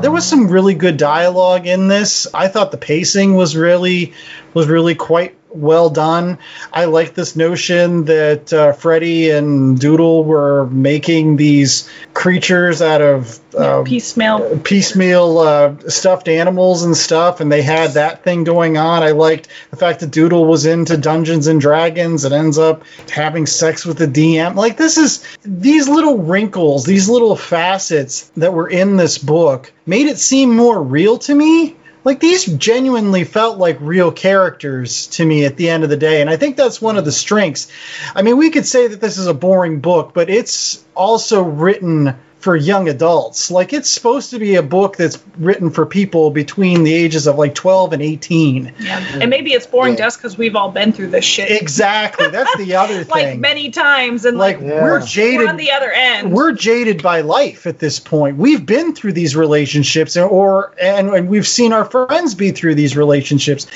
There 0.00 0.10
was 0.10 0.26
some 0.26 0.48
really 0.48 0.74
good 0.74 0.96
dialogue 0.96 1.66
in 1.66 1.88
this. 1.88 2.26
I 2.32 2.48
thought 2.48 2.70
the 2.70 2.78
pacing 2.78 3.34
was 3.34 3.56
really 3.56 4.14
was 4.56 4.68
really 4.68 4.94
quite 4.94 5.36
well 5.50 5.90
done. 5.90 6.38
I 6.72 6.86
like 6.86 7.14
this 7.14 7.36
notion 7.36 8.06
that 8.06 8.50
uh, 8.54 8.72
Freddy 8.72 9.28
and 9.30 9.78
Doodle 9.78 10.24
were 10.24 10.66
making 10.68 11.36
these 11.36 11.90
creatures 12.14 12.80
out 12.80 13.02
of 13.02 13.38
uh, 13.54 13.82
Piecemeal. 13.82 14.60
piecemeal 14.60 15.38
uh, 15.38 15.76
stuffed 15.88 16.28
animals 16.28 16.84
and 16.84 16.96
stuff, 16.96 17.40
and 17.40 17.52
they 17.52 17.60
had 17.60 17.90
that 17.92 18.24
thing 18.24 18.44
going 18.44 18.78
on. 18.78 19.02
I 19.02 19.10
liked 19.10 19.48
the 19.70 19.76
fact 19.76 20.00
that 20.00 20.10
Doodle 20.10 20.46
was 20.46 20.64
into 20.64 20.96
Dungeons 20.96 21.48
and 21.48 21.60
Dragons 21.60 22.24
and 22.24 22.32
ends 22.32 22.56
up 22.56 22.82
having 23.10 23.44
sex 23.44 23.84
with 23.84 23.98
the 23.98 24.06
DM. 24.06 24.54
Like 24.54 24.78
this 24.78 24.96
is 24.96 25.22
these 25.42 25.86
little 25.86 26.16
wrinkles, 26.16 26.86
these 26.86 27.10
little 27.10 27.36
facets 27.36 28.30
that 28.38 28.54
were 28.54 28.70
in 28.70 28.96
this 28.96 29.18
book 29.18 29.70
made 29.84 30.06
it 30.06 30.18
seem 30.18 30.56
more 30.56 30.82
real 30.82 31.18
to 31.18 31.34
me. 31.34 31.76
Like 32.06 32.20
these 32.20 32.44
genuinely 32.44 33.24
felt 33.24 33.58
like 33.58 33.78
real 33.80 34.12
characters 34.12 35.08
to 35.08 35.26
me 35.26 35.44
at 35.44 35.56
the 35.56 35.68
end 35.68 35.82
of 35.82 35.90
the 35.90 35.96
day, 35.96 36.20
and 36.20 36.30
I 36.30 36.36
think 36.36 36.56
that's 36.56 36.80
one 36.80 36.98
of 36.98 37.04
the 37.04 37.10
strengths. 37.10 37.66
I 38.14 38.22
mean, 38.22 38.36
we 38.36 38.50
could 38.50 38.64
say 38.64 38.86
that 38.86 39.00
this 39.00 39.18
is 39.18 39.26
a 39.26 39.34
boring 39.34 39.80
book, 39.80 40.12
but 40.14 40.30
it's 40.30 40.84
also 40.96 41.42
written 41.42 42.16
for 42.38 42.54
young 42.54 42.88
adults. 42.88 43.50
Like 43.50 43.72
it's 43.72 43.90
supposed 43.90 44.30
to 44.30 44.38
be 44.38 44.54
a 44.54 44.62
book 44.62 44.96
that's 44.96 45.18
written 45.36 45.70
for 45.70 45.84
people 45.84 46.30
between 46.30 46.84
the 46.84 46.94
ages 46.94 47.26
of 47.26 47.36
like 47.36 47.56
12 47.56 47.94
and 47.94 48.02
18. 48.02 48.72
Yeah. 48.78 49.04
And 49.20 49.30
maybe 49.30 49.52
it's 49.52 49.66
boring 49.66 49.94
Yeah. 49.94 49.98
just 50.04 50.18
because 50.18 50.38
we've 50.38 50.54
all 50.54 50.70
been 50.70 50.92
through 50.92 51.08
this 51.08 51.24
shit. 51.24 51.50
Exactly. 51.50 52.28
That's 52.28 52.56
the 52.56 52.76
other 52.76 53.02
thing. 53.04 53.08
like 53.30 53.38
many 53.40 53.70
times. 53.70 54.26
And 54.26 54.38
Like 54.38 54.58
like, 54.60 54.66
Yeah. 54.68 54.80
we're 54.82 55.04
jaded 55.04 55.40
we're 55.40 55.48
on 55.48 55.56
the 55.56 55.72
other 55.72 55.90
end. 55.90 56.30
We're 56.30 56.52
jaded 56.52 57.02
by 57.02 57.22
life 57.22 57.66
at 57.66 57.80
this 57.80 57.98
point. 57.98 58.36
We've 58.36 58.64
been 58.64 58.94
through 58.94 59.14
these 59.14 59.34
relationships, 59.34 60.16
or 60.16 60.72
and, 60.80 61.08
and 61.08 61.28
we've 61.28 61.48
seen 61.48 61.72
our 61.72 61.86
friends 61.86 62.36
be 62.36 62.52
through 62.52 62.76
these 62.76 62.96
relationships, 62.96 63.66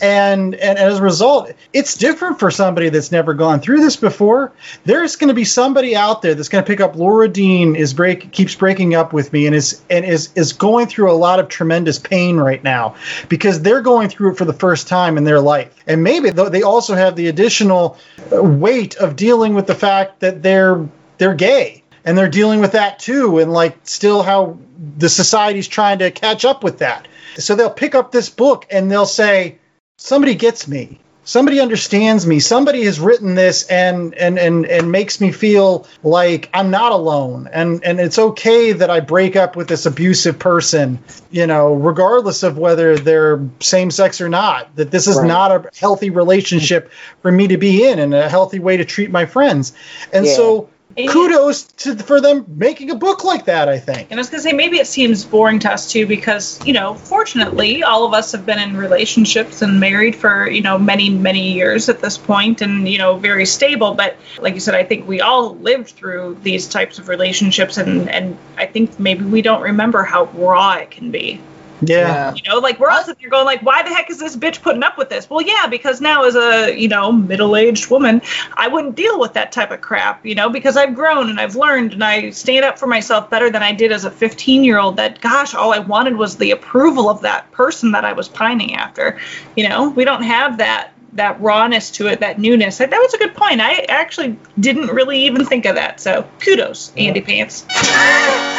and 0.00 0.54
and 0.54 0.78
as 0.78 0.98
a 0.98 1.02
result, 1.02 1.52
it's 1.74 1.94
different 1.96 2.38
for 2.38 2.50
somebody 2.50 2.88
that's 2.88 3.12
never 3.12 3.34
gone 3.34 3.60
through 3.60 3.80
this 3.80 3.96
before. 3.96 4.52
There's 4.86 5.16
going 5.16 5.28
to 5.28 5.34
be 5.34 5.44
somebody 5.44 5.94
out 5.94 6.22
there 6.22 6.34
that's 6.34 6.48
going 6.48 6.63
to 6.63 6.63
pick 6.66 6.80
up. 6.80 6.96
Laura 6.96 7.28
Dean 7.28 7.76
is 7.76 7.94
break 7.94 8.32
keeps 8.32 8.54
breaking 8.54 8.94
up 8.94 9.12
with 9.12 9.32
me, 9.32 9.46
and 9.46 9.54
is 9.54 9.82
and 9.88 10.04
is 10.04 10.30
is 10.34 10.52
going 10.52 10.86
through 10.86 11.10
a 11.10 11.14
lot 11.14 11.40
of 11.40 11.48
tremendous 11.48 11.98
pain 11.98 12.36
right 12.36 12.62
now 12.62 12.94
because 13.28 13.62
they're 13.62 13.82
going 13.82 14.08
through 14.08 14.32
it 14.32 14.38
for 14.38 14.44
the 14.44 14.52
first 14.52 14.88
time 14.88 15.16
in 15.18 15.24
their 15.24 15.40
life, 15.40 15.74
and 15.86 16.02
maybe 16.02 16.30
though 16.30 16.48
they 16.48 16.62
also 16.62 16.94
have 16.94 17.16
the 17.16 17.28
additional 17.28 17.96
weight 18.30 18.96
of 18.96 19.16
dealing 19.16 19.54
with 19.54 19.66
the 19.66 19.74
fact 19.74 20.20
that 20.20 20.42
they're 20.42 20.88
they're 21.18 21.34
gay 21.34 21.82
and 22.04 22.18
they're 22.18 22.28
dealing 22.28 22.60
with 22.60 22.72
that 22.72 22.98
too 22.98 23.38
and 23.38 23.52
like 23.52 23.76
still 23.84 24.22
how 24.22 24.58
the 24.98 25.08
society's 25.08 25.68
trying 25.68 25.98
to 25.98 26.10
catch 26.10 26.44
up 26.44 26.62
with 26.62 26.78
that 26.78 27.08
so 27.36 27.54
they'll 27.54 27.70
pick 27.70 27.94
up 27.94 28.12
this 28.12 28.28
book 28.28 28.66
and 28.70 28.90
they'll 28.90 29.06
say 29.06 29.58
somebody 29.96 30.34
gets 30.34 30.68
me 30.68 31.00
somebody 31.24 31.60
understands 31.60 32.26
me 32.26 32.38
somebody 32.38 32.84
has 32.84 33.00
written 33.00 33.34
this 33.34 33.66
and 33.68 34.14
and 34.14 34.38
and, 34.38 34.66
and 34.66 34.92
makes 34.92 35.20
me 35.20 35.32
feel 35.32 35.86
like 36.02 36.48
i'm 36.52 36.70
not 36.70 36.92
alone 36.92 37.48
and 37.52 37.82
and 37.84 37.98
it's 37.98 38.18
okay 38.18 38.72
that 38.72 38.90
i 38.90 39.00
break 39.00 39.34
up 39.34 39.56
with 39.56 39.66
this 39.68 39.86
abusive 39.86 40.38
person 40.38 40.98
you 41.30 41.46
know 41.46 41.74
regardless 41.74 42.42
of 42.42 42.58
whether 42.58 42.96
they're 42.96 43.40
same 43.60 43.90
sex 43.90 44.20
or 44.20 44.28
not 44.28 44.74
that 44.76 44.90
this 44.90 45.06
is 45.08 45.16
Right. 45.16 45.26
not 45.26 45.50
a 45.50 45.70
healthy 45.78 46.10
relationship 46.10 46.90
for 47.22 47.32
me 47.32 47.48
to 47.48 47.56
be 47.56 47.84
in 47.86 47.98
and 47.98 48.12
a 48.14 48.28
healthy 48.28 48.58
way 48.58 48.76
to 48.76 48.84
treat 48.84 49.10
my 49.10 49.26
friends 49.26 49.72
and 50.12 50.26
Yeah. 50.26 50.36
so 50.36 50.68
And- 50.96 51.08
kudos 51.08 51.62
to 51.62 51.96
for 51.96 52.20
them 52.20 52.44
making 52.48 52.90
a 52.90 52.94
book 52.94 53.24
like 53.24 53.46
that. 53.46 53.68
I 53.68 53.78
think. 53.78 54.08
And 54.10 54.18
I 54.18 54.20
was 54.20 54.30
gonna 54.30 54.42
say 54.42 54.52
maybe 54.52 54.78
it 54.78 54.86
seems 54.86 55.24
boring 55.24 55.58
to 55.60 55.72
us 55.72 55.90
too 55.90 56.06
because 56.06 56.60
you 56.64 56.72
know 56.72 56.94
fortunately 56.94 57.82
all 57.82 58.04
of 58.04 58.14
us 58.14 58.32
have 58.32 58.46
been 58.46 58.58
in 58.58 58.76
relationships 58.76 59.62
and 59.62 59.80
married 59.80 60.14
for 60.14 60.48
you 60.48 60.62
know 60.62 60.78
many 60.78 61.10
many 61.10 61.52
years 61.52 61.88
at 61.88 62.00
this 62.00 62.16
point 62.18 62.62
and 62.62 62.88
you 62.88 62.98
know 62.98 63.16
very 63.16 63.46
stable. 63.46 63.94
But 63.94 64.16
like 64.38 64.54
you 64.54 64.60
said, 64.60 64.74
I 64.74 64.84
think 64.84 65.08
we 65.08 65.20
all 65.20 65.56
lived 65.56 65.90
through 65.90 66.38
these 66.42 66.68
types 66.68 66.98
of 66.98 67.08
relationships 67.08 67.76
and 67.76 68.08
and 68.08 68.36
I 68.56 68.66
think 68.66 68.98
maybe 68.98 69.24
we 69.24 69.42
don't 69.42 69.62
remember 69.62 70.02
how 70.02 70.24
raw 70.34 70.74
it 70.74 70.90
can 70.90 71.10
be. 71.10 71.40
Yeah. 71.80 72.34
You 72.34 72.42
know, 72.48 72.58
like 72.58 72.78
we're 72.78 72.90
all 72.90 73.02
sitting 73.02 73.20
there 73.20 73.30
going 73.30 73.44
like, 73.44 73.62
why 73.62 73.82
the 73.82 73.90
heck 73.90 74.10
is 74.10 74.18
this 74.18 74.36
bitch 74.36 74.62
putting 74.62 74.82
up 74.82 74.96
with 74.96 75.08
this? 75.08 75.28
Well, 75.28 75.42
yeah, 75.42 75.66
because 75.66 76.00
now 76.00 76.24
as 76.24 76.36
a 76.36 76.74
you 76.74 76.88
know 76.88 77.12
middle-aged 77.12 77.90
woman, 77.90 78.22
I 78.54 78.68
wouldn't 78.68 78.94
deal 78.94 79.20
with 79.20 79.34
that 79.34 79.52
type 79.52 79.70
of 79.70 79.80
crap. 79.80 80.24
You 80.24 80.34
know, 80.34 80.48
because 80.48 80.76
I've 80.76 80.94
grown 80.94 81.28
and 81.28 81.38
I've 81.40 81.56
learned 81.56 81.92
and 81.92 82.04
I 82.04 82.30
stand 82.30 82.64
up 82.64 82.78
for 82.78 82.86
myself 82.86 83.28
better 83.28 83.50
than 83.50 83.62
I 83.62 83.72
did 83.72 83.92
as 83.92 84.04
a 84.04 84.10
15-year-old. 84.10 84.96
That 84.96 85.20
gosh, 85.20 85.54
all 85.54 85.74
I 85.74 85.80
wanted 85.80 86.16
was 86.16 86.36
the 86.36 86.52
approval 86.52 87.10
of 87.10 87.20
that 87.22 87.50
person 87.52 87.92
that 87.92 88.04
I 88.04 88.12
was 88.12 88.28
pining 88.28 88.74
after. 88.74 89.18
You 89.56 89.68
know, 89.68 89.90
we 89.90 90.04
don't 90.04 90.22
have 90.22 90.58
that 90.58 90.93
that 91.14 91.40
rawness 91.40 91.90
to 91.92 92.06
it, 92.08 92.20
that 92.20 92.38
newness. 92.38 92.78
That 92.78 92.90
was 92.90 93.14
a 93.14 93.18
good 93.18 93.34
point. 93.34 93.60
I 93.60 93.86
actually 93.88 94.36
didn't 94.58 94.88
really 94.88 95.26
even 95.26 95.44
think 95.44 95.64
of 95.64 95.76
that. 95.76 96.00
So 96.00 96.28
kudos, 96.40 96.92
Andy 96.96 97.20
Pants. 97.20 97.62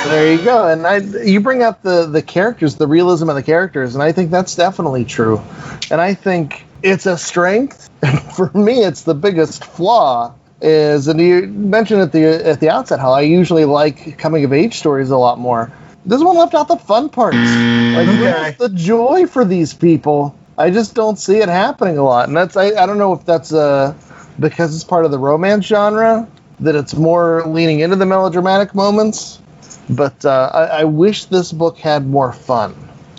There 0.05 0.33
you 0.33 0.43
go. 0.43 0.67
And 0.67 0.85
I, 0.85 0.97
you 0.97 1.39
bring 1.39 1.63
up 1.63 1.81
the 1.81 2.05
the 2.05 2.21
characters, 2.21 2.75
the 2.75 2.87
realism 2.87 3.29
of 3.29 3.35
the 3.35 3.43
characters, 3.43 3.95
and 3.95 4.03
I 4.03 4.11
think 4.11 4.31
that's 4.31 4.55
definitely 4.55 5.05
true. 5.05 5.41
And 5.91 5.99
I 5.99 6.13
think 6.13 6.65
it's 6.81 7.05
a 7.05 7.17
strength. 7.17 7.89
For 8.35 8.51
me, 8.53 8.83
it's 8.83 9.03
the 9.03 9.15
biggest 9.15 9.63
flaw. 9.63 10.33
Is 10.61 11.09
and 11.09 11.19
you 11.19 11.47
mentioned 11.47 12.01
at 12.01 12.11
the 12.13 12.23
at 12.23 12.61
the 12.61 12.69
outset 12.69 12.99
how 12.99 13.11
I 13.11 13.21
usually 13.21 13.65
like 13.65 14.17
coming 14.17 14.45
of 14.45 14.53
age 14.53 14.75
stories 14.79 15.09
a 15.09 15.17
lot 15.17 15.37
more. 15.37 15.71
This 16.05 16.23
one 16.23 16.37
left 16.37 16.53
out 16.53 16.67
the 16.67 16.77
fun 16.77 17.09
parts. 17.09 17.35
Like 17.35 17.45
mm-hmm. 17.45 18.23
Okay. 18.23 18.55
the 18.57 18.69
joy 18.69 19.27
for 19.27 19.43
these 19.43 19.73
people. 19.73 20.35
I 20.57 20.69
just 20.71 20.95
don't 20.95 21.19
see 21.19 21.37
it 21.39 21.49
happening 21.49 21.97
a 21.97 22.03
lot, 22.03 22.27
and 22.27 22.37
that's 22.37 22.55
I, 22.55 22.67
I 22.67 22.85
don't 22.85 22.97
know 22.97 23.13
if 23.13 23.25
that's 23.25 23.51
uh 23.53 23.93
because 24.39 24.75
it's 24.75 24.83
part 24.83 25.05
of 25.05 25.11
the 25.11 25.19
romance 25.19 25.65
genre 25.65 26.27
that 26.61 26.75
it's 26.75 26.93
more 26.95 27.43
leaning 27.45 27.81
into 27.81 27.95
the 27.95 28.05
melodramatic 28.05 28.73
moments. 28.75 29.39
But 29.89 30.25
uh, 30.25 30.49
I, 30.53 30.63
I 30.63 30.83
wish 30.85 31.25
this 31.25 31.51
book 31.51 31.77
had 31.77 32.07
more 32.07 32.31
fun, 32.33 32.73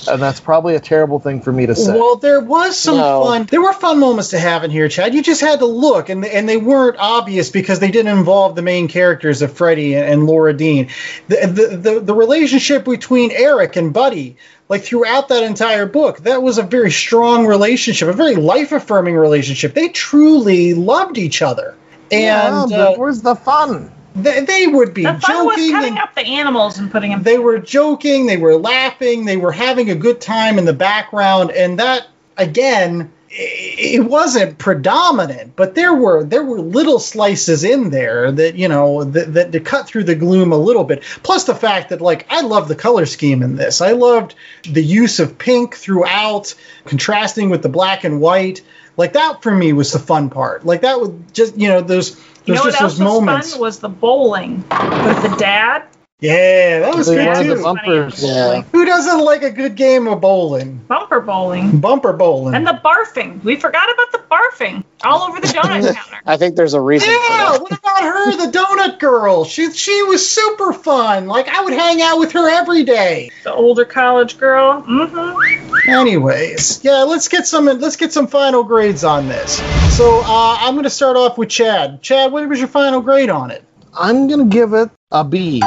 and 0.09 0.20
that's 0.20 0.40
probably 0.40 0.75
a 0.75 0.81
terrible 0.81 1.20
thing 1.20 1.40
for 1.40 1.53
me 1.53 1.66
to 1.66 1.77
say. 1.77 1.92
Well, 1.92 2.16
there 2.16 2.40
was 2.40 2.77
some 2.77 2.96
No. 2.96 3.22
fun. 3.22 3.44
There 3.44 3.61
were 3.62 3.72
fun 3.72 4.01
moments 4.01 4.31
to 4.31 4.38
have 4.38 4.64
in 4.64 4.72
here, 4.72 4.88
Chad. 4.88 5.14
You 5.14 5.22
just 5.22 5.40
had 5.42 5.61
to 5.61 5.66
look, 5.66 6.09
and 6.09 6.25
and 6.25 6.49
they 6.49 6.57
weren't 6.57 6.96
obvious 6.99 7.51
because 7.51 7.79
they 7.79 7.90
didn't 7.92 8.16
involve 8.18 8.57
the 8.57 8.62
main 8.62 8.88
characters 8.88 9.42
of 9.42 9.53
Freddie 9.53 9.94
and 9.94 10.27
Laura 10.27 10.53
Dean. 10.55 10.88
The 11.29 11.37
the 11.46 11.77
the, 11.77 12.01
the 12.01 12.14
relationship 12.14 12.85
between 12.85 13.31
Eric 13.31 13.77
and 13.77 13.92
Buddy, 13.92 14.37
like 14.69 14.83
throughout 14.83 15.29
that 15.29 15.43
entire 15.45 15.87
book, 15.87 16.19
that 16.19 16.43
was 16.43 16.59
a 16.59 16.63
very 16.63 16.91
strong 16.91 17.47
relationship, 17.47 18.09
a 18.09 18.13
very 18.13 18.35
life 18.37 18.73
affirming 18.73 19.15
relationship. 19.17 19.75
They 19.75 19.89
truly 19.89 20.75
loved 20.75 21.19
each 21.19 21.43
other, 21.43 21.77
yeah, 22.11 22.63
and 22.63 22.71
but 22.71 22.79
uh, 22.81 22.97
where's 22.97 23.23
the 23.23 23.35
fun? 23.37 23.93
they, 24.17 24.41
they 24.45 24.67
would 24.67 24.95
be 24.95 25.03
The 25.05 25.15
fun 25.21 25.47
was 25.47 25.57
joking. 25.57 25.73
cutting 25.73 25.91
and- 25.91 25.99
up 25.99 26.15
the 26.15 26.23
animals 26.27 26.79
and 26.79 26.91
putting 26.91 27.11
them. 27.13 27.23
they 27.23 27.39
were 27.39 27.59
joking, 27.59 28.27
they 28.27 28.39
were 28.39 28.57
laughing, 28.57 29.25
they 29.27 29.37
were 29.37 29.53
having 29.53 29.91
a 29.91 29.95
good 29.95 30.21
time 30.21 30.59
in 30.59 30.65
the 30.65 30.73
background, 30.73 31.51
and 31.51 31.79
that 31.79 32.07
again, 32.39 33.03
i- 33.03 33.09
it 33.29 34.05
wasn't 34.05 34.59
predominant, 34.59 35.57
but 35.57 35.75
there 35.75 35.95
were 35.95 36.25
there 36.25 36.45
were 36.45 36.61
little 36.61 36.99
slices 36.99 37.65
in 37.65 37.91
there 37.91 38.31
that 38.31 38.55
you 38.55 38.69
know 38.69 39.05
that, 39.05 39.35
that 39.35 39.53
to 39.53 39.61
cut 39.61 39.87
through 39.87 40.05
the 40.05 40.15
gloom 40.15 40.53
a 40.53 40.57
little 40.57 40.85
bit. 40.85 41.03
Plus 41.23 41.45
the 41.45 41.55
fact 41.55 41.91
that 41.91 42.01
like 42.01 42.27
I 42.31 42.43
love 42.43 42.69
the 42.69 42.77
color 42.77 43.07
scheme 43.07 43.43
in 43.43 43.57
this. 43.57 43.81
I 43.81 43.93
loved 43.93 44.35
the 44.62 44.83
use 44.83 45.19
of 45.19 45.39
pink 45.39 45.75
throughout, 45.75 46.55
contrasting 46.85 47.51
with 47.51 47.62
the 47.62 47.69
black 47.69 48.05
and 48.05 48.21
white. 48.21 48.62
Like 48.97 49.12
that 49.15 49.43
for 49.43 49.55
me 49.55 49.73
was 49.73 49.93
the 49.93 49.99
fun 49.99 50.31
part. 50.31 50.65
Like 50.65 50.83
that 50.83 51.01
was 51.01 51.11
just 51.33 51.59
you 51.59 51.69
know 51.69 51.81
those. 51.81 52.21
You 52.47 52.55
know 52.55 52.62
just 52.62 52.81
what 52.81 52.83
else 52.83 52.93
was 52.93 53.01
moments. 53.01 53.53
fun 53.53 53.61
was 53.61 53.81
the 53.81 53.89
bowling 53.89 54.59
with 54.59 55.23
the 55.23 55.35
dad. 55.37 55.83
Yeah, 56.21 56.81
that 56.81 56.95
was 56.95 57.09
They 57.09 57.17
good 57.17 57.43
too. 57.43 57.55
the 57.57 57.63
bumpers. 57.63 58.23
Yeah. 58.23 58.63
Who 58.73 58.87
doesn't 58.87 59.21
like 59.21 59.43
a 59.43 59.51
good 59.51 59.75
game 59.77 60.09
of 60.09 60.21
bowling? 60.23 60.79
Bumper 60.89 61.21
bowling. 61.21 61.79
Bumper 61.79 62.15
bowling. 62.15 62.55
And 62.55 62.67
the 62.67 62.81
barfing. 62.83 63.45
We 63.45 63.57
forgot 63.57 63.93
about 63.93 64.13
the 64.13 64.19
barfing 64.31 64.85
all 65.05 65.25
over 65.29 65.41
the 65.41 65.47
donut 65.49 65.95
counter. 65.95 66.23
I 66.25 66.39
think 66.39 66.57
there's 66.57 66.73
a 66.73 66.81
reason 66.81 67.09
for 67.09 67.13
yeah, 67.13 67.53
that. 67.53 67.61
what 67.61 67.73
about 67.79 68.03
her, 68.03 68.47
the 68.47 68.51
donut 68.59 68.99
girl? 68.99 69.45
She 69.45 69.71
she 69.73 70.03
was 70.05 70.29
super 70.29 70.73
fun. 70.73 71.27
Like 71.27 71.49
I 71.49 71.63
would 71.63 71.75
hang 71.75 72.01
out 72.01 72.19
with 72.19 72.33
her 72.33 72.49
every 72.49 72.85
day. 72.85 73.31
The 73.45 73.53
older 73.53 73.85
college 73.85 74.39
girl. 74.39 74.83
Mm-hmm. 74.83 75.91
Anyways, 75.91 76.83
yeah, 76.83 77.03
let's 77.03 77.29
get 77.29 77.47
some 77.47 77.67
let's 77.67 77.97
get 77.97 78.13
some 78.15 78.27
final 78.27 78.65
grades 78.65 79.05
on 79.05 79.29
this. 79.29 79.57
So 79.97 80.21
uh, 80.25 80.57
I'm 80.61 80.75
gonna 80.77 80.89
start 80.89 81.17
off 81.19 81.37
with 81.37 81.51
Chad. 81.51 82.01
Chad, 82.01 82.33
what 82.33 82.49
was 82.49 82.59
your 82.59 82.69
final 82.69 83.03
grade 83.03 83.29
on 83.29 83.51
it? 83.51 83.63
I'm 83.93 84.29
gonna 84.29 84.47
give 84.47 84.73
it 84.73 84.91
a 85.11 85.25
B, 85.25 85.63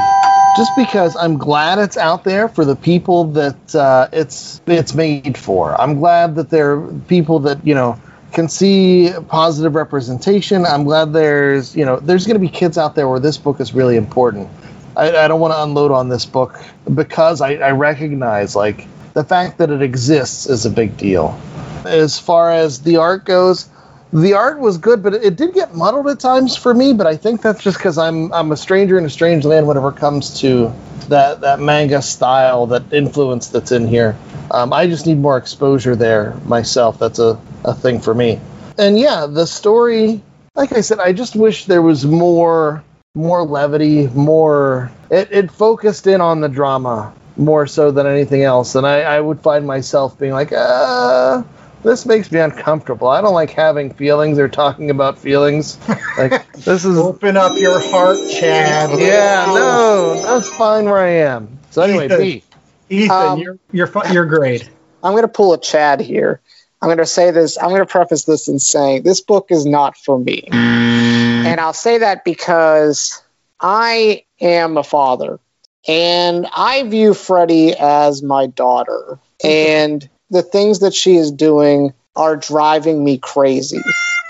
just 0.54 0.76
because 0.76 1.16
I'm 1.16 1.38
glad 1.38 1.80
it's 1.80 1.98
out 1.98 2.24
there 2.24 2.50
for 2.50 2.66
the 2.66 2.76
people 2.76 3.26
that 3.32 3.76
uh, 3.76 4.10
it's 4.12 4.62
it's 4.68 4.94
made 4.94 5.38
for. 5.38 5.80
I'm 5.80 6.00
glad 6.00 6.36
that 6.36 6.50
there 6.50 6.74
are 6.74 6.94
people 7.08 7.40
that 7.40 7.66
you 7.66 7.76
know 7.76 8.00
can 8.32 8.50
see 8.50 9.12
positive 9.28 9.76
representation. 9.76 10.66
I'm 10.66 10.84
glad 10.84 11.14
there's 11.14 11.76
you 11.76 11.86
know 11.86 12.00
there's 12.00 12.26
gonna 12.26 12.40
be 12.40 12.50
kids 12.50 12.78
out 12.78 12.96
there 12.96 13.08
where 13.08 13.20
this 13.20 13.38
book 13.38 13.60
is 13.60 13.74
really 13.74 13.96
important. 13.96 14.50
I, 14.96 15.16
I 15.16 15.28
don't 15.28 15.40
want 15.40 15.54
to 15.54 15.64
unload 15.64 15.92
on 15.92 16.10
this 16.10 16.26
book 16.26 16.60
because 16.94 17.42
I, 17.42 17.54
I 17.56 17.72
recognize 17.72 18.56
like 18.56 18.88
the 19.14 19.24
fact 19.24 19.58
that 19.60 19.70
it 19.70 19.82
exists 19.82 20.48
is 20.48 20.66
a 20.66 20.70
big 20.70 20.98
deal. 20.98 21.40
As 21.86 22.20
far 22.20 22.52
as 22.52 22.82
the 22.82 22.98
art 22.98 23.26
goes, 23.26 23.70
the 24.12 24.34
art 24.34 24.60
was 24.60 24.78
good, 24.78 25.04
but 25.04 25.14
it, 25.14 25.36
did 25.36 25.54
get 25.54 25.76
muddled 25.76 26.08
at 26.08 26.20
times 26.20 26.56
for 26.56 26.74
me. 26.74 26.94
But 26.94 27.08
I 27.08 27.16
think 27.16 27.42
that's 27.42 27.64
just 27.64 27.78
because 27.78 27.98
I'm 27.98 28.34
I'm 28.34 28.52
a 28.52 28.58
stranger 28.58 28.98
in 28.98 29.06
a 29.06 29.10
strange 29.10 29.46
land 29.46 29.68
whenever 29.68 29.90
it 29.90 29.98
comes 29.98 30.40
to 30.42 30.74
that 31.10 31.42
that 31.42 31.60
manga 31.60 32.02
style, 32.02 32.68
that 32.68 32.92
influence 32.92 33.48
that's 33.48 33.72
in 33.72 33.88
here. 33.88 34.18
Um, 34.52 34.74
I 34.74 34.88
just 34.88 35.06
need 35.06 35.20
more 35.20 35.38
exposure 35.38 35.96
there 35.96 36.34
myself. 36.46 36.98
That's 36.98 37.20
a, 37.20 37.40
a 37.64 37.74
thing 37.74 38.00
for 38.00 38.16
me. 38.16 38.40
And 38.78 38.98
yeah, 38.98 39.28
the 39.28 39.46
story, 39.46 40.22
like 40.56 40.72
I 40.72 40.82
said, 40.82 41.00
I 41.00 41.14
just 41.14 41.36
wish 41.36 41.66
there 41.66 41.82
was 41.82 42.06
more 42.06 42.84
more 43.14 43.44
levity, 43.44 44.08
more 44.08 44.92
it, 45.12 45.30
it 45.32 45.52
focused 45.52 46.08
in 46.08 46.22
on 46.22 46.42
the 46.42 46.50
drama 46.50 47.14
more 47.38 47.68
so 47.68 47.92
than 47.92 48.06
anything 48.08 48.44
else. 48.44 48.76
And 48.76 48.86
I, 48.86 49.02
I 49.02 49.20
would 49.20 49.40
find 49.42 49.68
myself 49.68 50.18
being 50.18 50.34
like, 50.34 50.52
uh 50.52 51.44
this 51.84 52.06
makes 52.06 52.32
me 52.32 52.40
uncomfortable. 52.40 53.08
I 53.08 53.22
don't 53.22 53.34
like 53.34 53.52
having 53.52 53.94
feelings 53.94 54.38
or 54.38 54.48
talking 54.48 54.90
about 54.90 55.18
feelings. 55.18 55.78
Like 56.18 56.52
this 56.54 56.86
is 56.86 56.98
Open 56.98 57.38
up 57.38 57.58
your 57.58 57.80
heart, 57.80 58.20
Chad. 58.30 59.00
yeah, 59.00 59.46
no, 59.54 60.22
that's 60.22 60.50
fine 60.50 60.86
where 60.86 61.00
I 61.00 61.10
am. 61.10 61.60
So 61.72 61.82
anyway, 61.82 62.06
Ethan. 62.06 62.22
B. 62.22 62.44
Ethan, 62.90 63.12
Um, 63.12 63.40
your 63.40 63.58
your 63.72 63.88
fu- 63.88 64.08
your 64.12 64.26
grade. 64.26 64.68
I'm 65.04 65.14
going 65.14 65.24
to 65.24 65.28
pull 65.30 65.54
a 65.54 65.60
Chad 65.60 66.02
here. 66.02 66.42
I'm 66.82 66.88
going 66.88 66.98
to 66.98 67.06
say 67.06 67.32
this. 67.32 67.58
I'm 67.58 67.70
going 67.70 67.82
to 67.82 67.86
preface 67.86 68.24
this 68.26 68.48
in 68.48 68.60
saying 68.60 69.04
this 69.04 69.22
book 69.22 69.48
is 69.50 69.66
not 69.66 69.98
for 69.98 70.18
me. 70.18 70.48
And 70.52 71.60
I'll 71.60 71.74
say 71.74 72.00
that 72.00 72.24
because 72.24 73.22
I 73.60 74.24
am 74.42 74.78
a 74.78 74.84
father 74.84 75.40
and 75.88 76.48
I 76.56 76.84
view 76.84 77.14
Freddie 77.14 77.76
as 77.78 78.22
my 78.24 78.48
daughter. 78.48 79.20
And 79.44 80.08
the 80.30 80.44
things 80.44 80.80
that 80.80 80.94
she 80.94 81.16
is 81.16 81.32
doing 81.32 81.94
are 82.16 82.36
driving 82.36 83.04
me 83.04 83.18
crazy. 83.18 83.82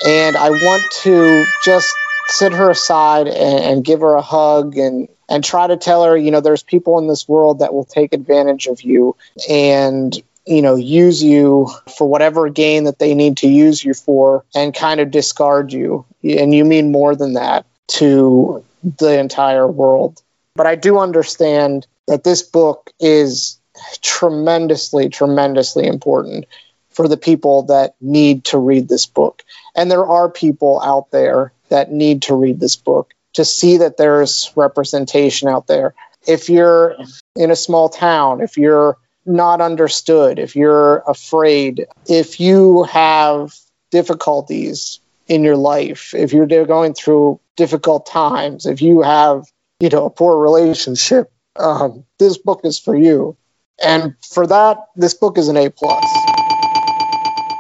And 0.06 0.38
I 0.38 0.50
want 0.50 0.84
to 1.04 1.46
just 1.66 1.94
sit 2.28 2.54
her 2.54 2.70
aside 2.70 3.28
and, 3.28 3.60
and 3.64 3.86
give 3.86 4.02
her 4.02 4.14
a 4.14 4.22
hug 4.22 4.78
and, 4.78 5.08
and 5.28 5.44
try 5.44 5.68
to 5.68 5.78
tell 5.78 6.04
her, 6.04 6.16
you 6.16 6.32
know, 6.32 6.42
there's 6.42 6.64
people 6.64 7.00
in 7.00 7.08
this 7.08 7.28
world 7.28 7.60
that 7.60 7.74
will 7.74 7.86
take 7.86 8.14
advantage 8.14 8.68
of 8.68 8.82
you 8.82 9.16
and 9.50 10.22
you 10.46 10.62
know 10.64 10.76
use 10.76 11.22
you 11.22 11.70
for 11.96 12.08
whatever 12.08 12.50
gain 12.50 12.86
that 12.86 12.98
they 12.98 13.14
need 13.14 13.38
to 13.38 13.48
use 13.48 13.84
you 13.84 13.94
for 13.94 14.44
and 14.56 14.74
kind 14.74 15.00
of 15.00 15.12
discard 15.12 15.72
you 15.72 16.06
and 16.24 16.54
you 16.54 16.66
mean 16.66 16.92
more 16.92 17.16
than 17.16 17.34
that 17.34 17.66
to 17.88 18.64
the 18.98 19.20
entire 19.20 19.68
world 19.68 20.24
but 20.56 20.66
i 20.66 20.76
do 20.76 20.98
understand 20.98 21.86
that 22.08 22.24
this 22.24 22.42
book 22.42 22.90
is 23.00 23.59
tremendously 24.02 25.10
tremendously 25.10 25.86
important 25.86 26.46
for 26.89 27.08
the 27.08 27.18
people 27.18 27.63
that 27.63 27.96
need 28.02 28.44
to 28.44 28.58
read 28.58 28.88
this 28.88 29.06
book 29.06 29.44
and 29.76 29.89
there 29.89 30.06
are 30.06 30.30
people 30.30 30.82
out 30.82 31.12
there 31.12 31.52
that 31.70 31.92
need 31.92 32.22
to 32.24 32.36
read 32.36 32.60
this 32.60 32.76
book 32.76 33.13
to 33.34 33.46
see 33.46 33.78
that 33.78 33.98
there's 33.98 34.52
representation 34.56 35.48
out 35.48 35.68
there 35.68 35.94
if 36.28 36.50
you're 36.50 36.96
in 37.36 37.52
a 37.52 37.56
small 37.56 37.89
town 37.89 38.42
if 38.42 38.58
you're 38.58 38.98
not 39.30 39.62
understood, 39.62 40.39
if 40.39 40.56
you're 40.56 41.04
afraid, 41.08 41.86
if 42.08 42.39
you 42.39 42.84
have 42.84 43.54
difficulties 43.92 45.00
in 45.28 45.44
your 45.44 45.58
life, 45.58 46.13
if 46.13 46.34
you're 46.34 46.65
going 46.65 46.94
through 46.94 47.39
difficult 47.56 48.06
times, 48.06 48.65
if 48.65 48.82
you 48.82 49.02
have, 49.02 49.46
you 49.80 49.89
know, 49.89 50.06
a 50.06 50.10
poor 50.10 50.42
relationship, 50.42 51.32
um, 51.56 52.06
this 52.18 52.38
book 52.38 52.62
is 52.63 52.80
for 52.80 52.96
you. 52.96 53.38
And 53.84 54.15
for 54.22 54.46
that, 54.48 54.78
this 54.96 55.13
book 55.13 55.38
is 55.38 55.48
an 55.48 55.58
A 55.58 55.70
plus. 55.70 56.04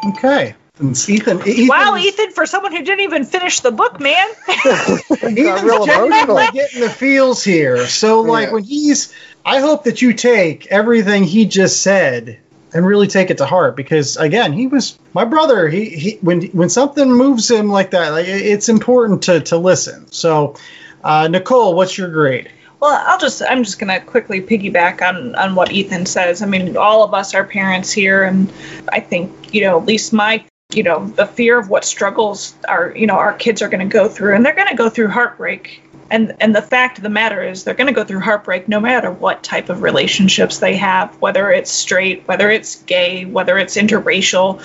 Okay. 0.07 0.55
And 0.79 0.91
Ethan, 1.09 1.45
Ethan 1.45 1.67
Wow, 1.67 1.97
Ethan, 1.97 2.31
for 2.31 2.45
someone 2.45 2.71
who 2.71 2.81
didn't 2.83 3.01
even 3.01 3.25
finish 3.25 3.59
the 3.59 3.71
book, 3.71 3.99
man. 3.99 4.27
Got 4.47 4.63
real 4.63 5.03
Ethan's 5.25 5.43
emotional. 5.59 5.85
genuinely 5.85 6.47
getting 6.53 6.79
the 6.81 6.89
feels 6.89 7.43
here. 7.43 7.85
So, 7.87 8.21
like, 8.21 8.47
Yeah. 8.47 8.53
when 8.53 8.63
he's, 8.63 9.13
I 9.45 9.59
hope 9.59 9.83
that 9.83 10.01
you 10.01 10.13
take 10.13 10.67
everything 10.67 11.25
he 11.25 11.45
just 11.45 11.81
said 11.81 12.39
and 12.73 12.85
really 12.85 13.07
take 13.07 13.29
it 13.29 13.39
to 13.39 13.45
heart 13.45 13.75
because, 13.75 14.15
again, 14.15 14.53
he 14.53 14.67
was 14.67 14.97
my 15.13 15.25
brother. 15.25 15.67
He, 15.67 15.89
he 15.89 16.11
when 16.21 16.43
when 16.47 16.69
something 16.69 17.11
moves 17.11 17.49
him 17.51 17.67
like 17.69 17.91
that, 17.91 18.09
like, 18.11 18.27
it's 18.27 18.69
important 18.69 19.23
to 19.23 19.41
to 19.41 19.57
listen. 19.57 20.09
So, 20.11 20.55
uh, 21.03 21.27
Nicole, 21.27 21.73
what's 21.75 21.97
your 21.97 22.09
grade? 22.09 22.49
Well, 22.79 23.03
I'll 23.05 23.19
just 23.19 23.41
I'm 23.41 23.63
just 23.63 23.77
gonna 23.77 23.99
quickly 23.99 24.41
piggyback 24.41 25.01
on 25.01 25.35
on 25.35 25.55
what 25.55 25.71
Ethan 25.71 26.05
says. 26.05 26.41
I 26.41 26.45
mean, 26.45 26.77
all 26.77 27.03
of 27.03 27.13
us 27.13 27.35
are 27.35 27.43
parents 27.43 27.91
here, 27.91 28.23
and 28.23 28.51
I 28.91 29.01
think 29.01 29.53
you 29.53 29.61
know 29.61 29.77
at 29.77 29.85
least 29.85 30.13
my 30.13 30.45
you 30.71 30.83
know 30.83 31.07
the 31.07 31.25
fear 31.25 31.59
of 31.59 31.69
what 31.69 31.83
struggles 31.83 32.55
our 32.67 32.95
you 32.95 33.05
know 33.05 33.15
our 33.15 33.33
kids 33.33 33.61
are 33.61 33.69
going 33.69 33.87
to 33.87 33.93
go 33.93 34.07
through, 34.07 34.35
and 34.35 34.45
they're 34.45 34.55
going 34.55 34.69
to 34.69 34.75
go 34.75 34.89
through 34.89 35.09
heartbreak. 35.09 35.83
And 36.11 36.35
and 36.39 36.55
the 36.55 36.61
fact 36.61 36.97
of 36.97 37.03
the 37.03 37.09
matter 37.09 37.43
is 37.43 37.63
they're 37.63 37.75
going 37.75 37.87
to 37.87 37.93
go 37.93 38.03
through 38.03 38.21
heartbreak 38.21 38.67
no 38.67 38.79
matter 38.79 39.11
what 39.11 39.43
type 39.43 39.69
of 39.69 39.83
relationships 39.83 40.59
they 40.59 40.75
have, 40.77 41.21
whether 41.21 41.51
it's 41.51 41.69
straight, 41.69 42.27
whether 42.27 42.49
it's 42.49 42.81
gay, 42.83 43.25
whether 43.25 43.57
it's 43.57 43.75
interracial, 43.75 44.59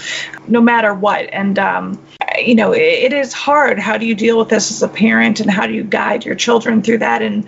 no 0.48 0.62
matter 0.62 0.94
what. 0.94 1.28
And 1.32 1.58
um, 1.58 2.00
you 2.38 2.54
know, 2.54 2.72
it, 2.72 3.12
is 3.12 3.32
hard. 3.32 3.78
How 3.78 3.98
do 3.98 4.06
you 4.06 4.14
deal 4.14 4.38
with 4.38 4.48
this 4.48 4.70
as 4.70 4.82
a 4.82 4.88
parent, 4.88 5.40
and 5.40 5.50
how 5.50 5.66
do 5.66 5.72
you 5.72 5.84
guide 5.84 6.24
your 6.24 6.34
children 6.34 6.82
through 6.82 6.98
that? 6.98 7.22
And 7.22 7.46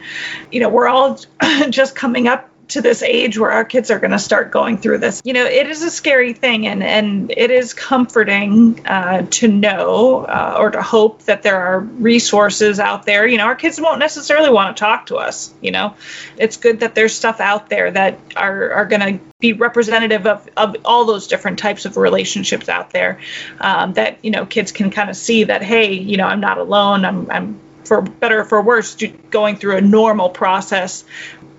you 0.50 0.60
know, 0.60 0.68
we're 0.68 0.88
all 0.88 1.18
just 1.70 1.96
coming 1.96 2.28
up 2.28 2.50
to 2.68 2.82
this 2.82 3.02
age 3.02 3.38
where 3.38 3.52
our 3.52 3.64
kids 3.64 3.90
are 3.90 3.98
going 3.98 4.10
to 4.10 4.18
start 4.18 4.50
going 4.50 4.78
through 4.78 4.98
this. 4.98 5.22
You 5.24 5.32
know, 5.32 5.44
it 5.44 5.68
is 5.68 5.82
a 5.82 5.90
scary 5.90 6.32
thing, 6.32 6.66
and 6.66 6.82
and 6.82 7.32
it 7.36 7.50
is 7.50 7.74
comforting 7.74 8.84
uh, 8.86 9.26
to 9.30 9.48
know 9.48 10.24
uh, 10.24 10.56
or 10.58 10.70
to 10.70 10.82
hope 10.82 11.22
that 11.22 11.42
there 11.42 11.56
are 11.56 11.80
resources 11.80 12.80
out 12.80 13.06
there. 13.06 13.26
You 13.26 13.38
know, 13.38 13.44
our 13.44 13.56
kids 13.56 13.80
won't 13.80 14.00
necessarily 14.00 14.50
want 14.50 14.76
to 14.76 14.80
talk 14.80 15.06
to 15.06 15.16
us. 15.16 15.54
You 15.60 15.70
know, 15.70 15.94
it's 16.36 16.56
good 16.56 16.80
that 16.80 16.94
there's 16.94 17.14
stuff 17.14 17.40
out 17.40 17.68
there 17.68 17.90
that 17.90 18.18
are 18.36 18.72
are 18.72 18.86
going 18.86 19.18
to 19.18 19.24
be 19.38 19.52
representative 19.52 20.26
of, 20.26 20.48
of 20.56 20.76
all 20.84 21.04
those 21.04 21.26
different 21.26 21.58
types 21.58 21.84
of 21.84 21.96
relationships 21.96 22.68
out 22.68 22.90
there 22.90 23.20
um, 23.60 23.92
that 23.92 24.24
you 24.24 24.30
know 24.30 24.46
kids 24.46 24.72
can 24.72 24.90
kind 24.90 25.10
of 25.10 25.16
see 25.16 25.44
that 25.44 25.62
hey 25.62 25.92
you 25.92 26.16
know 26.16 26.26
i'm 26.26 26.40
not 26.40 26.56
alone 26.56 27.04
i'm, 27.04 27.30
I'm 27.30 27.60
for 27.86 28.02
better 28.02 28.40
or 28.40 28.44
for 28.44 28.62
worse 28.62 28.96
going 29.30 29.56
through 29.56 29.76
a 29.76 29.80
normal 29.80 30.28
process 30.28 31.04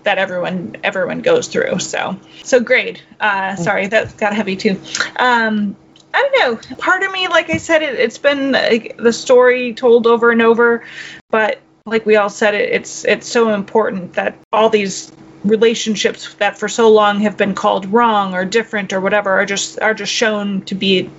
that 0.08 0.18
everyone 0.18 0.78
everyone 0.86 1.20
goes 1.20 1.50
through. 1.50 1.80
So 1.80 2.18
so 2.44 2.62
grade 2.62 3.02
uh, 3.20 3.58
sorry 3.58 3.88
that 3.88 4.16
got 4.16 4.34
heavy 4.34 4.56
too. 4.56 4.80
Um, 5.18 5.76
I 6.14 6.22
don't 6.22 6.40
know. 6.40 6.76
Part 6.78 7.04
of 7.04 7.12
me, 7.12 7.28
like 7.28 7.50
I 7.50 7.58
said, 7.58 7.84
it, 7.84 8.00
it's 8.00 8.18
been 8.18 8.54
like, 8.54 8.96
the 8.98 9.12
story 9.12 9.74
told 9.74 10.08
over 10.08 10.32
and 10.32 10.42
over, 10.42 10.86
but 11.30 11.60
like 11.86 12.06
we 12.06 12.16
all 12.16 12.30
said, 12.30 12.56
it, 12.56 12.70
it's 12.72 13.04
it's 13.04 13.28
so 13.28 13.54
important 13.54 14.14
that 14.14 14.38
all 14.54 14.70
these 14.70 15.12
relationships 15.44 16.34
that 16.36 16.58
for 16.58 16.70
so 16.70 16.90
long 16.90 17.20
have 17.20 17.36
been 17.36 17.54
called 17.54 17.86
wrong 17.92 18.34
or 18.34 18.46
different 18.46 18.94
or 18.94 19.02
whatever 19.02 19.32
are 19.32 19.46
just 19.46 19.80
are 19.82 19.94
just 19.94 20.14
shown 20.14 20.62
to 20.62 20.76
be 20.76 21.10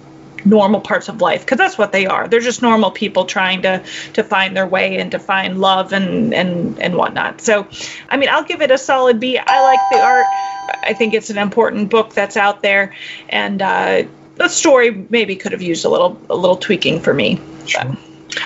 normal 0.44 0.81
parts 0.81 1.09
of 1.09 1.20
life 1.20 1.44
because 1.44 1.59
that's 1.59 1.79
what 1.79 1.92
they 1.92 2.07
are. 2.07 2.29
They're 2.29 2.40
just 2.40 2.62
normal 2.62 2.90
people 2.90 3.24
trying 3.24 3.62
to 3.62 3.83
to 4.14 4.22
find 4.22 4.57
their 4.57 4.66
way 4.66 4.98
and 4.98 5.11
to 5.12 5.18
find 5.18 5.61
love 5.61 5.92
and 5.92 6.35
and 6.35 6.79
and 6.81 6.94
whatnot. 6.96 7.40
So 7.40 7.66
i 8.09 8.16
mean 8.16 8.29
i'll 8.31 8.44
give 8.44 8.61
it 8.62 8.70
a 8.70 8.79
solid 8.79 9.20
b. 9.20 9.38
I 9.38 9.61
like 9.62 9.88
the 9.88 10.01
art. 10.03 10.35
I 10.83 10.94
think 10.94 11.14
it's 11.14 11.31
an 11.31 11.38
important 11.38 11.90
book 11.90 12.12
that's 12.14 12.37
out 12.37 12.62
there. 12.62 12.94
And 13.29 13.61
uh 13.62 14.05
the 14.37 14.48
story 14.48 15.07
maybe 15.11 15.37
could 15.37 15.53
have 15.53 15.62
used 15.62 15.85
a 15.85 15.88
little 15.88 16.20
a 16.31 16.37
little 16.37 16.57
tweaking 16.57 17.01
for 17.01 17.12
me. 17.12 17.40
But 17.72 17.96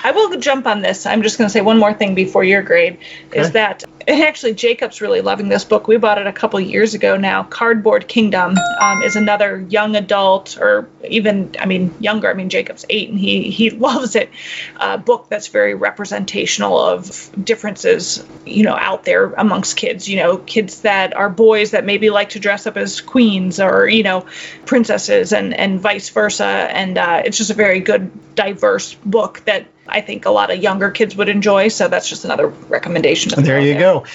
I 0.03 0.11
will 0.11 0.37
jump 0.39 0.65
on 0.65 0.81
this. 0.81 1.05
I'm 1.05 1.21
just 1.23 1.37
going 1.37 1.47
to 1.47 1.51
say 1.51 1.61
one 1.61 1.77
more 1.77 1.93
thing 1.93 2.15
before 2.15 2.43
your 2.43 2.61
grade 2.61 2.97
is 3.33 3.51
that 3.51 3.83
and 4.07 4.21
actually 4.23 4.53
Jacob's 4.53 5.01
really 5.01 5.21
loving 5.21 5.49
this 5.49 5.63
book. 5.63 5.87
We 5.87 5.97
bought 5.97 6.17
it 6.17 6.27
a 6.27 6.33
couple 6.33 6.59
years 6.59 6.93
ago 6.93 7.17
now. 7.17 7.43
Cardboard 7.43 8.07
Kingdom 8.07 8.57
um, 8.81 9.01
is 9.03 9.15
another 9.15 9.59
young 9.69 9.95
adult, 9.95 10.57
or 10.57 10.89
even 11.07 11.55
I 11.59 11.65
mean 11.65 11.93
younger. 11.99 12.29
I 12.29 12.33
mean 12.33 12.49
Jacob's 12.49 12.85
eight 12.89 13.09
and 13.09 13.19
he 13.19 13.49
he 13.49 13.69
loves 13.83 14.15
it. 14.15 14.29
Uh, 14.77 14.97
book 14.97 15.27
that's 15.29 15.47
very 15.47 15.73
representational 15.73 16.79
of 16.79 17.29
differences 17.43 18.23
you 18.45 18.63
know 18.63 18.75
out 18.75 19.03
there 19.05 19.31
amongst 19.33 19.77
kids. 19.77 20.07
You 20.07 20.17
know 20.17 20.37
kids 20.37 20.81
that 20.81 21.15
are 21.15 21.29
boys 21.29 21.71
that 21.71 21.85
maybe 21.85 22.09
like 22.09 22.29
to 22.29 22.39
dress 22.39 22.67
up 22.67 22.77
as 22.77 23.01
queens 23.01 23.59
or 23.59 23.87
you 23.87 24.03
know 24.03 24.25
princesses 24.65 25.33
and 25.33 25.53
and 25.53 25.79
vice 25.79 26.09
versa. 26.09 26.45
And 26.45 26.97
uh, 26.97 27.21
it's 27.25 27.37
just 27.37 27.51
a 27.51 27.55
very 27.55 27.79
good 27.79 28.35
diverse 28.35 28.93
book 28.95 29.41
that 29.45 29.67
I 29.87 30.01
think 30.01 30.25
a 30.25 30.29
lot 30.29 30.51
of 30.51 30.57
younger 30.57 30.91
kids 30.91 31.15
would 31.15 31.29
enjoy. 31.29 31.67
So 31.67 31.87
that's 31.87 32.07
just 32.07 32.25
another 32.25 32.47
recommendation. 32.47 33.31
to 33.31 33.41
There 33.41 33.59
you 33.59 33.75
out 33.75 33.79
go. 33.79 34.05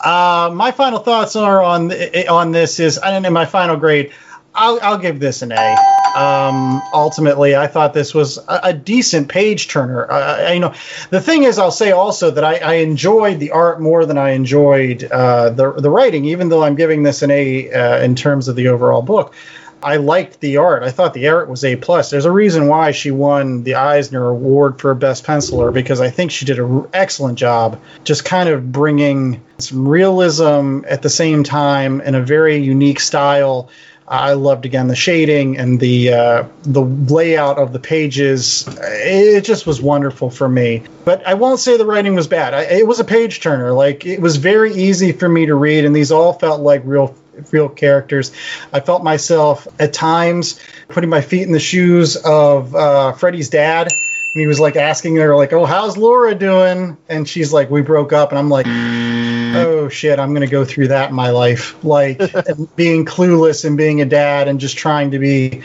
Uh, 0.00 0.50
my 0.54 0.70
final 0.70 1.00
thoughts 1.00 1.36
are 1.36 1.62
on 1.62 1.92
on 2.28 2.52
this 2.52 2.80
is 2.80 2.98
I 2.98 3.10
don't 3.10 3.22
know 3.22 3.30
my 3.30 3.46
final 3.46 3.76
grade. 3.76 4.12
I'll, 4.54 4.78
I'll 4.82 4.98
give 4.98 5.18
this 5.18 5.42
an 5.42 5.52
A. 5.52 5.76
Um, 6.14 6.82
ultimately, 6.92 7.56
I 7.56 7.68
thought 7.68 7.94
this 7.94 8.12
was 8.12 8.36
a, 8.36 8.60
a 8.64 8.72
decent 8.74 9.28
page 9.28 9.68
turner. 9.68 10.10
Uh, 10.10 10.52
you 10.52 10.60
know, 10.60 10.74
the 11.08 11.22
thing 11.22 11.44
is, 11.44 11.58
I'll 11.58 11.70
say 11.70 11.92
also 11.92 12.30
that 12.32 12.44
I, 12.44 12.56
I 12.56 12.74
enjoyed 12.74 13.40
the 13.40 13.52
art 13.52 13.80
more 13.80 14.04
than 14.04 14.18
I 14.18 14.30
enjoyed 14.30 15.04
uh, 15.04 15.50
the 15.50 15.72
the 15.72 15.88
writing. 15.88 16.26
Even 16.26 16.50
though 16.50 16.62
I'm 16.62 16.74
giving 16.74 17.02
this 17.02 17.22
an 17.22 17.30
A 17.30 17.72
uh, 17.72 17.98
in 18.00 18.14
terms 18.14 18.48
of 18.48 18.56
the 18.56 18.68
overall 18.68 19.00
book, 19.00 19.34
I 19.82 19.96
liked 19.96 20.40
the 20.40 20.58
art. 20.58 20.82
I 20.82 20.90
thought 20.90 21.14
the 21.14 21.28
art 21.28 21.48
was 21.48 21.64
A 21.64 21.76
plus. 21.76 22.10
There's 22.10 22.24
a 22.24 22.30
reason 22.30 22.68
why 22.68 22.92
she 22.92 23.10
won 23.10 23.64
the 23.64 23.74
Eisner 23.74 24.28
Award 24.28 24.80
for 24.80 24.94
Best 24.94 25.24
Penciler 25.24 25.72
because 25.72 26.00
I 26.00 26.10
think 26.10 26.30
she 26.30 26.44
did 26.44 26.58
an 26.58 26.86
excellent 26.92 27.38
job, 27.38 27.80
just 28.04 28.24
kind 28.24 28.48
of 28.48 28.70
bringing 28.72 29.42
some 29.58 29.88
realism 29.88 30.80
at 30.88 31.02
the 31.02 31.10
same 31.10 31.44
time 31.44 32.00
in 32.00 32.14
a 32.14 32.22
very 32.22 32.56
unique 32.56 33.00
style. 33.00 33.68
I 34.06 34.34
loved 34.34 34.66
again 34.66 34.88
the 34.88 34.96
shading 34.96 35.56
and 35.56 35.80
the 35.80 36.12
uh, 36.12 36.44
the 36.64 36.82
layout 36.82 37.58
of 37.58 37.72
the 37.72 37.78
pages. 37.78 38.68
It 38.78 39.42
just 39.42 39.66
was 39.66 39.80
wonderful 39.80 40.28
for 40.28 40.48
me. 40.48 40.82
But 41.04 41.26
I 41.26 41.34
won't 41.34 41.60
say 41.60 41.76
the 41.76 41.86
writing 41.86 42.14
was 42.14 42.26
bad. 42.26 42.52
I, 42.52 42.62
it 42.62 42.86
was 42.86 43.00
a 43.00 43.04
page 43.04 43.40
turner. 43.40 43.72
Like 43.72 44.04
it 44.04 44.20
was 44.20 44.36
very 44.36 44.74
easy 44.74 45.12
for 45.12 45.28
me 45.28 45.46
to 45.46 45.54
read, 45.54 45.84
and 45.84 45.96
these 45.96 46.12
all 46.12 46.34
felt 46.34 46.60
like 46.60 46.82
real 46.84 47.14
real 47.50 47.68
characters. 47.68 48.32
I 48.72 48.80
felt 48.80 49.02
myself 49.02 49.66
at 49.78 49.92
times 49.92 50.60
putting 50.88 51.10
my 51.10 51.20
feet 51.20 51.42
in 51.42 51.52
the 51.52 51.60
shoes 51.60 52.16
of 52.16 52.74
uh, 52.74 53.12
Freddie's 53.12 53.48
dad. 53.48 53.88
And 54.34 54.40
he 54.40 54.46
was 54.46 54.58
like 54.58 54.76
asking 54.76 55.16
her, 55.16 55.36
like, 55.36 55.52
"Oh, 55.52 55.66
how's 55.66 55.98
Laura 55.98 56.34
doing?" 56.34 56.96
And 57.10 57.28
she's 57.28 57.52
like, 57.52 57.70
"We 57.70 57.82
broke 57.82 58.14
up." 58.14 58.30
And 58.30 58.38
I'm 58.38 58.48
like, 58.48 58.64
"Oh 58.66 59.90
shit, 59.90 60.18
I'm 60.18 60.32
gonna 60.32 60.46
go 60.46 60.64
through 60.64 60.88
that 60.88 61.10
in 61.10 61.14
my 61.14 61.28
life, 61.28 61.76
like 61.84 62.18
being 62.76 63.04
clueless 63.04 63.66
and 63.66 63.76
being 63.76 64.00
a 64.00 64.06
dad 64.06 64.48
and 64.48 64.58
just 64.58 64.78
trying 64.78 65.10
to 65.10 65.18
be 65.18 65.60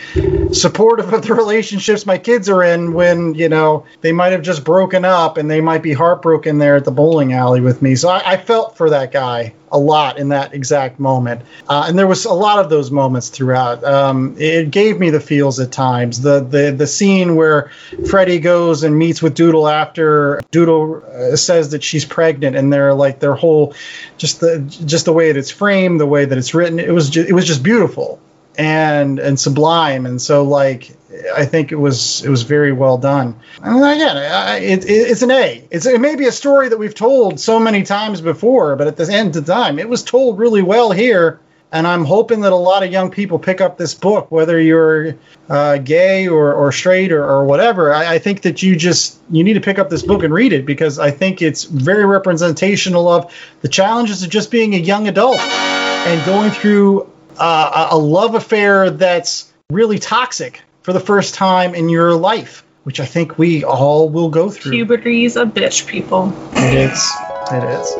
supportive 0.51 1.13
of 1.13 1.25
the 1.25 1.33
relationships 1.33 2.05
my 2.05 2.17
kids 2.17 2.49
are 2.49 2.61
in 2.61 2.91
when 2.91 3.35
you 3.35 3.47
know 3.47 3.85
they 4.01 4.11
might 4.11 4.33
have 4.33 4.41
just 4.41 4.65
broken 4.65 5.05
up 5.05 5.37
and 5.37 5.49
they 5.49 5.61
might 5.61 5.81
be 5.81 5.93
heartbroken 5.93 6.57
there 6.57 6.75
at 6.75 6.83
the 6.83 6.91
bowling 6.91 7.31
alley 7.31 7.61
with 7.61 7.81
me. 7.81 7.95
So 7.95 8.09
I, 8.09 8.33
I 8.33 8.37
felt 8.37 8.75
for 8.75 8.89
that 8.89 9.13
guy 9.13 9.53
a 9.71 9.77
lot 9.77 10.17
in 10.17 10.29
that 10.29 10.53
exact 10.53 10.99
moment, 10.99 11.41
uh, 11.67 11.85
and 11.87 11.97
there 11.97 12.07
was 12.07 12.25
a 12.25 12.33
lot 12.33 12.59
of 12.59 12.69
those 12.69 12.91
moments 12.91 13.29
throughout. 13.29 13.83
Um, 13.83 14.35
it 14.37 14.71
gave 14.71 14.99
me 14.99 15.09
the 15.09 15.19
feels 15.19 15.59
at 15.59 15.71
times. 15.71 16.21
The 16.21 16.39
the 16.39 16.71
the 16.71 16.87
scene 16.87 17.35
where 17.35 17.71
Freddie 18.09 18.39
goes 18.39 18.83
and 18.83 18.97
meets 18.97 19.21
with 19.21 19.35
Doodle 19.35 19.67
after 19.67 20.41
Doodle 20.51 21.03
uh, 21.05 21.35
says 21.35 21.71
that 21.71 21.83
she's 21.83 22.05
pregnant, 22.05 22.55
and 22.55 22.71
they're 22.71 22.93
like 22.93 23.19
their 23.19 23.35
whole, 23.35 23.73
just 24.17 24.39
the 24.39 24.59
just 24.85 25.05
the 25.05 25.13
way 25.13 25.31
that 25.31 25.39
it's 25.39 25.51
framed, 25.51 25.99
the 25.99 26.05
way 26.05 26.25
that 26.25 26.37
it's 26.37 26.53
written. 26.53 26.79
It 26.79 26.93
was 26.93 27.15
it 27.15 27.33
was 27.33 27.45
just 27.45 27.63
beautiful 27.63 28.21
and 28.57 29.19
and 29.19 29.39
sublime. 29.39 30.05
And 30.05 30.21
so 30.21 30.43
like 30.43 30.91
i 31.35 31.45
think 31.45 31.71
it 31.71 31.75
was 31.75 32.23
it 32.23 32.29
was 32.29 32.43
very 32.43 32.71
well 32.71 32.97
done. 32.97 33.39
And 33.61 33.77
again 33.77 34.17
I, 34.17 34.57
it, 34.57 34.85
it, 34.85 34.89
it's 34.89 35.21
an 35.21 35.31
a. 35.31 35.67
It's 35.69 35.85
it 35.85 36.01
may 36.01 36.15
be 36.15 36.25
a 36.25 36.31
story 36.31 36.69
that 36.69 36.77
we've 36.77 36.95
told 36.95 37.39
so 37.39 37.59
many 37.59 37.83
times 37.83 38.21
before 38.21 38.75
but 38.75 38.87
at 38.87 38.97
the 38.97 39.11
end 39.11 39.35
of 39.35 39.45
the 39.45 39.53
time 39.53 39.79
it 39.79 39.87
was 39.87 40.03
told 40.03 40.39
really 40.39 40.63
well 40.63 40.91
here. 40.91 41.39
And 41.71 41.85
i'm 41.85 42.05
hoping 42.05 42.41
that 42.41 42.53
a 42.53 42.55
lot 42.55 42.83
of 42.83 42.91
young 42.91 43.11
people 43.11 43.39
pick 43.39 43.61
up 43.61 43.77
this 43.77 43.93
book 43.93 44.31
whether 44.31 44.59
you're 44.59 45.15
uh, 45.49 45.77
gay 45.77 46.27
or, 46.27 46.53
or 46.53 46.71
straight 46.71 47.11
or, 47.11 47.23
or 47.23 47.45
whatever. 47.45 47.93
I, 47.93 48.15
I 48.15 48.19
think 48.19 48.41
that 48.41 48.63
you 48.63 48.75
just 48.75 49.19
you 49.29 49.43
need 49.43 49.53
to 49.53 49.61
pick 49.61 49.77
up 49.77 49.89
this 49.89 50.01
book 50.01 50.23
and 50.23 50.33
read 50.33 50.53
it 50.53 50.65
because 50.65 50.97
i 50.97 51.11
think 51.11 51.41
it's 51.41 51.65
very 51.65 52.05
representational 52.05 53.07
of 53.09 53.33
the 53.61 53.67
challenges 53.67 54.23
of 54.23 54.29
just 54.29 54.49
being 54.49 54.73
a 54.75 54.77
young 54.77 55.07
adult 55.07 55.37
and 55.39 56.25
going 56.25 56.51
through 56.51 57.11
uh, 57.39 57.89
a 57.91 57.95
a 57.95 57.97
love 57.97 58.35
affair 58.35 58.89
that's 58.89 59.51
really 59.69 59.99
toxic 59.99 60.61
for 60.81 60.93
the 60.93 60.99
first 60.99 61.35
time 61.35 61.75
in 61.75 61.89
your 61.89 62.13
life 62.13 62.63
which 62.87 63.01
I 63.01 63.05
think 63.05 63.37
we 63.37 63.65
all 63.65 64.07
will 64.07 64.29
go 64.29 64.49
through. 64.49 64.71
Puberty's 64.71 65.35
a 65.35 65.43
bitch, 65.43 65.87
people. 65.87 66.31
It 66.53 66.73
is. 66.73 67.05
It 67.51 67.61
is. 67.61 67.93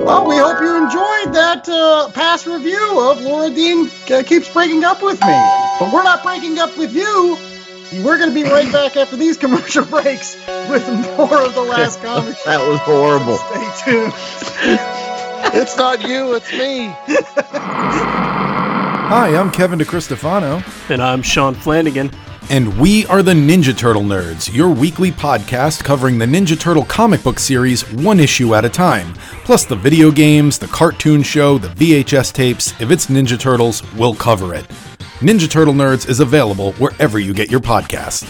Well, 0.00 0.26
we 0.26 0.38
hope 0.38 0.58
you 0.62 0.74
enjoyed 0.74 1.34
that 1.34 1.68
uh, 1.68 2.10
past 2.12 2.46
review 2.46 3.10
of 3.10 3.20
Laura 3.20 3.50
Dean 3.50 3.90
uh, 4.10 4.22
Keeps 4.22 4.50
Breaking 4.54 4.84
Up 4.84 5.02
With 5.02 5.20
Me. 5.20 5.36
But 5.78 5.92
we're 5.92 6.02
not 6.02 6.22
breaking 6.22 6.58
up 6.58 6.74
with 6.78 6.94
you. 6.94 7.36
We're 8.02 8.16
going 8.16 8.30
to 8.30 8.34
be 8.34 8.44
right 8.44 8.72
back 8.72 8.96
after 8.96 9.16
these 9.16 9.36
commercial 9.36 9.84
breaks 9.90 10.34
with 10.70 10.88
more 11.18 11.42
of 11.42 11.54
the 11.54 11.66
last 11.68 12.00
comic. 12.02 12.38
that 12.46 12.66
was 12.66 12.80
horrible. 12.80 13.36
Stay 13.36 13.84
tuned. 13.84 14.88
It's 15.52 15.76
not 15.76 16.02
you, 16.06 16.34
it's 16.34 16.50
me. 16.52 16.88
Hi, 19.06 19.36
I'm 19.36 19.50
Kevin 19.50 19.78
DeCristofano, 19.78 20.62
And 20.90 21.02
I'm 21.02 21.22
Sean 21.22 21.54
Flanagan. 21.54 22.10
and 22.50 22.78
we 22.78 23.06
are 23.06 23.22
the 23.22 23.32
Ninja 23.32 23.76
Turtle 23.76 24.02
Nerds, 24.02 24.52
your 24.54 24.68
weekly 24.70 25.10
podcast 25.10 25.82
covering 25.84 26.18
the 26.18 26.26
Ninja 26.26 26.58
Turtle 26.58 26.84
comic 26.84 27.22
book 27.22 27.38
series 27.38 27.90
one 27.92 28.20
issue 28.20 28.54
at 28.54 28.64
a 28.64 28.68
time, 28.68 29.14
plus 29.44 29.64
the 29.64 29.76
video 29.76 30.10
games, 30.10 30.58
the 30.58 30.66
cartoon 30.66 31.22
show, 31.22 31.56
the 31.58 31.68
VHS 31.68 32.32
tapes. 32.32 32.72
If 32.80 32.90
it's 32.90 33.06
Ninja 33.06 33.38
Turtles, 33.38 33.82
we'll 33.94 34.14
cover 34.14 34.54
it. 34.54 34.66
Ninja 35.20 35.48
Turtle 35.48 35.74
Nerds 35.74 36.08
is 36.08 36.20
available 36.20 36.72
wherever 36.74 37.18
you 37.18 37.32
get 37.32 37.50
your 37.50 37.60
podcast. 37.60 38.24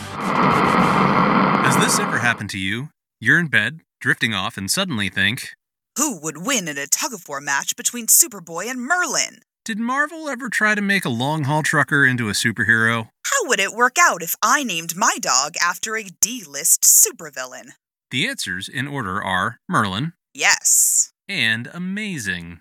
Has 1.64 1.76
this 1.78 1.98
ever 1.98 2.18
happened 2.18 2.50
to 2.50 2.58
you? 2.58 2.90
You're 3.20 3.38
in 3.40 3.46
bed, 3.48 3.80
drifting 4.00 4.34
off, 4.34 4.56
and 4.58 4.70
suddenly 4.70 5.08
think, 5.08 5.50
Who 5.96 6.18
would 6.20 6.38
win 6.38 6.68
in 6.68 6.78
a 6.78 6.86
tug 6.86 7.12
of 7.12 7.28
war 7.28 7.40
match 7.40 7.76
between 7.76 8.06
Superboy 8.06 8.66
and 8.70 8.80
Merlin? 8.82 9.40
did 9.64 9.78
Marvel 9.78 10.28
ever 10.28 10.50
try 10.50 10.74
to 10.74 10.82
make 10.82 11.06
a 11.06 11.08
long 11.08 11.44
haul 11.44 11.62
trucker 11.62 12.04
into 12.04 12.28
a 12.28 12.32
superhero? 12.32 13.08
How 13.24 13.48
would 13.48 13.58
it 13.60 13.72
work 13.72 13.96
out 13.98 14.22
if 14.22 14.34
I 14.42 14.62
named 14.62 14.94
my 14.94 15.16
dog 15.22 15.54
after 15.58 15.96
a 15.96 16.04
D 16.04 16.44
list 16.46 16.82
supervillain? 16.82 17.70
The 18.10 18.28
answers 18.28 18.68
in 18.68 18.86
order 18.86 19.22
are 19.24 19.60
Merlin 19.66 20.12
Yes. 20.34 21.12
and 21.30 21.70
Amazing. 21.72 22.60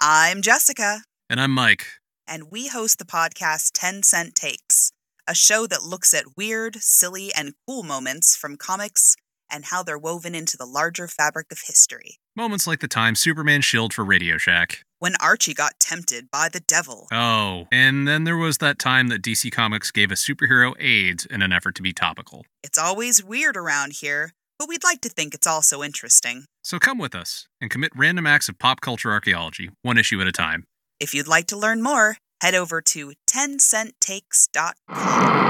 I'm 0.00 0.40
Jessica, 0.40 1.02
And 1.28 1.38
I'm 1.38 1.50
Mike. 1.50 1.86
and 2.26 2.50
we 2.50 2.68
host 2.68 2.98
the 2.98 3.04
podcast 3.04 3.72
10 3.74 4.02
Cent 4.04 4.34
Takes, 4.34 4.92
a 5.26 5.34
show 5.34 5.66
that 5.66 5.82
looks 5.82 6.14
at 6.14 6.34
weird, 6.38 6.76
silly, 6.76 7.30
and 7.34 7.52
cool 7.66 7.82
moments 7.82 8.34
from 8.36 8.56
comics 8.56 9.16
and 9.50 9.66
how 9.66 9.82
they're 9.82 9.98
woven 9.98 10.34
into 10.34 10.56
the 10.56 10.66
larger 10.66 11.08
fabric 11.08 11.52
of 11.52 11.60
history. 11.66 12.18
Moments 12.36 12.66
like 12.66 12.80
the 12.80 12.88
time 12.88 13.14
Superman 13.14 13.60
shilled 13.60 13.92
for 13.92 14.04
Radio 14.04 14.38
Shack. 14.38 14.82
When 14.98 15.14
Archie 15.20 15.54
got 15.54 15.78
tempted 15.78 16.30
by 16.30 16.48
the 16.48 16.60
devil. 16.60 17.06
Oh, 17.12 17.66
and 17.70 18.06
then 18.06 18.24
there 18.24 18.36
was 18.36 18.58
that 18.58 18.78
time 18.78 19.08
that 19.08 19.22
DC 19.22 19.52
Comics 19.52 19.90
gave 19.90 20.10
a 20.10 20.14
superhero 20.14 20.74
AIDS 20.80 21.24
in 21.26 21.42
an 21.42 21.52
effort 21.52 21.74
to 21.76 21.82
be 21.82 21.92
topical. 21.92 22.44
It's 22.62 22.78
always 22.78 23.22
weird 23.22 23.56
around 23.56 23.94
here, 24.00 24.32
but 24.58 24.68
we'd 24.68 24.84
like 24.84 25.00
to 25.02 25.08
think 25.08 25.34
it's 25.34 25.46
also 25.46 25.82
interesting. 25.82 26.44
So 26.62 26.78
come 26.78 26.98
with 26.98 27.14
us 27.14 27.46
and 27.60 27.70
commit 27.70 27.92
random 27.94 28.26
acts 28.26 28.48
of 28.48 28.58
pop 28.58 28.80
culture 28.80 29.12
archaeology, 29.12 29.70
one 29.82 29.98
issue 29.98 30.20
at 30.20 30.26
a 30.26 30.32
time. 30.32 30.64
If 31.00 31.14
you'd 31.14 31.28
like 31.28 31.46
to 31.46 31.56
learn 31.56 31.80
more, 31.80 32.16
head 32.40 32.54
over 32.54 32.80
to 32.80 33.12
10centtakes.com. 33.30 35.48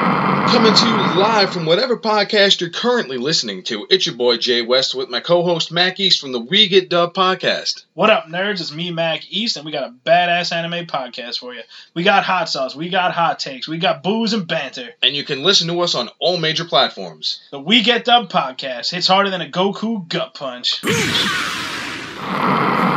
Coming 0.49 0.73
to 0.73 0.87
you 0.87 1.21
live 1.21 1.53
from 1.53 1.67
whatever 1.67 1.99
podcast 1.99 2.63
you're 2.63 2.71
currently 2.71 3.19
listening 3.19 3.65
to. 3.65 3.87
It's 3.91 4.07
your 4.07 4.15
boy 4.15 4.39
Jay 4.39 4.63
West 4.63 4.95
with 4.95 5.11
my 5.11 5.21
co-host 5.21 5.71
Mac 5.71 6.01
East 6.01 6.21
from 6.21 6.33
the 6.33 6.41
We 6.41 6.69
Get 6.69 6.89
Dubbed 6.89 7.15
podcast. 7.15 7.85
What 7.93 8.09
up, 8.09 8.25
nerds? 8.25 8.63
It's 8.63 8.73
me, 8.73 8.91
Mac 8.91 9.31
East, 9.31 9.59
and 9.59 9.67
we 9.67 9.73
got 9.73 9.91
a 9.91 9.95
badass 10.07 10.51
anime 10.51 10.87
podcast 10.87 11.39
for 11.39 11.53
you. 11.53 11.61
We 11.93 12.03
got 12.03 12.25
hot 12.25 12.49
sauce, 12.49 12.75
we 12.75 12.89
got 12.89 13.13
hot 13.13 13.41
takes, 13.41 13.69
we 13.69 13.77
got 13.77 14.03
booze 14.03 14.33
and 14.33 14.47
banter. 14.47 14.89
And 15.03 15.15
you 15.15 15.23
can 15.23 15.43
listen 15.43 15.69
to 15.69 15.81
us 15.81 15.95
on 15.95 16.09
all 16.19 16.39
major 16.39 16.65
platforms. 16.65 17.43
The 17.51 17.61
We 17.61 17.83
Get 17.83 18.07
Dubbed 18.07 18.33
podcast 18.33 18.91
hits 18.91 19.07
harder 19.07 19.29
than 19.29 19.43
a 19.43 19.51
Goku 19.51 20.09
gut 20.09 20.33
punch. 20.33 20.83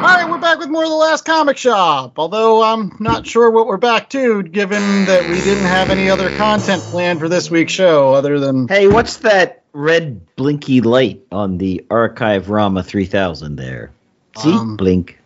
All 0.00 0.06
right, 0.06 0.26
we're 0.26 0.38
back 0.38 0.58
with 0.58 0.70
more 0.70 0.82
of 0.82 0.88
the 0.88 0.96
last 0.96 1.26
comic 1.26 1.58
shop. 1.58 2.18
Although 2.18 2.62
I'm 2.62 2.96
not 3.00 3.26
sure 3.26 3.50
what 3.50 3.66
we're 3.66 3.76
back 3.76 4.08
to, 4.10 4.42
given 4.42 4.80
that 5.04 5.28
we 5.28 5.42
didn't 5.42 5.66
have 5.66 5.90
any 5.90 6.08
other 6.08 6.34
content 6.38 6.80
planned 6.84 7.20
for 7.20 7.28
this 7.28 7.50
week's 7.50 7.74
show 7.74 8.14
other 8.14 8.40
than. 8.40 8.66
Hey, 8.66 8.88
what's 8.88 9.18
that 9.18 9.62
red 9.74 10.34
blinky 10.36 10.80
light 10.80 11.20
on 11.30 11.58
the 11.58 11.84
Archive 11.90 12.48
Rama 12.48 12.82
3000 12.82 13.56
there? 13.56 13.92
See? 14.38 14.50
Um, 14.50 14.78
blink, 14.78 15.18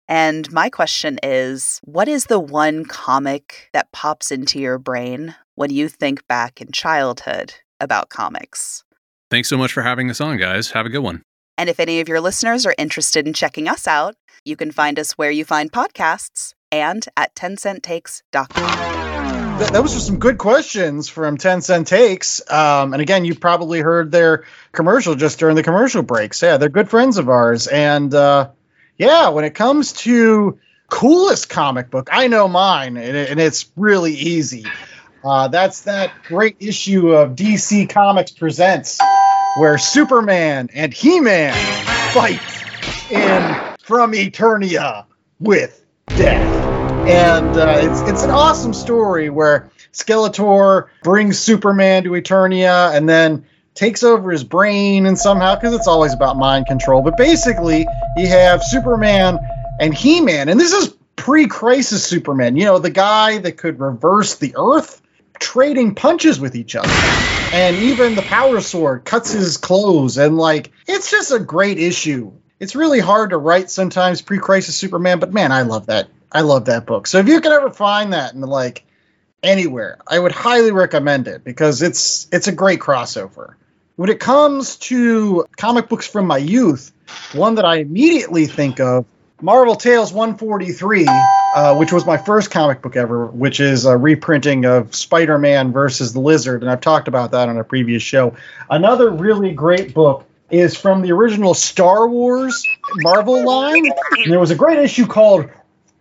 And 0.08 0.50
my 0.52 0.70
question 0.70 1.18
is 1.22 1.80
what 1.84 2.08
is 2.08 2.26
the 2.26 2.38
one 2.38 2.84
comic 2.84 3.68
that 3.72 3.92
pops 3.92 4.30
into 4.30 4.58
your 4.58 4.78
brain 4.78 5.34
when 5.54 5.70
you 5.70 5.88
think 5.88 6.26
back 6.28 6.60
in 6.60 6.70
childhood 6.72 7.54
about 7.80 8.08
comics? 8.08 8.84
Thanks 9.30 9.48
so 9.48 9.58
much 9.58 9.72
for 9.72 9.82
having 9.82 10.10
us 10.10 10.20
on, 10.20 10.36
guys. 10.38 10.70
Have 10.70 10.86
a 10.86 10.90
good 10.90 11.00
one. 11.00 11.22
And 11.58 11.68
if 11.68 11.80
any 11.80 12.00
of 12.00 12.08
your 12.08 12.20
listeners 12.20 12.66
are 12.66 12.74
interested 12.78 13.26
in 13.26 13.32
checking 13.32 13.68
us 13.68 13.88
out, 13.88 14.14
you 14.44 14.56
can 14.56 14.70
find 14.70 14.98
us 14.98 15.12
where 15.12 15.30
you 15.30 15.44
find 15.44 15.72
podcasts 15.72 16.52
and 16.70 17.06
at 17.16 17.34
10centtakes.com. 17.34 19.15
Th- 19.58 19.70
those 19.70 19.96
are 19.96 20.00
some 20.00 20.18
good 20.18 20.36
questions 20.36 21.08
from 21.08 21.38
10 21.38 21.62
Cent 21.62 21.86
Takes. 21.86 22.42
Um, 22.50 22.92
and 22.92 23.00
again, 23.00 23.24
you 23.24 23.34
probably 23.34 23.80
heard 23.80 24.12
their 24.12 24.44
commercial 24.70 25.14
just 25.14 25.38
during 25.38 25.56
the 25.56 25.62
commercial 25.62 26.02
breaks. 26.02 26.42
Yeah, 26.42 26.58
they're 26.58 26.68
good 26.68 26.90
friends 26.90 27.16
of 27.16 27.30
ours. 27.30 27.66
And 27.66 28.12
uh, 28.12 28.50
yeah, 28.98 29.30
when 29.30 29.46
it 29.46 29.54
comes 29.54 29.94
to 29.94 30.58
coolest 30.90 31.48
comic 31.48 31.90
book, 31.90 32.10
I 32.12 32.28
know 32.28 32.48
mine, 32.48 32.98
and, 32.98 33.16
and 33.16 33.40
it's 33.40 33.70
really 33.76 34.12
easy. 34.12 34.66
Uh, 35.24 35.48
that's 35.48 35.82
that 35.82 36.12
great 36.24 36.56
issue 36.60 37.14
of 37.14 37.34
DC 37.34 37.88
Comics 37.88 38.32
Presents, 38.32 39.00
where 39.56 39.78
Superman 39.78 40.68
and 40.74 40.92
He 40.92 41.18
Man 41.20 41.54
fight 42.12 42.42
in 43.10 43.76
From 43.78 44.12
Eternia 44.12 45.06
with 45.40 45.82
death. 46.08 46.55
And 47.08 47.56
uh, 47.56 47.78
it's 47.82 48.00
it's 48.10 48.22
an 48.24 48.30
awesome 48.30 48.74
story 48.74 49.30
where 49.30 49.70
Skeletor 49.92 50.88
brings 51.04 51.38
Superman 51.38 52.02
to 52.02 52.10
Eternia 52.10 52.96
and 52.96 53.08
then 53.08 53.46
takes 53.74 54.02
over 54.02 54.32
his 54.32 54.42
brain 54.42 55.06
and 55.06 55.16
somehow 55.16 55.54
because 55.54 55.72
it's 55.72 55.86
always 55.86 56.12
about 56.12 56.36
mind 56.36 56.66
control. 56.66 57.02
But 57.02 57.16
basically, 57.16 57.86
you 58.16 58.26
have 58.26 58.60
Superman 58.64 59.38
and 59.78 59.94
He-Man, 59.94 60.48
and 60.48 60.58
this 60.58 60.72
is 60.72 60.96
pre-crisis 61.14 62.04
Superman. 62.04 62.56
You 62.56 62.64
know, 62.64 62.80
the 62.80 62.90
guy 62.90 63.38
that 63.38 63.56
could 63.56 63.78
reverse 63.78 64.34
the 64.34 64.56
Earth, 64.58 65.00
trading 65.38 65.94
punches 65.94 66.40
with 66.40 66.56
each 66.56 66.74
other. 66.74 66.90
And 67.52 67.76
even 67.76 68.16
the 68.16 68.22
Power 68.22 68.60
Sword 68.60 69.04
cuts 69.04 69.30
his 69.30 69.58
clothes, 69.58 70.18
and 70.18 70.36
like 70.36 70.72
it's 70.88 71.08
just 71.08 71.30
a 71.30 71.38
great 71.38 71.78
issue. 71.78 72.32
It's 72.58 72.74
really 72.74 72.98
hard 73.00 73.30
to 73.30 73.36
write 73.36 73.70
sometimes 73.70 74.22
pre-crisis 74.22 74.74
Superman, 74.74 75.20
but 75.20 75.32
man, 75.32 75.52
I 75.52 75.62
love 75.62 75.86
that. 75.86 76.08
I 76.32 76.40
love 76.42 76.66
that 76.66 76.86
book. 76.86 77.06
So 77.06 77.18
if 77.18 77.28
you 77.28 77.40
can 77.40 77.52
ever 77.52 77.70
find 77.70 78.12
that 78.12 78.34
in 78.34 78.40
like 78.40 78.84
anywhere, 79.42 79.98
I 80.06 80.18
would 80.18 80.32
highly 80.32 80.72
recommend 80.72 81.28
it 81.28 81.44
because 81.44 81.82
it's 81.82 82.28
it's 82.32 82.48
a 82.48 82.52
great 82.52 82.80
crossover. 82.80 83.54
When 83.96 84.10
it 84.10 84.20
comes 84.20 84.76
to 84.76 85.46
comic 85.56 85.88
books 85.88 86.06
from 86.06 86.26
my 86.26 86.38
youth, 86.38 86.92
one 87.32 87.54
that 87.54 87.64
I 87.64 87.76
immediately 87.76 88.46
think 88.46 88.78
of 88.80 89.06
Marvel 89.40 89.74
Tales 89.74 90.12
143, 90.12 91.28
uh, 91.52 91.74
which 91.74 91.92
was 91.92 92.04
my 92.04 92.18
first 92.18 92.50
comic 92.50 92.82
book 92.82 92.96
ever, 92.96 93.26
which 93.26 93.60
is 93.60 93.86
a 93.86 93.96
reprinting 93.96 94.64
of 94.66 94.94
Spider 94.94 95.38
Man 95.38 95.72
versus 95.72 96.12
the 96.12 96.20
Lizard. 96.20 96.62
And 96.62 96.70
I've 96.70 96.80
talked 96.80 97.08
about 97.08 97.30
that 97.30 97.48
on 97.48 97.56
a 97.56 97.64
previous 97.64 98.02
show. 98.02 98.36
Another 98.68 99.10
really 99.10 99.52
great 99.52 99.94
book 99.94 100.26
is 100.50 100.76
from 100.76 101.02
the 101.02 101.12
original 101.12 101.54
Star 101.54 102.06
Wars 102.08 102.66
Marvel 102.96 103.44
line. 103.44 103.84
And 104.24 104.32
there 104.32 104.40
was 104.40 104.50
a 104.50 104.56
great 104.56 104.78
issue 104.78 105.06
called 105.06 105.50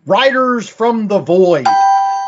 Riders 0.06 0.68
from 0.68 1.08
the 1.08 1.18
Void. 1.18 1.64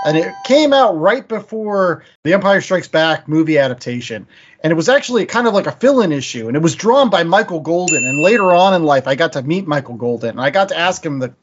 And 0.05 0.17
it 0.17 0.43
came 0.43 0.73
out 0.73 0.99
right 0.99 1.27
before 1.27 2.05
the 2.25 2.33
Empire 2.33 2.61
Strikes 2.61 2.89
Back 2.89 3.29
movie 3.29 3.59
adaptation. 3.59 4.27
And 4.63 4.71
it 4.71 4.75
was 4.75 4.89
actually 4.89 5.27
kind 5.27 5.47
of 5.47 5.55
like 5.55 5.67
a 5.67 5.73
fill 5.73 6.03
in 6.03 6.13
issue. 6.13 6.49
And 6.49 6.57
it 6.57 6.63
was 6.63 6.77
drawn 6.77 7.11
by 7.11 7.25
Michael 7.25 7.61
Golden. 7.61 8.05
And 8.05 8.21
later 8.21 8.53
on 8.53 8.75
in 8.75 8.83
life, 8.85 9.07
I 9.07 9.15
got 9.15 9.33
to 9.35 9.43
meet 9.43 9.67
Michael 9.67 9.97
Golden. 9.97 10.31
And 10.31 10.41
I 10.41 10.51
got 10.51 10.69
to 10.71 10.79
ask 10.79 11.05
him 11.05 11.19
the, 11.19 11.35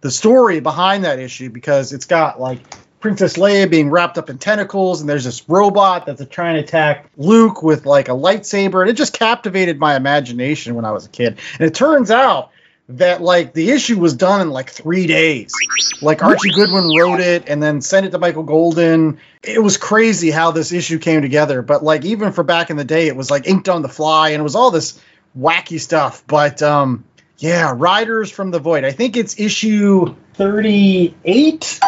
the 0.00 0.10
story 0.10 0.60
behind 0.60 1.04
that 1.04 1.18
issue 1.18 1.50
because 1.50 1.92
it's 1.92 2.06
got 2.06 2.40
like 2.40 2.60
Princess 3.00 3.36
Leia 3.36 3.70
being 3.70 3.90
wrapped 3.90 4.18
up 4.18 4.30
in 4.30 4.38
tentacles, 4.38 5.00
and 5.00 5.08
there's 5.08 5.24
this 5.24 5.48
robot 5.48 6.06
that's 6.06 6.24
trying 6.26 6.56
to 6.56 6.60
attack 6.62 7.08
Luke 7.16 7.62
with 7.62 7.86
like 7.86 8.08
a 8.08 8.12
lightsaber, 8.12 8.80
and 8.80 8.90
it 8.90 8.94
just 8.94 9.12
captivated 9.12 9.78
my 9.78 9.94
imagination 9.94 10.74
when 10.74 10.84
I 10.84 10.90
was 10.90 11.06
a 11.06 11.08
kid. 11.08 11.38
And 11.58 11.68
it 11.68 11.74
turns 11.74 12.10
out 12.10 12.50
that 12.88 13.20
like 13.20 13.52
the 13.52 13.70
issue 13.70 13.98
was 13.98 14.14
done 14.14 14.40
in 14.40 14.50
like 14.50 14.70
three 14.70 15.06
days. 15.06 15.52
Like 16.00 16.22
Archie 16.22 16.50
Goodwin 16.50 16.96
wrote 16.96 17.20
it 17.20 17.48
and 17.48 17.62
then 17.62 17.80
sent 17.80 18.06
it 18.06 18.10
to 18.10 18.18
Michael 18.18 18.44
Golden. 18.44 19.18
It 19.42 19.62
was 19.62 19.76
crazy 19.76 20.30
how 20.30 20.52
this 20.52 20.72
issue 20.72 20.98
came 20.98 21.22
together. 21.22 21.62
But 21.62 21.82
like 21.82 22.04
even 22.04 22.32
for 22.32 22.44
back 22.44 22.70
in 22.70 22.76
the 22.76 22.84
day, 22.84 23.08
it 23.08 23.16
was 23.16 23.30
like 23.30 23.46
inked 23.46 23.68
on 23.68 23.82
the 23.82 23.88
fly, 23.88 24.30
and 24.30 24.40
it 24.40 24.44
was 24.44 24.54
all 24.54 24.70
this 24.70 25.00
wacky 25.36 25.80
stuff. 25.80 26.24
But 26.26 26.62
um, 26.62 27.04
yeah, 27.38 27.74
Riders 27.76 28.30
from 28.30 28.50
the 28.50 28.60
Void. 28.60 28.84
I 28.84 28.92
think 28.92 29.16
it's 29.16 29.38
issue 29.40 30.14
38. 30.34 31.80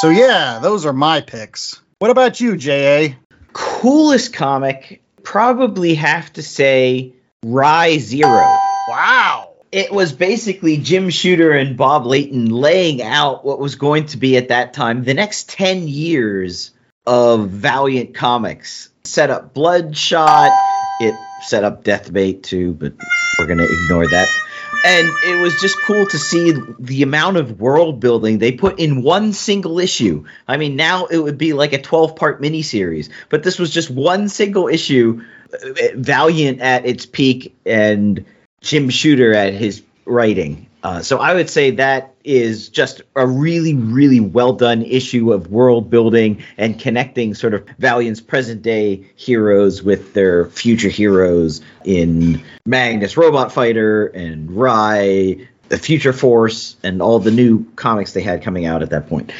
So 0.00 0.10
yeah, 0.10 0.60
those 0.62 0.86
are 0.86 0.92
my 0.92 1.20
picks. 1.20 1.80
What 1.98 2.10
about 2.10 2.40
you, 2.40 2.56
JA? 2.56 3.14
Coolest 3.52 4.32
comic, 4.32 5.02
probably 5.22 5.94
have 5.94 6.32
to 6.34 6.42
say 6.42 7.14
Rai 7.44 7.98
Zero. 7.98 8.58
Wow. 8.88 9.43
It 9.74 9.90
was 9.90 10.12
basically 10.12 10.76
Jim 10.76 11.10
Shooter 11.10 11.50
and 11.50 11.76
Bob 11.76 12.06
Layton 12.06 12.46
laying 12.46 13.02
out 13.02 13.44
what 13.44 13.58
was 13.58 13.74
going 13.74 14.06
to 14.06 14.16
be 14.16 14.36
at 14.36 14.50
that 14.50 14.72
time 14.72 15.02
the 15.02 15.14
next 15.14 15.48
10 15.48 15.88
years 15.88 16.70
of 17.08 17.48
Valiant 17.48 18.14
Comics. 18.14 18.90
Set 19.02 19.30
up 19.30 19.52
Bloodshot, 19.52 20.62
it 21.00 21.28
set 21.40 21.64
up 21.64 21.82
Deathmate 21.82 22.44
too, 22.44 22.72
but 22.74 22.92
we're 23.36 23.46
going 23.46 23.58
to 23.58 23.68
ignore 23.68 24.06
that 24.06 24.38
and 24.84 25.18
it 25.22 25.34
was 25.34 25.60
just 25.60 25.82
cool 25.82 26.06
to 26.06 26.20
see 26.20 26.52
the 26.78 27.02
amount 27.02 27.36
of 27.36 27.60
world 27.60 27.98
building 27.98 28.38
they 28.38 28.52
put 28.52 28.78
in 28.78 29.02
one 29.02 29.32
single 29.32 29.80
issue. 29.80 30.24
I 30.46 30.56
mean, 30.56 30.76
now 30.76 31.06
it 31.06 31.18
would 31.18 31.36
be 31.36 31.52
like 31.52 31.72
a 31.72 31.82
12 31.82 32.14
part 32.14 32.40
miniseries, 32.40 33.10
but 33.28 33.42
this 33.42 33.58
was 33.58 33.70
just 33.70 33.90
one 33.90 34.28
single 34.28 34.68
issue. 34.68 35.20
uh, 35.52 35.96
Valiant 35.96 36.60
at 36.60 36.86
its 36.86 37.06
peak 37.06 37.56
and 37.66 38.24
Jim 38.64 38.88
Shooter 38.88 39.34
at 39.34 39.52
his 39.52 39.82
writing. 40.06 40.66
Uh, 40.82 41.00
so 41.00 41.18
I 41.18 41.34
would 41.34 41.48
say 41.48 41.70
that 41.72 42.14
is 42.24 42.68
just 42.70 43.02
a 43.14 43.26
really, 43.26 43.74
really 43.74 44.20
well 44.20 44.54
done 44.54 44.82
issue 44.82 45.32
of 45.32 45.50
world 45.50 45.90
building 45.90 46.42
and 46.56 46.78
connecting 46.78 47.34
sort 47.34 47.54
of 47.54 47.66
Valiant's 47.78 48.20
present 48.20 48.62
day 48.62 49.06
heroes 49.16 49.82
with 49.82 50.14
their 50.14 50.46
future 50.46 50.88
heroes 50.88 51.60
in 51.84 52.42
Magnus 52.66 53.16
Robot 53.16 53.52
Fighter 53.52 54.06
and 54.06 54.50
Rai, 54.50 55.46
the 55.68 55.78
Future 55.78 56.12
Force, 56.12 56.76
and 56.82 57.00
all 57.00 57.18
the 57.18 57.30
new 57.30 57.64
comics 57.76 58.12
they 58.12 58.22
had 58.22 58.42
coming 58.42 58.66
out 58.66 58.82
at 58.82 58.90
that 58.90 59.08
point. 59.08 59.32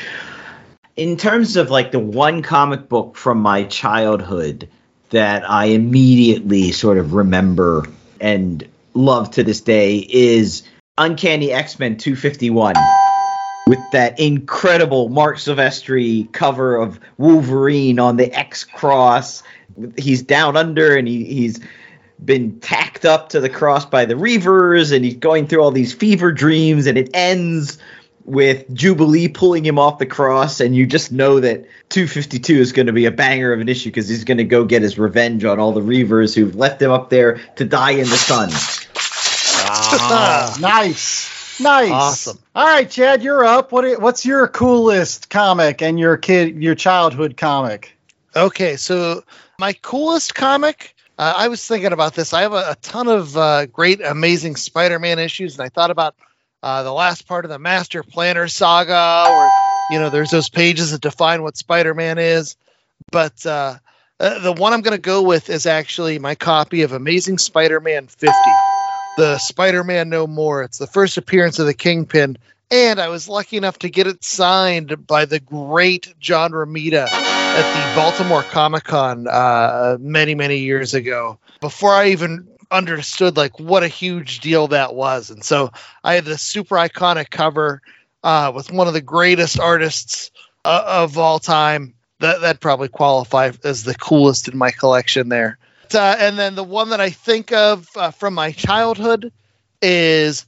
In 0.97 1.17
terms 1.17 1.57
of 1.57 1.71
like 1.71 1.93
the 1.93 1.99
one 1.99 2.43
comic 2.43 2.89
book 2.89 3.17
from 3.17 3.39
my 3.39 3.65
childhood 3.65 4.69
that 5.11 5.49
I 5.49 5.67
immediately 5.67 6.73
sort 6.73 6.99
of 6.99 7.15
remember 7.15 7.87
and 8.21 8.67
love 8.95 9.31
to 9.33 9.43
this 9.43 9.61
day 9.61 9.99
is 10.09 10.63
Uncanny 10.97 11.53
X 11.53 11.79
Men 11.79 11.97
251 11.97 12.75
with 13.67 13.91
that 13.91 14.19
incredible 14.21 15.09
Marc 15.09 15.37
Silvestri 15.37 16.31
cover 16.33 16.77
of 16.77 17.01
Wolverine 17.19 17.99
on 17.99 18.17
the 18.17 18.33
X 18.33 18.65
cross. 18.65 19.43
He's 19.97 20.23
down 20.23 20.57
under 20.57 20.97
and 20.97 21.09
he, 21.09 21.25
he's 21.25 21.61
been 22.25 22.61
tacked 22.61 23.05
up 23.05 23.31
to 23.31 23.41
the 23.41 23.49
cross 23.49 23.85
by 23.85 24.05
the 24.05 24.15
Reavers 24.15 24.95
and 24.95 25.05
he's 25.05 25.17
going 25.17 25.47
through 25.47 25.63
all 25.63 25.71
these 25.71 25.93
fever 25.93 26.31
dreams 26.31 26.87
and 26.87 26.97
it 26.97 27.11
ends 27.15 27.79
with 28.25 28.73
Jubilee 28.75 29.29
pulling 29.29 29.65
him 29.67 29.79
off 29.79 29.99
the 29.99 30.07
cross 30.07 30.61
and 30.61 30.75
you 30.75 30.87
just 30.87 31.13
know 31.13 31.41
that 31.41 31.67
252 31.91 32.55
is 32.57 32.73
going 32.73 32.87
to 32.87 32.93
be 32.93 33.05
a 33.07 33.11
banger 33.11 33.53
of 33.53 33.61
an 33.61 33.69
issue 33.69 33.91
because 33.91 34.09
he's 34.09 34.25
going 34.25 34.39
to 34.39 34.45
go 34.45 34.65
get 34.65 34.81
his 34.83 34.99
revenge 34.99 35.45
on 35.45 35.59
all 35.61 35.73
the 35.73 35.83
Reavers 35.83 36.35
who've 36.35 36.55
left 36.57 36.81
him 36.81 36.91
up 36.91 37.11
there 37.11 37.39
to 37.57 37.65
die 37.65 37.93
in 37.93 38.09
the 38.09 38.17
sun. 38.17 38.49
Ah. 39.67 40.57
nice. 40.61 41.61
Nice. 41.61 41.91
Awesome. 41.91 42.39
All 42.55 42.67
right, 42.67 42.91
Chad, 42.91 43.23
you're 43.23 43.45
up. 43.45 43.71
What 43.71 43.85
i- 43.85 43.95
what's 43.95 44.27
your 44.27 44.49
coolest 44.49 45.31
comic 45.31 45.83
and 45.83 45.99
your 46.01 46.17
kid 46.17 46.61
your 46.63 46.75
childhood 46.75 47.37
comic? 47.37 47.97
Okay, 48.35 48.75
so 48.77 49.23
my 49.61 49.73
coolest 49.75 50.35
comic, 50.35 50.97
uh, 51.17 51.33
I 51.37 51.47
was 51.49 51.65
thinking 51.65 51.93
about 51.93 52.15
this. 52.15 52.33
I 52.33 52.41
have 52.43 52.53
a, 52.55 52.71
a 52.71 52.77
ton 52.83 53.07
of 53.07 53.37
uh, 53.37 53.67
great, 53.67 54.01
amazing 54.01 54.57
Spider 54.57 54.99
Man 54.99 55.21
issues, 55.21 55.57
and 55.57 55.65
I 55.65 55.69
thought 55.69 55.93
about 55.93 56.17
uh, 56.65 56.83
the 56.83 56.93
last 56.93 57.29
part 57.29 57.45
of 57.45 57.51
the 57.51 57.59
Master 57.59 58.03
Planner 58.03 58.49
saga, 58.49 59.35
where, 59.35 59.53
you 59.87 59.99
know, 59.99 60.09
there's 60.09 60.31
those 60.31 60.49
pages 60.49 60.93
that 60.93 61.03
define 61.03 61.43
what 61.43 61.59
Spider 61.59 61.93
Man 61.93 62.17
is. 62.17 62.57
But 63.13 63.45
uh, 63.45 63.77
uh, 64.19 64.39
the 64.39 64.55
one 64.55 64.73
I'm 64.73 64.81
going 64.81 64.97
to 64.97 65.03
go 65.03 65.21
with 65.21 65.51
is 65.51 65.67
actually 65.67 66.19
my 66.19 66.35
copy 66.35 66.81
of 66.81 66.93
Amazing 66.93 67.37
Spider 67.37 67.81
Man 67.81 68.07
50, 68.07 68.57
the 69.15 69.37
Spider 69.37 69.85
Man 69.85 70.09
No 70.09 70.27
More. 70.27 70.63
It's 70.63 70.79
the 70.79 70.87
first 70.87 71.19
appearance 71.19 71.59
of 71.59 71.67
the 71.67 71.75
Kingpin. 71.75 72.39
And 72.71 72.99
I 72.99 73.09
was 73.09 73.29
lucky 73.29 73.59
enough 73.59 73.81
to 73.81 73.91
get 73.91 74.07
it 74.07 74.25
signed 74.25 75.07
by 75.07 75.27
the 75.27 75.41
great 75.41 76.15
John 76.19 76.53
Romita 76.53 77.09
at 77.11 77.93
the 77.93 78.01
Baltimore 78.01 78.43
Comic 78.43 78.85
Con 78.85 79.29
uh, 79.29 79.99
many, 80.01 80.35
many 80.35 80.61
years 80.61 80.95
ago. 80.95 81.39
Before 81.61 81.93
I 81.93 82.09
even 82.09 82.49
understood 82.71 83.37
like 83.37 83.59
what 83.59 83.83
a 83.83 83.89
huge 83.89 84.41
deal 84.41 84.69
that 84.69 84.95
was, 84.95 85.31
and 85.31 85.45
so 85.45 85.71
I 86.03 86.15
had 86.15 86.25
this 86.25 86.43
super 86.43 86.77
iconic 86.77 87.31
cover 87.31 87.83
uh, 88.23 88.53
with 88.55 88.73
one 88.73 88.89
of 88.89 88.95
the 88.95 89.01
greatest 89.01 89.59
artists 89.59 90.31
uh, 90.65 90.85
of 90.87 91.19
all 91.19 91.39
time. 91.39 91.95
That 92.21 92.43
that 92.43 92.61
probably 92.61 92.89
qualify 92.89 93.53
as 93.65 93.85
the 93.85 93.95
coolest 93.95 94.49
in 94.49 94.57
my 94.57 94.71
collection 94.71 95.29
there. 95.29 95.59
Uh, 95.93 96.17
and 96.19 96.39
then 96.39 96.55
the 96.55 96.65
one 96.65 96.91
that 96.91 97.01
I 97.01 97.11
think 97.11 97.53
of 97.53 97.89
uh, 97.97 98.11
from 98.11 98.35
my 98.35 98.53
childhood 98.53 99.33
is 99.83 100.47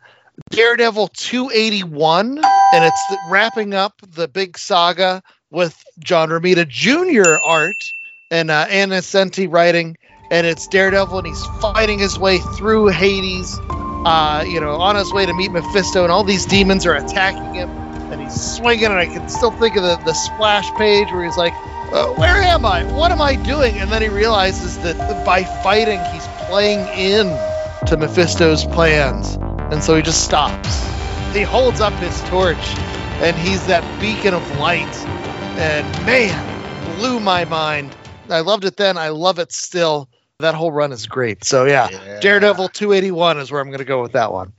Daredevil 0.50 1.08
281, 1.08 2.38
and 2.38 2.84
it's 2.84 3.06
the, 3.08 3.18
wrapping 3.28 3.74
up 3.74 3.94
the 4.02 4.28
big 4.28 4.58
saga 4.58 5.22
with 5.50 5.82
John 5.98 6.30
Romita 6.30 6.66
Jr. 6.66 7.36
art 7.44 7.92
and 8.30 8.50
uh, 8.50 8.66
Ann 8.68 8.90
Nocenti 8.90 9.50
writing, 9.50 9.96
and 10.30 10.46
it's 10.46 10.66
Daredevil, 10.66 11.18
and 11.18 11.26
he's 11.26 11.44
fighting 11.60 11.98
his 11.98 12.18
way 12.18 12.38
through 12.38 12.88
Hades, 12.88 13.58
uh, 13.60 14.44
you 14.46 14.60
know, 14.60 14.76
on 14.76 14.96
his 14.96 15.12
way 15.12 15.26
to 15.26 15.34
meet 15.34 15.50
Mephisto, 15.50 16.02
and 16.02 16.12
all 16.12 16.24
these 16.24 16.46
demons 16.46 16.86
are 16.86 16.94
attacking 16.94 17.54
him, 17.54 17.70
and 18.12 18.20
he's 18.20 18.56
swinging, 18.56 18.86
and 18.86 18.94
I 18.94 19.06
can 19.06 19.28
still 19.28 19.50
think 19.52 19.76
of 19.76 19.82
the, 19.82 19.96
the 20.04 20.14
splash 20.14 20.70
page 20.74 21.10
where 21.12 21.24
he's 21.24 21.36
like, 21.36 21.54
uh, 21.92 22.12
where 22.14 22.42
am 22.42 22.66
I? 22.66 22.84
What 22.92 23.12
am 23.12 23.20
I 23.20 23.36
doing? 23.36 23.76
And 23.78 23.90
then 23.90 24.02
he 24.02 24.08
realizes 24.08 24.76
that 24.78 25.24
by 25.24 25.44
fighting, 25.44 26.00
he's 26.12 26.26
playing 26.48 26.80
in 26.98 27.26
to 27.86 27.96
Mephisto's 27.96 28.64
plans. 28.64 29.38
And 29.72 29.82
so 29.82 29.94
he 29.96 30.02
just 30.02 30.24
stops. 30.24 30.84
He 31.32 31.42
holds 31.42 31.80
up 31.80 31.92
his 31.94 32.20
torch, 32.22 32.56
and 33.20 33.36
he's 33.36 33.66
that 33.66 33.84
beacon 34.00 34.34
of 34.34 34.58
light. 34.58 34.94
And 35.58 35.86
man, 36.04 36.96
blew 36.96 37.20
my 37.20 37.44
mind. 37.44 37.94
I 38.28 38.40
loved 38.40 38.64
it 38.64 38.76
then. 38.76 38.98
I 38.98 39.10
love 39.10 39.38
it 39.38 39.52
still. 39.52 40.08
That 40.40 40.54
whole 40.54 40.70
run 40.70 40.92
is 40.92 41.06
great. 41.06 41.44
So 41.44 41.64
yeah, 41.64 41.88
Daredevil 42.20 42.68
281 42.68 43.38
is 43.38 43.50
where 43.50 43.58
I'm 43.58 43.68
going 43.68 43.78
to 43.78 43.86
go 43.86 44.02
with 44.02 44.12
that 44.12 44.34
one. 44.34 44.52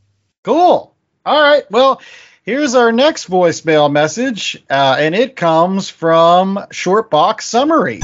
Cool. 0.43 0.95
All 1.23 1.41
right. 1.41 1.69
Well, 1.69 2.01
here's 2.41 2.73
our 2.73 2.91
next 2.91 3.29
voicemail 3.29 3.91
message, 3.91 4.57
uh, 4.71 4.95
and 4.97 5.13
it 5.13 5.35
comes 5.35 5.87
from 5.87 6.55
Shortbox 6.71 7.43
Summary. 7.43 7.99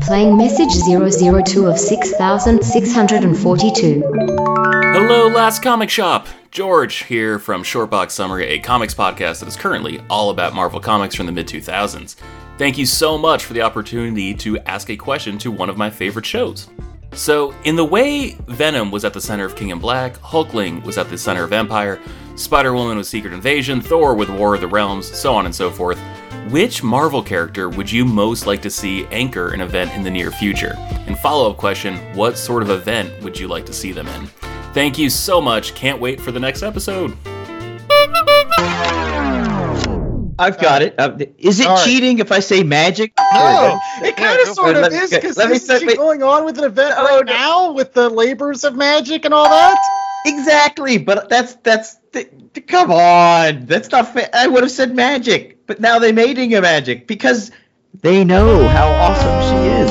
Playing 0.00 0.36
message 0.36 0.72
002 0.72 1.66
of 1.66 1.78
6642. 1.78 4.02
Hello, 4.02 5.28
Last 5.28 5.62
Comic 5.62 5.90
Shop. 5.90 6.26
George 6.50 7.04
here 7.04 7.38
from 7.38 7.62
Shortbox 7.62 8.10
Summary, 8.10 8.46
a 8.46 8.58
comics 8.58 8.94
podcast 8.94 9.38
that 9.40 9.48
is 9.48 9.56
currently 9.56 10.00
all 10.10 10.30
about 10.30 10.54
Marvel 10.54 10.80
Comics 10.80 11.14
from 11.14 11.26
the 11.26 11.32
mid 11.32 11.46
2000s. 11.46 12.16
Thank 12.58 12.78
you 12.78 12.84
so 12.84 13.16
much 13.16 13.44
for 13.44 13.52
the 13.52 13.62
opportunity 13.62 14.34
to 14.34 14.58
ask 14.60 14.90
a 14.90 14.96
question 14.96 15.38
to 15.38 15.52
one 15.52 15.70
of 15.70 15.76
my 15.76 15.88
favorite 15.88 16.26
shows. 16.26 16.68
So, 17.14 17.54
in 17.64 17.76
the 17.76 17.84
way 17.84 18.36
Venom 18.46 18.90
was 18.90 19.04
at 19.04 19.12
the 19.12 19.20
center 19.20 19.44
of 19.44 19.54
King 19.54 19.68
in 19.68 19.78
Black, 19.78 20.16
Hulkling 20.18 20.82
was 20.84 20.96
at 20.96 21.10
the 21.10 21.18
center 21.18 21.44
of 21.44 21.52
Empire, 21.52 22.00
Spider 22.36 22.72
Woman 22.72 22.96
with 22.96 23.06
Secret 23.06 23.34
Invasion, 23.34 23.80
Thor 23.80 24.14
with 24.14 24.30
War 24.30 24.54
of 24.54 24.62
the 24.62 24.66
Realms, 24.66 25.06
so 25.06 25.34
on 25.34 25.44
and 25.44 25.54
so 25.54 25.70
forth. 25.70 26.00
Which 26.50 26.82
Marvel 26.82 27.22
character 27.22 27.68
would 27.68 27.90
you 27.90 28.04
most 28.04 28.46
like 28.46 28.62
to 28.62 28.70
see 28.70 29.06
anchor 29.06 29.52
an 29.52 29.60
event 29.60 29.92
in 29.92 30.02
the 30.02 30.10
near 30.10 30.30
future? 30.30 30.74
And 31.06 31.18
follow 31.18 31.50
up 31.50 31.58
question 31.58 31.96
what 32.16 32.38
sort 32.38 32.62
of 32.62 32.70
event 32.70 33.22
would 33.22 33.38
you 33.38 33.46
like 33.46 33.66
to 33.66 33.72
see 33.72 33.92
them 33.92 34.08
in? 34.08 34.26
Thank 34.72 34.98
you 34.98 35.10
so 35.10 35.40
much. 35.40 35.74
Can't 35.74 36.00
wait 36.00 36.20
for 36.20 36.32
the 36.32 36.40
next 36.40 36.62
episode. 36.62 37.16
I've 40.42 40.58
got 40.58 40.82
it. 40.82 40.94
Uh, 40.98 41.16
is 41.38 41.60
it 41.60 41.66
right. 41.66 41.84
cheating 41.84 42.18
if 42.18 42.32
I 42.32 42.40
say 42.40 42.62
Magik? 42.62 43.12
No, 43.32 43.80
it 43.96 44.16
kind 44.16 44.40
of 44.40 44.48
sort 44.54 44.76
of 44.76 44.92
is 44.92 45.10
because 45.12 45.36
let 45.36 45.48
me 45.50 45.56
isn't 45.56 45.80
she 45.80 45.96
going 45.96 46.22
on 46.22 46.44
with 46.44 46.58
an 46.58 46.64
event 46.64 46.94
No, 46.96 47.04
right 47.04 47.26
no. 47.26 47.32
now 47.32 47.72
with 47.72 47.94
the 47.94 48.08
labors 48.08 48.64
of 48.64 48.74
Magik 48.74 49.24
and 49.24 49.32
all 49.32 49.48
that? 49.48 49.90
Exactly, 50.24 50.98
but 50.98 51.28
that's 51.28 51.54
that's 51.56 51.96
th- 52.12 52.30
come 52.66 52.90
on. 52.92 53.66
That's 53.66 53.90
not 53.90 54.12
fair. 54.12 54.28
I 54.32 54.46
would 54.48 54.62
have 54.62 54.70
said 54.72 54.92
Magik, 54.92 55.56
but 55.66 55.80
now 55.80 55.98
they 55.98 56.12
made 56.12 56.38
it 56.38 56.52
a 56.52 56.60
Magik 56.62 57.06
because 57.06 57.50
they 58.02 58.24
know 58.24 58.68
how 58.68 58.88
awesome 58.92 59.40
she 59.40 59.68
is. 59.68 59.90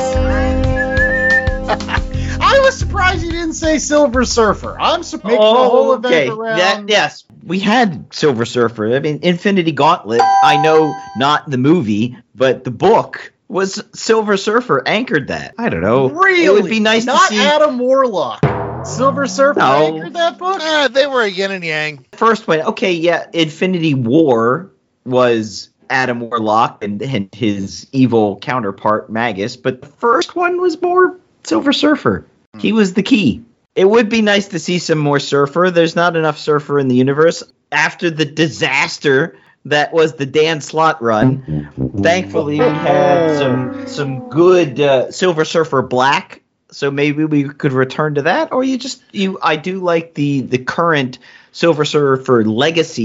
I 2.44 2.60
was 2.64 2.78
surprised 2.78 3.24
you 3.24 3.32
didn't 3.32 3.54
say 3.54 3.78
Silver 3.78 4.26
Surfer. 4.26 4.76
I'm 4.80 5.04
su- 5.04 5.18
making 5.24 5.40
the 5.40 5.40
whole 5.40 5.94
event 5.94 6.14
Oh, 6.14 6.20
okay. 6.24 6.28
around. 6.30 6.58
That, 6.58 6.90
yes, 6.90 7.24
we 7.44 7.60
had 7.60 8.14
Silver 8.14 8.46
Surfer. 8.46 8.96
I 8.96 9.00
mean, 9.00 9.20
Infinity 9.22 9.72
Gauntlet. 9.72 10.22
I 10.42 10.58
know 10.58 11.00
not 11.16 11.50
the 11.50 11.58
movie, 11.58 12.18
but 12.36 12.64
the 12.64 12.72
book 12.72 13.34
was 13.48 13.84
Silver 13.94 14.38
Surfer 14.38 14.82
anchored 14.88 15.28
that. 15.28 15.56
I 15.58 15.70
don't 15.70 15.82
know. 15.82 16.10
Really? 16.10 16.46
It 16.46 16.54
would 16.54 16.70
be 16.70 16.80
nice 16.80 17.06
Not 17.06 17.30
to 17.30 17.36
see. 17.36 17.42
Adam 17.42 17.78
Warlock. 17.80 18.40
Silver 18.86 19.28
Surfer 19.28 19.60
No. 19.60 19.96
anchored 19.98 20.14
that 20.14 20.38
book? 20.38 20.58
Ah, 20.60 20.88
they 20.92 21.06
were 21.06 21.22
a 21.22 21.28
yin 21.28 21.52
and 21.52 21.64
yang. 21.64 22.06
first 22.14 22.48
one, 22.48 22.62
okay, 22.62 22.94
yeah, 22.94 23.28
Infinity 23.34 23.94
War 23.94 24.72
was 25.06 25.70
Adam 25.90 26.20
Warlock 26.22 26.84
and, 26.84 27.02
and 27.02 27.30
his 27.36 27.88
evil 27.92 28.38
counterpart 28.40 29.12
Magus, 29.12 29.56
but 29.58 29.82
the 29.82 29.88
first 29.88 30.36
one 30.36 30.60
was 30.60 30.82
more 30.82 31.20
Silver 31.44 31.74
Surfer. 31.74 32.26
He 32.58 32.72
was 32.72 32.94
the 32.94 33.04
key. 33.04 33.44
It 33.76 33.86
would 33.86 34.10
be 34.10 34.22
nice 34.22 34.50
to 34.50 34.60
see 34.60 34.80
some 34.80 34.98
more 34.98 35.20
Surfer. 35.20 35.72
There's 35.72 35.96
not 35.96 36.16
enough 36.16 36.38
Surfer 36.38 36.80
in 36.80 36.88
the 36.88 36.96
universe. 36.96 37.44
After 37.72 38.10
the 38.10 38.26
disaster 38.26 39.38
that 39.66 39.94
was 39.94 40.16
the 40.16 40.26
Dan 40.26 40.60
Slott 40.60 41.02
run, 41.02 41.70
thankfully 42.02 42.60
we 42.60 42.66
had 42.66 43.38
some 43.38 43.88
some 43.88 44.30
good 44.30 44.80
uh, 44.80 45.12
Silver 45.12 45.46
Surfer 45.46 45.82
Black. 45.82 46.42
So 46.72 46.90
maybe 46.90 47.26
we 47.26 47.44
could 47.50 47.74
return 47.74 48.16
to 48.16 48.24
that, 48.24 48.52
or 48.54 48.64
you 48.64 48.78
just 48.78 49.04
you. 49.14 49.40
I 49.42 49.56
do 49.56 49.80
like 49.80 50.14
the 50.14 50.42
the 50.42 50.58
current 50.58 51.20
Silver 51.52 51.86
Surfer 51.86 52.44
Legacy 52.46 53.04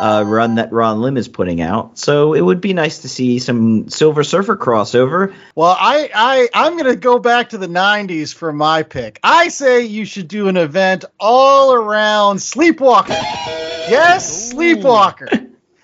uh, 0.00 0.24
run 0.26 0.56
that 0.56 0.72
Ron 0.72 1.00
Lim 1.00 1.16
is 1.16 1.28
putting 1.28 1.60
out. 1.60 1.98
So 1.98 2.34
it 2.34 2.40
would 2.40 2.60
be 2.60 2.72
nice 2.72 2.98
to 3.00 3.08
see 3.08 3.38
some 3.38 3.88
Silver 3.88 4.24
Surfer 4.24 4.56
crossover. 4.56 5.34
Well, 5.54 5.76
I, 5.78 6.10
I, 6.14 6.48
I'm 6.54 6.72
going 6.74 6.92
to 6.92 6.96
go 6.96 7.18
back 7.18 7.50
to 7.50 7.58
the 7.58 7.66
90s 7.66 8.34
for 8.34 8.52
my 8.52 8.82
pick. 8.82 9.18
I 9.22 9.48
say 9.48 9.84
you 9.84 10.04
should 10.04 10.28
do 10.28 10.48
an 10.48 10.56
event 10.56 11.04
all 11.18 11.74
around 11.74 12.36
Sleepwalker. 12.36 13.08
Yes, 13.88 14.52
Sleepwalker. 14.52 15.28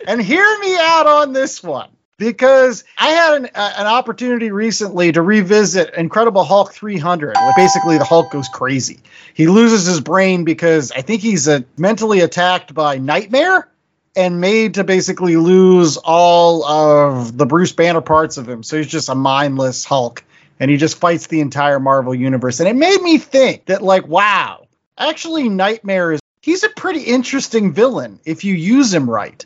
and 0.06 0.22
hear 0.22 0.58
me 0.60 0.76
out 0.78 1.06
on 1.06 1.32
this 1.32 1.62
one. 1.62 1.88
Because 2.16 2.84
I 2.96 3.08
had 3.08 3.34
an, 3.34 3.50
uh, 3.56 3.72
an 3.76 3.86
opportunity 3.88 4.52
recently 4.52 5.10
to 5.10 5.20
revisit 5.20 5.94
Incredible 5.94 6.44
Hulk 6.44 6.72
300, 6.72 7.34
where 7.34 7.52
basically 7.56 7.98
the 7.98 8.04
Hulk 8.04 8.30
goes 8.30 8.46
crazy. 8.48 9.00
He 9.34 9.48
loses 9.48 9.84
his 9.84 10.00
brain 10.00 10.44
because 10.44 10.92
I 10.92 11.00
think 11.00 11.22
he's 11.22 11.48
uh, 11.48 11.62
mentally 11.76 12.20
attacked 12.20 12.72
by 12.72 12.98
Nightmare 12.98 13.68
and 14.16 14.40
made 14.40 14.74
to 14.74 14.84
basically 14.84 15.36
lose 15.36 15.96
all 15.96 16.64
of 16.64 17.36
the 17.36 17.46
Bruce 17.46 17.72
Banner 17.72 18.00
parts 18.00 18.36
of 18.36 18.48
him. 18.48 18.62
So 18.62 18.76
he's 18.76 18.86
just 18.86 19.08
a 19.08 19.14
mindless 19.14 19.84
Hulk 19.84 20.24
and 20.60 20.70
he 20.70 20.76
just 20.76 20.98
fights 20.98 21.26
the 21.26 21.40
entire 21.40 21.80
Marvel 21.80 22.14
universe. 22.14 22.60
And 22.60 22.68
it 22.68 22.76
made 22.76 23.00
me 23.00 23.18
think 23.18 23.66
that, 23.66 23.82
like, 23.82 24.06
wow, 24.06 24.66
actually, 24.96 25.48
Nightmare 25.48 26.12
is 26.12 26.20
he's 26.40 26.62
a 26.62 26.68
pretty 26.68 27.02
interesting 27.02 27.72
villain 27.72 28.20
if 28.24 28.44
you 28.44 28.54
use 28.54 28.92
him 28.92 29.10
right. 29.10 29.44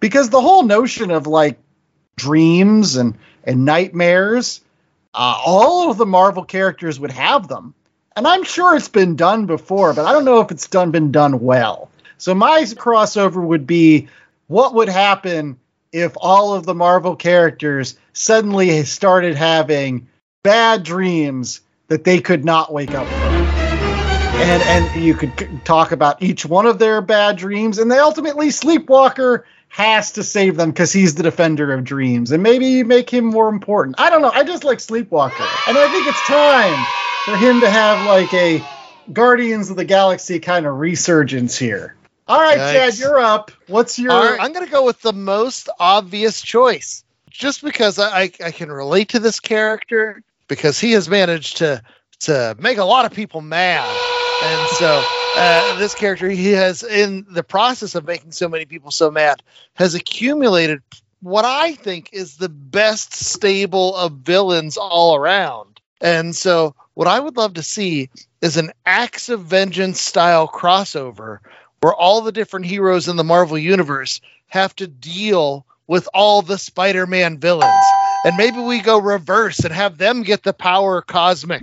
Because 0.00 0.30
the 0.30 0.40
whole 0.40 0.62
notion 0.62 1.10
of 1.10 1.26
like 1.26 1.58
dreams 2.16 2.96
and, 2.96 3.18
and 3.44 3.64
nightmares, 3.64 4.60
uh, 5.14 5.40
all 5.44 5.90
of 5.90 5.96
the 5.96 6.06
Marvel 6.06 6.44
characters 6.44 6.98
would 7.00 7.12
have 7.12 7.48
them. 7.48 7.74
And 8.16 8.26
I'm 8.26 8.42
sure 8.42 8.76
it's 8.76 8.88
been 8.88 9.14
done 9.14 9.46
before, 9.46 9.94
but 9.94 10.04
I 10.04 10.12
don't 10.12 10.24
know 10.24 10.40
if 10.40 10.50
it's 10.50 10.66
done 10.68 10.90
been 10.90 11.12
done 11.12 11.40
well. 11.40 11.88
So 12.18 12.34
my 12.34 12.60
crossover 12.62 13.42
would 13.42 13.66
be 13.66 14.08
what 14.48 14.74
would 14.74 14.88
happen 14.88 15.58
if 15.92 16.14
all 16.16 16.54
of 16.54 16.66
the 16.66 16.74
Marvel 16.74 17.16
characters 17.16 17.96
suddenly 18.12 18.84
started 18.84 19.36
having 19.36 20.08
bad 20.42 20.82
dreams 20.82 21.60
that 21.86 22.04
they 22.04 22.20
could 22.20 22.44
not 22.44 22.72
wake 22.72 22.94
up 22.94 23.06
from. 23.06 23.34
And 24.40 24.62
and 24.62 25.04
you 25.04 25.14
could 25.14 25.64
talk 25.64 25.92
about 25.92 26.22
each 26.22 26.44
one 26.44 26.66
of 26.66 26.78
their 26.78 27.00
bad 27.00 27.36
dreams 27.36 27.78
and 27.78 27.90
they 27.90 27.98
ultimately 27.98 28.48
Sleepwalker 28.48 29.44
has 29.68 30.12
to 30.12 30.22
save 30.22 30.56
them 30.56 30.70
because 30.70 30.92
he's 30.92 31.14
the 31.14 31.22
defender 31.22 31.72
of 31.72 31.84
dreams 31.84 32.30
and 32.30 32.42
maybe 32.42 32.82
make 32.84 33.10
him 33.10 33.24
more 33.24 33.48
important. 33.48 33.96
I 33.98 34.10
don't 34.10 34.22
know. 34.22 34.30
I 34.30 34.44
just 34.44 34.64
like 34.64 34.78
Sleepwalker. 34.78 35.46
And 35.66 35.76
I 35.76 35.90
think 35.90 36.06
it's 36.06 36.26
time 36.26 36.86
for 37.24 37.36
him 37.36 37.60
to 37.60 37.70
have 37.70 38.06
like 38.06 38.32
a 38.32 38.64
Guardians 39.12 39.70
of 39.70 39.76
the 39.76 39.84
Galaxy 39.84 40.38
kind 40.38 40.66
of 40.66 40.78
resurgence 40.78 41.58
here. 41.58 41.94
All 42.28 42.38
right, 42.38 42.58
Yikes. 42.58 42.72
Chad, 42.72 42.98
you're 42.98 43.18
up. 43.18 43.50
What's 43.68 43.98
your 43.98 44.12
right, 44.12 44.38
I'm 44.38 44.52
going 44.52 44.66
to 44.66 44.70
go 44.70 44.84
with 44.84 45.00
the 45.00 45.14
most 45.14 45.70
obvious 45.80 46.42
choice, 46.42 47.02
just 47.30 47.64
because 47.64 47.98
I, 47.98 48.20
I, 48.20 48.30
I 48.44 48.50
can 48.50 48.70
relate 48.70 49.10
to 49.10 49.18
this 49.18 49.40
character 49.40 50.22
because 50.46 50.78
he 50.78 50.92
has 50.92 51.08
managed 51.08 51.58
to 51.58 51.82
to 52.20 52.54
make 52.58 52.76
a 52.76 52.84
lot 52.84 53.06
of 53.06 53.12
people 53.12 53.40
mad, 53.40 53.88
and 54.42 54.68
so 54.70 55.02
uh, 55.36 55.78
this 55.78 55.94
character 55.94 56.28
he 56.28 56.52
has 56.52 56.82
in 56.82 57.24
the 57.30 57.42
process 57.42 57.94
of 57.94 58.06
making 58.06 58.32
so 58.32 58.46
many 58.46 58.66
people 58.66 58.90
so 58.90 59.10
mad 59.10 59.42
has 59.74 59.94
accumulated 59.94 60.82
what 61.22 61.46
I 61.46 61.72
think 61.72 62.10
is 62.12 62.36
the 62.36 62.48
best 62.50 63.14
stable 63.14 63.96
of 63.96 64.12
villains 64.12 64.76
all 64.76 65.16
around, 65.16 65.80
and 65.98 66.36
so 66.36 66.74
what 66.92 67.08
I 67.08 67.20
would 67.20 67.38
love 67.38 67.54
to 67.54 67.62
see 67.62 68.10
is 68.42 68.58
an 68.58 68.72
Acts 68.84 69.30
of 69.30 69.44
Vengeance 69.44 70.00
style 70.00 70.46
crossover 70.46 71.38
where 71.80 71.94
all 71.94 72.20
the 72.22 72.32
different 72.32 72.66
heroes 72.66 73.08
in 73.08 73.16
the 73.16 73.24
Marvel 73.24 73.58
universe 73.58 74.20
have 74.48 74.74
to 74.76 74.86
deal 74.86 75.66
with 75.86 76.08
all 76.12 76.42
the 76.42 76.58
Spider-Man 76.58 77.38
villains. 77.38 77.94
And 78.24 78.36
maybe 78.36 78.58
we 78.60 78.80
go 78.80 78.98
reverse 78.98 79.60
and 79.60 79.72
have 79.74 79.98
them 79.98 80.22
get 80.22 80.42
the 80.42 80.52
power 80.52 81.00
cosmic 81.02 81.62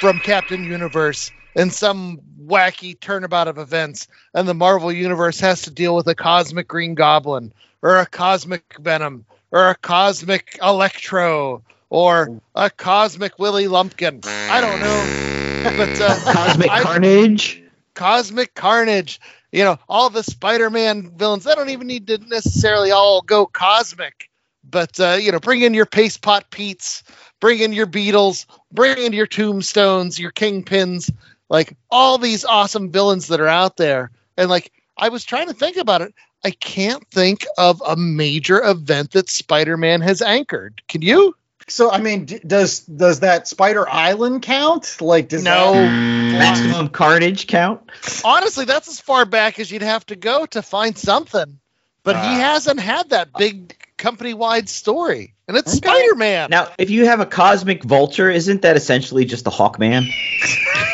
from 0.00 0.18
Captain 0.18 0.64
Universe 0.64 1.32
in 1.54 1.70
some 1.70 2.20
wacky 2.46 2.98
turnabout 2.98 3.48
of 3.48 3.58
events. 3.58 4.08
And 4.34 4.48
the 4.48 4.54
Marvel 4.54 4.90
universe 4.92 5.40
has 5.40 5.62
to 5.62 5.70
deal 5.70 5.94
with 5.94 6.08
a 6.08 6.14
cosmic 6.14 6.66
Green 6.68 6.94
Goblin 6.94 7.52
or 7.82 7.98
a 7.98 8.06
cosmic 8.06 8.76
Venom 8.80 9.24
or 9.52 9.70
a 9.70 9.76
cosmic 9.76 10.58
Electro 10.62 11.62
or 11.90 12.40
a 12.56 12.70
cosmic 12.70 13.38
Willy 13.38 13.68
Lumpkin. 13.68 14.20
I 14.24 14.60
don't 14.60 14.80
know. 14.80 15.20
But 15.64 15.98
uh, 15.98 16.14
Cosmic 16.32 16.70
I- 16.70 16.82
Carnage. 16.82 17.63
Cosmic 17.94 18.54
Carnage. 18.54 19.20
You 19.52 19.64
know, 19.64 19.78
all 19.88 20.10
the 20.10 20.24
Spider-Man 20.24 21.16
villains. 21.16 21.44
They 21.44 21.54
don't 21.54 21.70
even 21.70 21.86
need 21.86 22.08
to 22.08 22.18
necessarily 22.18 22.90
all 22.90 23.22
go 23.22 23.46
cosmic, 23.46 24.28
but 24.68 24.98
uh, 24.98 25.16
you 25.20 25.30
know, 25.30 25.38
bring 25.38 25.62
in 25.62 25.74
your 25.74 25.86
Paste 25.86 26.22
Pot 26.22 26.50
Pete's, 26.50 27.04
bring 27.40 27.60
in 27.60 27.72
your 27.72 27.86
Beetles, 27.86 28.46
bring 28.72 28.98
in 28.98 29.12
your 29.12 29.28
Tombstones, 29.28 30.18
your 30.18 30.32
Kingpins, 30.32 31.12
like 31.48 31.76
all 31.90 32.18
these 32.18 32.44
awesome 32.44 32.90
villains 32.90 33.28
that 33.28 33.40
are 33.40 33.46
out 33.46 33.76
there. 33.76 34.10
And 34.36 34.50
like, 34.50 34.72
I 34.96 35.08
was 35.08 35.24
trying 35.24 35.46
to 35.46 35.54
think 35.54 35.76
about 35.76 36.02
it. 36.02 36.12
I 36.44 36.50
can't 36.50 37.06
think 37.10 37.46
of 37.56 37.80
a 37.86 37.96
major 37.96 38.62
event 38.62 39.12
that 39.12 39.30
Spider-Man 39.30 40.00
has 40.00 40.20
anchored. 40.20 40.82
Can 40.88 41.00
you? 41.02 41.36
So 41.68 41.90
I 41.90 41.98
mean, 42.00 42.24
d- 42.26 42.40
does 42.46 42.80
does 42.80 43.20
that 43.20 43.48
Spider 43.48 43.88
Island 43.88 44.42
count? 44.42 44.96
Like, 45.00 45.28
does 45.28 45.42
No. 45.44 45.72
that- 45.74 46.14
Maximum 46.34 46.88
Carnage 46.88 47.46
count. 47.46 47.80
Honestly, 48.24 48.64
that's 48.64 48.88
as 48.88 49.00
far 49.00 49.24
back 49.24 49.58
as 49.60 49.70
you'd 49.70 49.82
have 49.82 50.04
to 50.06 50.16
go 50.16 50.46
to 50.46 50.62
find 50.62 50.96
something. 50.98 51.58
But 52.02 52.16
he 52.16 52.22
Ah. 52.22 52.52
hasn't 52.52 52.80
had 52.80 53.10
that 53.10 53.28
big 53.38 53.76
company-wide 53.96 54.68
story, 54.68 55.32
and 55.48 55.56
it's 55.56 55.72
Spider-Man. 55.72 56.50
Now, 56.50 56.68
if 56.76 56.90
you 56.90 57.06
have 57.06 57.20
a 57.20 57.24
cosmic 57.26 57.82
vulture, 57.84 58.28
isn't 58.28 58.62
that 58.62 58.76
essentially 58.76 59.24
just 59.24 59.46
a 59.46 59.50
Hawkman? 59.50 60.04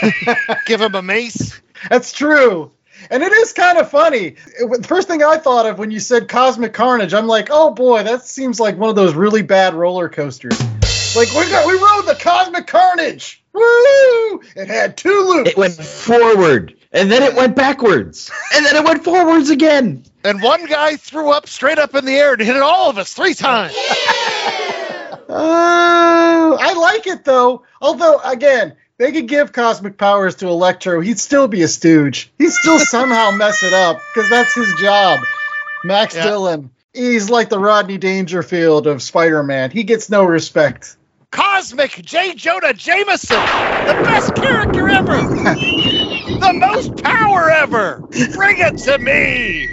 Give 0.67 0.81
him 0.81 0.95
a 0.95 1.03
mace. 1.03 1.61
That's 1.89 2.13
true. 2.13 2.71
And 3.11 3.23
it 3.23 3.33
is 3.33 3.53
kind 3.53 3.79
of 3.79 3.91
funny. 3.91 4.37
It- 4.59 4.83
the 4.83 4.87
first 4.89 5.09
thing 5.09 5.23
I 5.23 5.37
thought 5.39 5.67
of 5.67 5.79
when 5.79 5.91
you 5.91 6.01
said 6.01 6.29
Cosmic 6.29 6.73
Carnage, 6.75 7.15
I'm 7.15 7.27
like, 7.27 7.49
oh 7.51 7.71
boy, 7.73 8.03
that 8.03 8.25
seems 8.25 8.59
like 8.61 8.77
one 8.77 8.91
of 8.91 8.97
those 8.97 9.15
really 9.15 9.43
bad 9.43 9.75
roller 9.75 10.09
coasters. 10.09 10.59
Like 11.17 11.33
we 11.33 11.49
got, 11.51 11.67
we 11.67 11.73
rode 11.75 12.07
the 12.07 12.17
Cosmic 12.21 12.67
Carnage. 12.67 13.43
Woo! 13.53 13.63
It 14.57 14.69
had 14.69 14.97
two 14.97 15.11
loops. 15.11 15.51
It 15.51 15.57
went 15.57 15.75
forward, 15.75 16.77
and 16.93 17.11
then 17.11 17.23
it 17.25 17.35
went 17.35 17.57
backwards, 17.57 18.31
and 18.55 18.65
then 18.65 18.77
it 18.77 18.85
went 18.85 19.03
forwards 19.03 19.51
again. 19.51 20.05
And 20.23 20.41
one 20.41 20.67
guy 20.67 20.95
threw 20.97 21.33
up 21.33 21.49
straight 21.49 21.79
up 21.79 21.97
in 21.97 22.05
the 22.05 22.13
air 22.17 22.35
and 22.35 22.43
hit 22.43 22.57
all 22.57 22.91
of 22.91 22.99
us 22.99 23.13
three 23.13 23.35
times. 23.35 23.75
Yeah! 23.77 25.17
Oh, 25.33 26.59
I 26.61 26.73
like 26.75 27.07
it 27.07 27.25
though. 27.25 27.63
Although, 27.81 28.19
again, 28.21 28.75
they 29.01 29.13
could 29.13 29.27
give 29.29 29.51
cosmic 29.51 29.97
powers 29.97 30.35
to 30.37 30.47
Electro, 30.47 31.01
he'd 31.01 31.19
still 31.19 31.49
be 31.49 31.63
a 31.63 31.69
stooge. 31.69 32.31
He'd 32.37 32.51
still 32.51 32.79
somehow 32.91 33.31
mess 33.31 33.63
it 33.63 33.73
up 33.73 33.99
because 34.15 34.29
that's 34.29 34.55
his 34.55 34.73
job. 34.79 35.21
Max 35.83 36.15
Yeah. 36.15 36.25
Dillon, 36.25 36.71
he's 36.93 37.31
like 37.31 37.49
the 37.49 37.59
Rodney 37.59 37.97
Dangerfield 37.97 38.87
of 38.87 39.01
Spider-Man. 39.03 39.71
He 39.71 39.85
gets 39.85 40.11
no 40.11 40.25
respect. 40.25 40.97
Cosmic 41.31 41.93
J. 41.93 42.35
Jonah 42.35 42.75
Jameson, 42.75 43.39
the 43.39 44.03
best 44.05 44.35
character 44.35 44.87
ever, 44.91 45.17
the 45.23 46.53
most 46.55 47.03
power 47.03 47.49
ever. 47.49 48.01
Bring 48.35 48.59
it 48.59 48.77
to 48.81 48.99
me. 48.99 49.67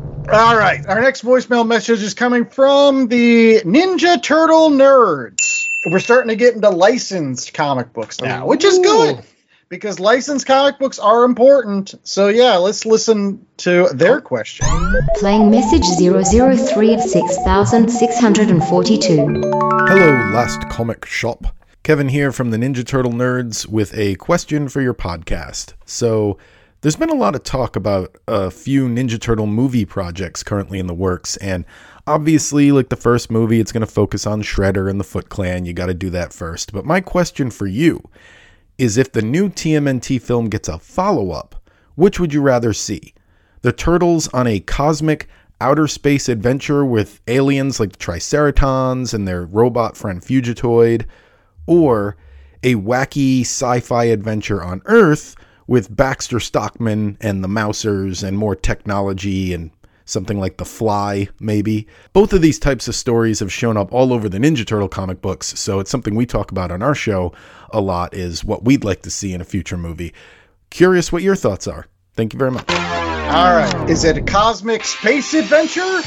All 0.28 0.56
right, 0.56 0.84
our 0.88 1.00
next 1.00 1.22
voicemail 1.22 1.64
message 1.64 2.02
is 2.02 2.12
coming 2.12 2.46
from 2.46 3.06
the 3.06 3.60
Ninja 3.60 4.20
Turtle 4.20 4.70
Nerds. 4.70 5.68
We're 5.86 6.00
starting 6.00 6.30
to 6.30 6.36
get 6.36 6.56
into 6.56 6.68
licensed 6.68 7.54
comic 7.54 7.92
books 7.92 8.20
now, 8.20 8.44
which 8.44 8.64
is 8.64 8.80
good 8.80 9.22
because 9.68 10.00
licensed 10.00 10.44
comic 10.44 10.80
books 10.80 10.98
are 10.98 11.24
important. 11.24 11.94
So, 12.02 12.26
yeah, 12.26 12.56
let's 12.56 12.84
listen 12.84 13.46
to 13.58 13.86
their 13.94 14.20
question. 14.20 14.66
Playing 15.14 15.52
message 15.52 15.84
003 15.96 16.94
of 16.94 17.02
6642. 17.02 19.16
Hello, 19.16 20.30
Last 20.34 20.68
Comic 20.68 21.04
Shop. 21.04 21.54
Kevin 21.84 22.08
here 22.08 22.32
from 22.32 22.50
the 22.50 22.56
Ninja 22.56 22.84
Turtle 22.84 23.12
Nerds 23.12 23.68
with 23.68 23.96
a 23.96 24.16
question 24.16 24.68
for 24.68 24.80
your 24.80 24.94
podcast. 24.94 25.74
So, 25.84 26.36
there's 26.86 26.94
been 26.94 27.10
a 27.10 27.14
lot 27.14 27.34
of 27.34 27.42
talk 27.42 27.74
about 27.74 28.16
a 28.28 28.48
few 28.48 28.86
Ninja 28.86 29.20
Turtle 29.20 29.48
movie 29.48 29.84
projects 29.84 30.44
currently 30.44 30.78
in 30.78 30.86
the 30.86 30.94
works, 30.94 31.36
and 31.38 31.64
obviously, 32.06 32.70
like 32.70 32.90
the 32.90 32.94
first 32.94 33.28
movie, 33.28 33.58
it's 33.58 33.72
going 33.72 33.84
to 33.84 33.92
focus 33.92 34.24
on 34.24 34.40
Shredder 34.40 34.88
and 34.88 35.00
the 35.00 35.04
Foot 35.04 35.28
Clan. 35.28 35.64
You 35.64 35.72
got 35.72 35.86
to 35.86 35.94
do 35.94 36.10
that 36.10 36.32
first. 36.32 36.72
But 36.72 36.84
my 36.84 37.00
question 37.00 37.50
for 37.50 37.66
you 37.66 38.08
is 38.78 38.98
if 38.98 39.10
the 39.10 39.20
new 39.20 39.48
TMNT 39.48 40.22
film 40.22 40.48
gets 40.48 40.68
a 40.68 40.78
follow 40.78 41.32
up, 41.32 41.60
which 41.96 42.20
would 42.20 42.32
you 42.32 42.40
rather 42.40 42.72
see? 42.72 43.14
The 43.62 43.72
Turtles 43.72 44.28
on 44.28 44.46
a 44.46 44.60
cosmic 44.60 45.28
outer 45.60 45.88
space 45.88 46.28
adventure 46.28 46.84
with 46.84 47.20
aliens 47.26 47.80
like 47.80 47.90
the 47.90 47.98
Triceratons 47.98 49.12
and 49.12 49.26
their 49.26 49.44
robot 49.44 49.96
friend 49.96 50.22
Fugitoid, 50.22 51.04
or 51.66 52.16
a 52.62 52.76
wacky 52.76 53.40
sci 53.40 53.80
fi 53.80 54.04
adventure 54.04 54.62
on 54.62 54.82
Earth 54.84 55.34
with 55.66 55.94
Baxter 55.94 56.40
Stockman 56.40 57.16
and 57.20 57.42
the 57.42 57.48
Mousers 57.48 58.22
and 58.26 58.38
more 58.38 58.54
technology 58.54 59.52
and 59.52 59.70
something 60.04 60.38
like 60.38 60.56
The 60.56 60.64
Fly, 60.64 61.28
maybe. 61.40 61.86
Both 62.12 62.32
of 62.32 62.40
these 62.40 62.58
types 62.58 62.88
of 62.88 62.94
stories 62.94 63.40
have 63.40 63.52
shown 63.52 63.76
up 63.76 63.92
all 63.92 64.12
over 64.12 64.28
the 64.28 64.38
Ninja 64.38 64.64
Turtle 64.66 64.88
comic 64.88 65.20
books, 65.20 65.58
so 65.58 65.80
it's 65.80 65.90
something 65.90 66.14
we 66.14 66.26
talk 66.26 66.50
about 66.50 66.70
on 66.70 66.82
our 66.82 66.94
show 66.94 67.32
a 67.70 67.80
lot 67.80 68.14
is 68.14 68.44
what 68.44 68.64
we'd 68.64 68.84
like 68.84 69.02
to 69.02 69.10
see 69.10 69.32
in 69.32 69.40
a 69.40 69.44
future 69.44 69.76
movie. 69.76 70.14
Curious 70.70 71.12
what 71.12 71.22
your 71.22 71.36
thoughts 71.36 71.66
are. 71.66 71.86
Thank 72.14 72.32
you 72.32 72.38
very 72.38 72.52
much. 72.52 73.05
All 73.28 73.54
right, 73.54 73.90
is 73.90 74.04
it 74.04 74.16
a 74.16 74.22
cosmic 74.22 74.84
space 74.84 75.34
adventure? 75.34 76.00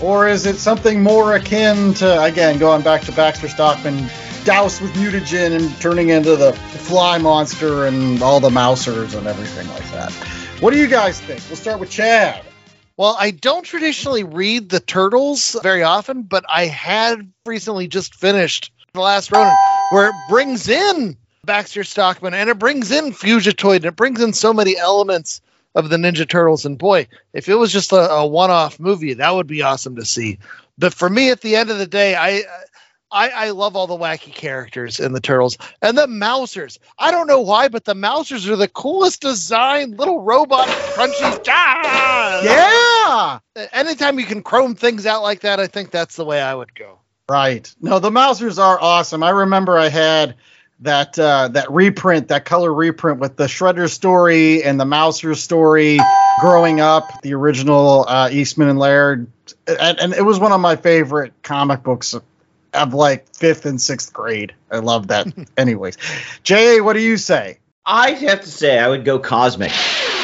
Or 0.00 0.28
is 0.28 0.46
it 0.46 0.56
something 0.56 1.02
more 1.02 1.34
akin 1.34 1.94
to, 1.94 2.22
again, 2.22 2.60
going 2.60 2.82
back 2.82 3.02
to 3.02 3.12
Baxter 3.12 3.48
Stockman, 3.48 4.08
doused 4.44 4.80
with 4.80 4.92
mutagen 4.92 5.54
and 5.54 5.80
turning 5.80 6.10
into 6.10 6.36
the 6.36 6.52
fly 6.52 7.18
monster 7.18 7.86
and 7.86 8.22
all 8.22 8.38
the 8.38 8.50
mousers 8.50 9.14
and 9.14 9.26
everything 9.26 9.68
like 9.68 9.90
that? 9.90 10.12
What 10.60 10.72
do 10.72 10.78
you 10.78 10.86
guys 10.86 11.20
think? 11.20 11.42
We'll 11.48 11.56
start 11.56 11.80
with 11.80 11.90
Chad. 11.90 12.44
Well, 12.96 13.16
I 13.18 13.32
don't 13.32 13.64
traditionally 13.64 14.22
read 14.22 14.68
the 14.68 14.80
Turtles 14.80 15.56
very 15.64 15.82
often, 15.82 16.22
but 16.22 16.44
I 16.48 16.66
had 16.66 17.32
recently 17.46 17.88
just 17.88 18.14
finished 18.14 18.70
The 18.94 19.00
Last 19.00 19.32
Ronin, 19.32 19.58
where 19.88 20.08
it 20.10 20.26
brings 20.26 20.68
in 20.68 21.16
Baxter 21.44 21.82
Stockman 21.82 22.32
and 22.32 22.48
it 22.48 22.60
brings 22.60 22.92
in 22.92 23.12
Fugitoid 23.12 23.76
and 23.76 23.86
it 23.86 23.96
brings 23.96 24.20
in 24.20 24.32
so 24.32 24.54
many 24.54 24.78
elements 24.78 25.40
of 25.74 25.88
the 25.88 25.96
Ninja 25.96 26.28
Turtles. 26.28 26.64
And 26.64 26.78
boy, 26.78 27.08
if 27.32 27.48
it 27.48 27.54
was 27.54 27.72
just 27.72 27.92
a, 27.92 28.10
a 28.10 28.26
one 28.26 28.50
off 28.50 28.80
movie, 28.80 29.14
that 29.14 29.34
would 29.34 29.46
be 29.46 29.62
awesome 29.62 29.96
to 29.96 30.04
see. 30.04 30.38
But 30.78 30.94
for 30.94 31.08
me, 31.08 31.30
at 31.30 31.40
the 31.40 31.56
end 31.56 31.70
of 31.70 31.78
the 31.78 31.86
day, 31.86 32.14
I. 32.16 32.42
I, 33.12 33.30
I 33.30 33.50
love 33.50 33.74
all 33.74 33.88
the 33.88 33.98
wacky 33.98 34.32
characters 34.32 35.00
in 35.00 35.12
the 35.12 35.20
Turtles 35.20 35.58
and 35.82 35.98
the 35.98 36.06
Mousers. 36.06 36.78
I 36.96 37.10
don't 37.10 37.26
know 37.26 37.40
why, 37.40 37.66
but 37.66 37.84
the 37.84 37.96
Mousers 37.96 38.48
are 38.48 38.54
the 38.54 38.68
coolest 38.68 39.20
design 39.20 39.96
little 39.96 40.20
robot 40.22 40.68
crunchies. 40.68 41.44
Ah! 41.48 43.40
Yeah! 43.56 43.66
Anytime 43.72 44.20
you 44.20 44.26
can 44.26 44.44
chrome 44.44 44.76
things 44.76 45.06
out 45.06 45.22
like 45.22 45.40
that, 45.40 45.58
I 45.58 45.66
think 45.66 45.90
that's 45.90 46.14
the 46.14 46.24
way 46.24 46.40
I 46.40 46.54
would 46.54 46.72
go. 46.72 47.00
Right. 47.28 47.74
No, 47.80 47.98
the 47.98 48.10
Mousers 48.10 48.60
are 48.60 48.80
awesome. 48.80 49.24
I 49.24 49.30
remember 49.30 49.76
I 49.76 49.88
had 49.88 50.36
that 50.80 51.18
uh, 51.18 51.48
that 51.48 51.70
reprint, 51.70 52.28
that 52.28 52.44
color 52.44 52.72
reprint 52.72 53.18
with 53.20 53.36
the 53.36 53.44
Shredder 53.46 53.88
story 53.88 54.62
and 54.64 54.80
the 54.80 54.84
Mouser 54.84 55.34
story 55.34 56.12
growing 56.38 56.80
up, 56.80 57.12
the 57.22 57.34
original 57.34 58.06
uh, 58.08 58.28
Eastman 58.32 58.68
and 58.68 58.78
Laird, 58.78 59.26
and, 59.66 60.00
and 60.00 60.12
it 60.14 60.22
was 60.24 60.40
one 60.40 60.52
of 60.52 60.60
my 60.60 60.76
favorite 60.76 61.34
comic 61.42 61.82
books 61.82 62.14
of, 62.14 62.24
of 62.74 62.94
like 62.94 63.34
fifth 63.34 63.66
and 63.66 63.80
sixth 63.80 64.12
grade. 64.12 64.54
I 64.70 64.78
love 64.78 65.08
that. 65.08 65.28
Anyways, 65.56 65.98
Jay, 66.42 66.80
what 66.80 66.94
do 66.94 67.00
you 67.00 67.16
say? 67.16 67.58
I 67.84 68.12
have 68.12 68.42
to 68.42 68.48
say, 68.50 68.78
I 68.78 68.88
would 68.88 69.04
go 69.04 69.18
cosmic. 69.18 69.72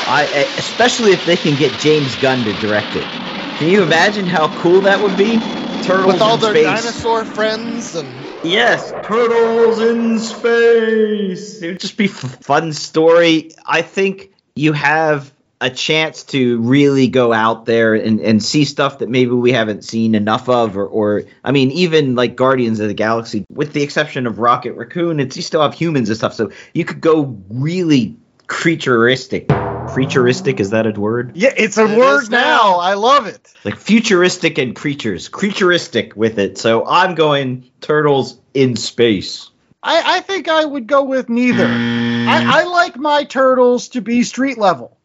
I, 0.07 0.53
especially 0.57 1.13
if 1.13 1.25
they 1.25 1.37
can 1.37 1.57
get 1.57 1.77
James 1.79 2.17
Gunn 2.17 2.45
to 2.45 2.55
direct 2.55 2.97
it. 2.97 3.11
Can 3.57 3.69
you 3.69 3.83
imagine 3.83 4.27
how 4.27 4.49
cool 4.49 4.83
that 4.83 5.01
would 5.01 5.17
be? 5.17 5.49
Turtles 5.81 6.15
With 6.15 6.23
all 6.23 6.35
in 6.35 6.41
their 6.41 6.53
space. 6.53 6.65
dinosaur 6.65 7.25
friends 7.25 7.95
and 7.95 8.26
Yes, 8.43 8.93
turtles 9.03 9.81
in 9.81 10.19
space. 10.19 11.63
It 11.63 11.69
would 11.69 11.81
just 11.81 11.97
be 11.97 12.07
fun 12.07 12.73
story. 12.73 13.53
I 13.65 13.83
think 13.83 14.33
you 14.55 14.73
have 14.73 15.33
a 15.61 15.71
chance 15.71 16.23
to 16.25 16.61
really 16.61 17.09
go 17.09 17.33
out 17.33 17.65
there 17.65 17.95
and, 17.95 18.21
and 18.21 18.43
see 18.43 18.65
stuff 18.65 18.99
that 18.99 19.09
maybe 19.09 19.31
we 19.31 19.53
haven't 19.53 19.85
seen 19.85 20.15
enough 20.15 20.49
of, 20.49 20.77
or, 20.77 20.87
or 20.87 21.23
I 21.43 21.53
mean, 21.53 21.71
even 21.71 22.15
like 22.15 22.37
Guardians 22.37 22.79
of 22.79 22.89
the 22.89 22.95
Galaxy, 22.95 23.47
with 23.49 23.73
the 23.73 23.83
exception 23.83 24.27
of 24.27 24.39
Rocket 24.39 24.75
Raccoon, 24.75 25.19
it's 25.19 25.37
you 25.37 25.43
still 25.43 25.63
have 25.63 25.75
humans 25.75 26.09
and 26.11 26.17
stuff. 26.19 26.35
So 26.35 26.51
you 26.75 26.85
could 26.85 27.01
go 27.01 27.37
really 27.49 28.17
creaturistic. 28.49 29.66
Creaturistic 29.87 30.61
is 30.61 30.71
that 30.71 30.87
a 30.87 30.99
word? 30.99 31.33
Yeah, 31.37 31.53
it's 31.57 31.79
a 31.79 31.87
It 31.87 31.99
word 31.99 32.31
now. 32.31 32.39
now. 32.39 32.79
I 32.81 32.95
love 32.95 33.27
it. 33.27 33.53
Like 33.65 33.77
futuristic 33.77 34.59
and 34.59 34.75
creatures, 34.75 35.29
creaturistic 35.29 36.15
with 36.15 36.39
it. 36.39 36.59
So 36.59 36.87
I'm 36.87 37.15
going 37.15 37.71
turtles 37.81 38.39
in 38.53 38.77
space. 38.77 39.51
I, 39.83 40.17
I 40.17 40.21
think 40.21 40.49
I 40.49 40.65
would 40.65 40.87
go 40.87 41.05
with 41.05 41.29
neither. 41.29 41.67
I, 41.67 42.63
I 42.63 42.65
like 42.65 42.97
my 42.97 43.25
turtles 43.25 43.89
to 43.91 44.01
be 44.01 44.25
street 44.25 44.59
level. 44.59 44.97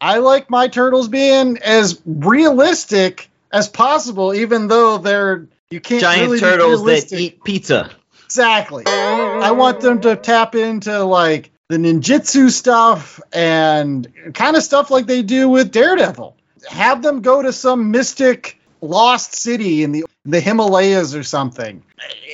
I 0.00 0.18
like 0.18 0.50
my 0.50 0.68
turtles 0.68 1.08
being 1.08 1.58
as 1.58 2.00
realistic 2.04 3.30
as 3.50 3.68
possible, 3.68 4.34
even 4.34 4.68
though 4.68 4.98
they're 4.98 5.48
you 5.70 5.80
can't 5.80 6.00
Giant 6.00 6.22
really 6.22 6.36
be 6.36 6.40
turtles 6.40 6.84
that 6.84 7.12
eat 7.12 7.42
pizza. 7.42 7.90
Exactly. 8.26 8.84
I 8.86 9.50
want 9.52 9.80
them 9.80 10.02
to 10.02 10.14
tap 10.16 10.54
into 10.54 11.02
like 11.04 11.50
the 11.68 11.76
ninjutsu 11.76 12.50
stuff 12.50 13.20
and 13.32 14.10
kind 14.34 14.56
of 14.56 14.62
stuff 14.62 14.90
like 14.90 15.06
they 15.06 15.22
do 15.22 15.48
with 15.48 15.70
Daredevil. 15.70 16.34
Have 16.68 17.02
them 17.02 17.20
go 17.20 17.42
to 17.42 17.52
some 17.52 17.90
mystic 17.90 18.58
lost 18.80 19.34
city 19.34 19.82
in 19.82 19.92
the 19.92 20.04
the 20.24 20.40
Himalayas 20.40 21.14
or 21.14 21.22
something. 21.22 21.82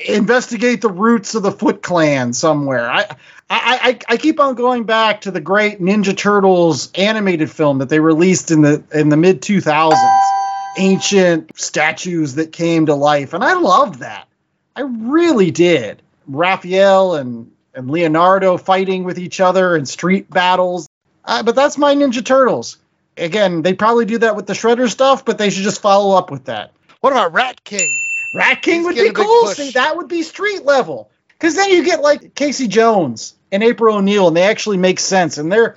Investigate 0.07 0.81
the 0.81 0.89
roots 0.89 1.35
of 1.35 1.43
the 1.43 1.51
Foot 1.51 1.81
Clan 1.81 2.33
somewhere. 2.33 2.89
I 2.89 3.03
I, 3.49 3.99
I, 4.09 4.13
I 4.13 4.17
keep 4.17 4.39
on 4.39 4.55
going 4.55 4.85
back 4.85 5.21
to 5.21 5.31
the 5.31 5.41
great 5.41 5.79
Ninja 5.79 6.15
Turtles 6.15 6.91
animated 6.93 7.51
film 7.51 7.79
that 7.79 7.89
they 7.89 7.99
released 7.99 8.51
in 8.51 8.61
the 8.61 8.83
in 8.93 9.09
the 9.09 9.17
mid 9.17 9.41
2000s. 9.41 10.33
Ancient 10.77 11.57
statues 11.57 12.35
that 12.35 12.51
came 12.51 12.85
to 12.87 12.95
life, 12.95 13.33
and 13.33 13.43
I 13.43 13.53
loved 13.53 13.99
that. 13.99 14.27
I 14.75 14.81
really 14.81 15.51
did. 15.51 16.01
Raphael 16.27 17.15
and, 17.15 17.51
and 17.75 17.89
Leonardo 17.89 18.57
fighting 18.57 19.03
with 19.03 19.19
each 19.19 19.39
other 19.39 19.75
in 19.75 19.85
street 19.85 20.29
battles. 20.29 20.87
Uh, 21.23 21.43
but 21.43 21.55
that's 21.55 21.77
my 21.77 21.95
Ninja 21.95 22.23
Turtles. 22.23 22.77
Again, 23.17 23.61
they 23.61 23.73
probably 23.73 24.05
do 24.05 24.17
that 24.19 24.35
with 24.35 24.47
the 24.47 24.53
Shredder 24.53 24.89
stuff, 24.89 25.25
but 25.25 25.37
they 25.37 25.49
should 25.49 25.63
just 25.63 25.81
follow 25.81 26.17
up 26.17 26.31
with 26.31 26.45
that. 26.45 26.73
what 27.01 27.13
about 27.13 27.33
Rat 27.33 27.63
King? 27.63 27.89
Rat 28.33 28.61
King 28.61 28.77
He's 28.77 28.85
would 28.85 28.95
be 28.95 29.11
cool. 29.11 29.47
See, 29.47 29.71
that 29.71 29.95
would 29.95 30.07
be 30.07 30.21
street 30.21 30.65
level. 30.65 31.09
Because 31.29 31.55
then 31.55 31.69
you 31.69 31.83
get 31.83 32.01
like 32.01 32.35
Casey 32.35 32.67
Jones 32.67 33.35
and 33.51 33.63
April 33.63 33.97
O'Neil, 33.97 34.27
and 34.27 34.35
they 34.35 34.43
actually 34.43 34.77
make 34.77 34.99
sense. 34.99 35.37
And 35.37 35.51
they're 35.51 35.75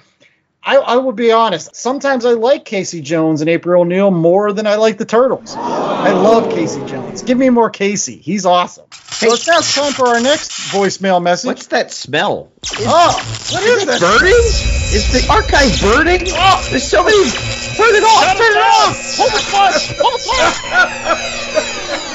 I, 0.63 0.77
I 0.77 0.97
will 0.97 1.13
be 1.13 1.33
honest. 1.33 1.75
Sometimes 1.75 2.25
I 2.27 2.33
like 2.33 2.65
Casey 2.65 3.01
Jones 3.01 3.41
and 3.41 3.49
April 3.49 3.81
O'Neil 3.83 4.11
more 4.11 4.53
than 4.53 4.67
I 4.67 4.75
like 4.77 4.99
the 4.99 5.05
Turtles. 5.05 5.55
I 5.57 6.11
love 6.13 6.51
Casey 6.53 6.85
Jones. 6.85 7.23
Give 7.23 7.39
me 7.39 7.49
more 7.49 7.71
Casey. 7.71 8.19
He's 8.19 8.45
awesome. 8.45 8.87
So 8.93 9.33
it's 9.33 9.47
now 9.49 9.61
time 9.61 9.93
for 9.93 10.09
our 10.09 10.21
next 10.21 10.51
voicemail 10.73 11.23
message. 11.23 11.47
What's 11.47 11.67
that 11.69 11.91
smell? 11.91 12.51
Oh, 12.81 13.17
what 13.51 13.63
is 13.63 13.87
that? 13.87 14.01
Burning? 14.01 14.33
Is 14.91 15.13
the 15.13 15.27
archive 15.33 15.81
burning? 15.81 16.29
Oh, 16.33 16.67
There's 16.71 16.85
so 16.85 17.03
many. 17.03 17.31
Turn 17.77 17.95
it 17.95 18.03
off! 18.05 18.37
Turn 18.37 18.53
it 18.53 18.59
off! 18.59 19.17
Hold 19.17 19.33
the 19.33 19.39
flush! 19.39 19.97
Hold 19.99 20.15
the 20.15 20.19
flush! 20.19 22.15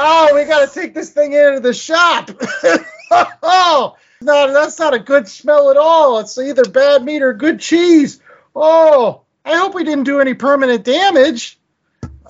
Oh, 0.00 0.30
we 0.32 0.44
got 0.44 0.68
to 0.68 0.72
take 0.72 0.94
this 0.94 1.10
thing 1.10 1.32
into 1.32 1.58
the 1.58 1.74
shop. 1.74 2.30
oh, 3.42 3.96
no, 4.20 4.52
that's 4.52 4.78
not 4.78 4.94
a 4.94 4.98
good 4.98 5.28
smell 5.28 5.70
at 5.70 5.76
all. 5.76 6.18
It's 6.18 6.38
either 6.38 6.64
bad 6.64 7.04
meat 7.04 7.22
or 7.22 7.32
good 7.32 7.60
cheese. 7.60 8.20
Oh, 8.54 9.22
I 9.44 9.56
hope 9.56 9.74
we 9.74 9.84
didn't 9.84 10.04
do 10.04 10.20
any 10.20 10.34
permanent 10.34 10.84
damage. 10.84 11.58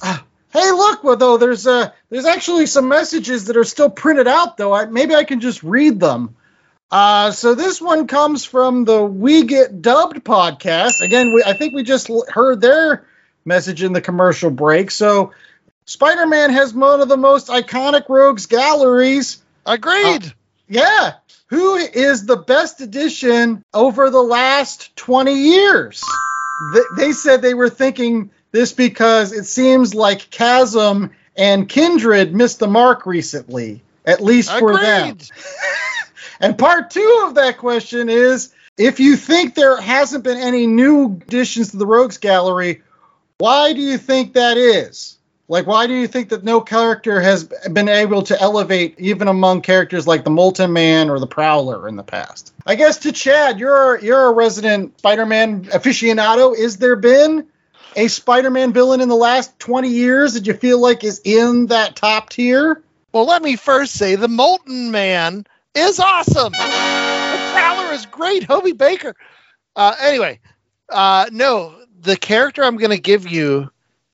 Uh, 0.01 0.19
hey, 0.53 0.71
look, 0.71 1.03
well, 1.03 1.17
though 1.17 1.39
there's 1.39 1.67
uh, 1.67 1.91
there's 2.11 2.27
actually 2.27 2.67
some 2.67 2.89
messages 2.89 3.47
that 3.47 3.57
are 3.57 3.65
still 3.65 3.91
printed 3.91 4.29
out, 4.29 4.57
though. 4.57 4.73
I, 4.73 4.87
maybe 4.87 5.15
I 5.15 5.25
can 5.25 5.41
just 5.41 5.63
read 5.63 5.99
them. 5.99 6.37
Uh, 6.91 7.31
so 7.33 7.55
this 7.55 7.81
one 7.81 8.07
comes 8.07 8.45
from 8.45 8.85
the 8.85 9.03
We 9.05 9.45
Get 9.45 9.83
Dubbed 9.83 10.25
podcast. 10.25 11.01
Again, 11.03 11.33
we, 11.35 11.43
I 11.45 11.53
think 11.53 11.75
we 11.75 11.83
just 11.83 12.09
l- 12.09 12.25
heard 12.29 12.61
their 12.61 13.07
message 13.45 13.83
in 13.83 13.93
the 13.93 14.01
commercial 14.01 14.51
break. 14.51 14.91
So 14.91 15.33
Spider-Man 15.85 16.51
has 16.51 16.73
one 16.73 17.01
of 17.01 17.09
the 17.09 17.17
most 17.17 17.49
iconic 17.49 18.09
rogues 18.09 18.47
galleries. 18.47 19.43
Agreed. 19.67 20.33
Yeah. 20.67 21.15
Who 21.49 21.77
is 21.77 22.27
the 22.27 22.37
best 22.37 22.81
edition 22.81 23.65
over 23.73 24.11
the 24.11 24.23
last 24.23 24.95
20 24.97 25.33
years? 25.33 26.03
Th- 26.75 26.85
They 26.97 27.13
said 27.13 27.41
they 27.43 27.55
were 27.55 27.71
thinking 27.71 28.31
this 28.53 28.73
because 28.73 29.33
it 29.33 29.45
seems 29.45 29.95
like 29.95 30.31
Chasm 30.31 31.11
and 31.37 31.69
Kindred 31.69 32.35
missed 32.35 32.59
the 32.59 32.67
mark 32.67 33.07
recently, 33.07 33.83
at 34.05 34.23
least 34.23 34.51
for 34.59 34.77
them. 34.77 35.11
Agreed. 35.11 35.31
And 36.41 36.57
part 36.57 36.91
two 36.91 37.25
of 37.27 37.35
that 37.35 37.59
question 37.59 38.09
is 38.09 38.55
if 38.77 39.01
you 39.01 39.17
think 39.17 39.57
there 39.57 39.77
hasn't 39.81 40.23
been 40.23 40.39
any 40.39 40.69
new 40.69 41.07
additions 41.07 41.73
to 41.73 41.79
the 41.79 41.87
Rogues 41.87 42.19
Gallery, 42.19 42.81
why 43.39 43.73
do 43.73 43.81
you 43.81 43.99
think 43.99 44.35
that 44.35 44.57
is? 44.57 45.18
Like, 45.51 45.67
why 45.67 45.87
do 45.87 45.95
you 45.95 46.07
think 46.07 46.29
that 46.29 46.45
no 46.45 46.61
character 46.61 47.21
has 47.23 47.45
been 47.45 47.89
able 47.89 48.23
to 48.25 48.39
elevate 48.39 48.97
even 48.99 49.29
among 49.29 49.63
characters 49.63 50.07
like 50.07 50.23
the 50.23 50.31
Molten 50.31 50.75
Man 50.75 51.09
or 51.09 51.19
the 51.19 51.27
Prowler 51.27 51.89
in 51.89 51.97
the 51.97 52.03
past? 52.03 52.53
I 52.67 52.75
guess 52.75 52.99
to 52.99 53.13
Chad, 53.13 53.59
you're 53.59 53.99
you're 53.99 54.27
a 54.27 54.33
resident 54.33 54.99
Spider-Man 54.99 55.65
aficionado. 55.67 56.55
Is 56.55 56.77
there 56.77 56.97
been 56.97 57.47
a 57.97 58.09
Spider-Man 58.09 58.75
villain 58.75 59.01
in 59.01 59.09
the 59.09 59.17
last 59.17 59.59
20 59.59 59.89
years 59.89 60.35
that 60.35 60.47
you 60.47 60.53
feel 60.53 60.81
like 60.81 61.03
is 61.03 61.23
in 61.25 61.67
that 61.69 61.97
top 61.97 62.29
tier? 62.29 62.83
Well, 63.13 63.27
let 63.27 63.43
me 63.43 63.57
first 63.57 63.95
say 63.95 64.17
the 64.17 64.29
Molten 64.29 64.91
Man 64.91 65.47
is 65.75 65.99
awesome. 65.99 66.53
The 66.53 67.51
Prowler 67.53 67.95
is 67.95 68.05
great. 68.05 68.47
Hobie 68.47 68.77
Baker. 68.77 69.17
Uh, 69.75 69.97
anyway, 69.99 70.41
uh, 70.91 71.31
no, 71.33 71.75
the 72.01 72.19
character 72.19 72.63
I'm 72.63 72.77
going 72.77 72.91
to 72.91 73.01
give 73.01 73.27
you 73.27 73.71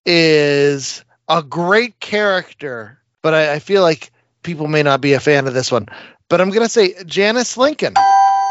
is 0.06 1.04
a 1.28 1.42
great 1.42 1.98
character, 2.00 2.98
but 3.22 3.34
I, 3.34 3.54
I 3.54 3.58
feel 3.58 3.82
like 3.82 4.10
people 4.42 4.66
may 4.66 4.82
not 4.82 5.00
be 5.00 5.14
a 5.14 5.20
fan 5.20 5.46
of 5.46 5.54
this 5.54 5.72
one. 5.72 5.86
But 6.28 6.40
I'm 6.40 6.50
going 6.50 6.62
to 6.64 6.68
say 6.68 6.94
Janice 7.04 7.56
Lincoln, 7.56 7.94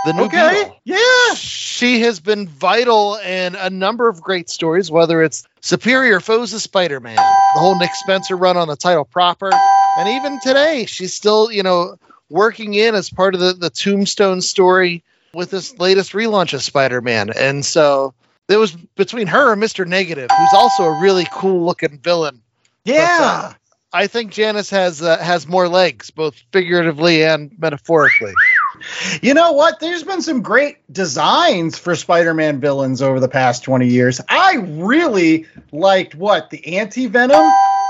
the 0.05 0.13
new 0.13 0.23
Okay. 0.23 0.63
Beetle. 0.63 0.79
Yeah. 0.85 1.33
She 1.35 2.01
has 2.01 2.19
been 2.19 2.47
vital 2.47 3.15
in 3.15 3.55
a 3.55 3.69
number 3.69 4.07
of 4.07 4.21
great 4.21 4.49
stories, 4.49 4.91
whether 4.91 5.23
it's 5.23 5.43
Superior 5.61 6.19
Foes 6.19 6.53
of 6.53 6.61
Spider 6.61 6.99
Man, 6.99 7.15
the 7.15 7.59
whole 7.59 7.75
Nick 7.75 7.95
Spencer 7.95 8.35
run 8.37 8.57
on 8.57 8.67
the 8.67 8.75
title 8.75 9.05
proper, 9.05 9.51
and 9.97 10.09
even 10.09 10.39
today, 10.39 10.85
she's 10.85 11.13
still, 11.13 11.51
you 11.51 11.63
know, 11.63 11.95
working 12.29 12.73
in 12.73 12.95
as 12.95 13.09
part 13.09 13.33
of 13.33 13.41
the, 13.41 13.53
the 13.53 13.69
Tombstone 13.69 14.41
story 14.41 15.03
with 15.33 15.49
this 15.49 15.77
latest 15.79 16.13
relaunch 16.13 16.53
of 16.53 16.61
Spider 16.61 17.01
Man. 17.01 17.31
And 17.35 17.65
so 17.65 18.13
it 18.47 18.57
was 18.57 18.71
between 18.71 19.27
her 19.27 19.51
and 19.53 19.61
Mr. 19.61 19.85
Negative, 19.87 20.29
who's 20.35 20.53
also 20.53 20.83
a 20.83 21.01
really 21.01 21.25
cool 21.31 21.65
looking 21.65 21.97
villain. 21.97 22.41
Yeah. 22.85 23.17
But, 23.17 23.23
uh, 23.23 23.53
I 23.95 24.07
think 24.07 24.31
Janice 24.31 24.71
has 24.71 25.03
uh, 25.03 25.19
has 25.19 25.47
more 25.47 25.67
legs, 25.67 26.09
both 26.09 26.35
figuratively 26.51 27.23
and 27.23 27.51
metaphorically. 27.59 28.33
You 29.21 29.33
know 29.35 29.51
what? 29.51 29.79
There's 29.79 30.03
been 30.03 30.21
some 30.21 30.41
great 30.41 30.77
designs 30.91 31.77
for 31.77 31.95
Spider-Man 31.95 32.59
villains 32.59 33.01
over 33.01 33.19
the 33.19 33.29
past 33.29 33.63
20 33.63 33.87
years. 33.87 34.19
I 34.27 34.55
really 34.55 35.45
liked 35.71 36.15
what 36.15 36.49
the 36.49 36.77
anti-venom. 36.79 37.39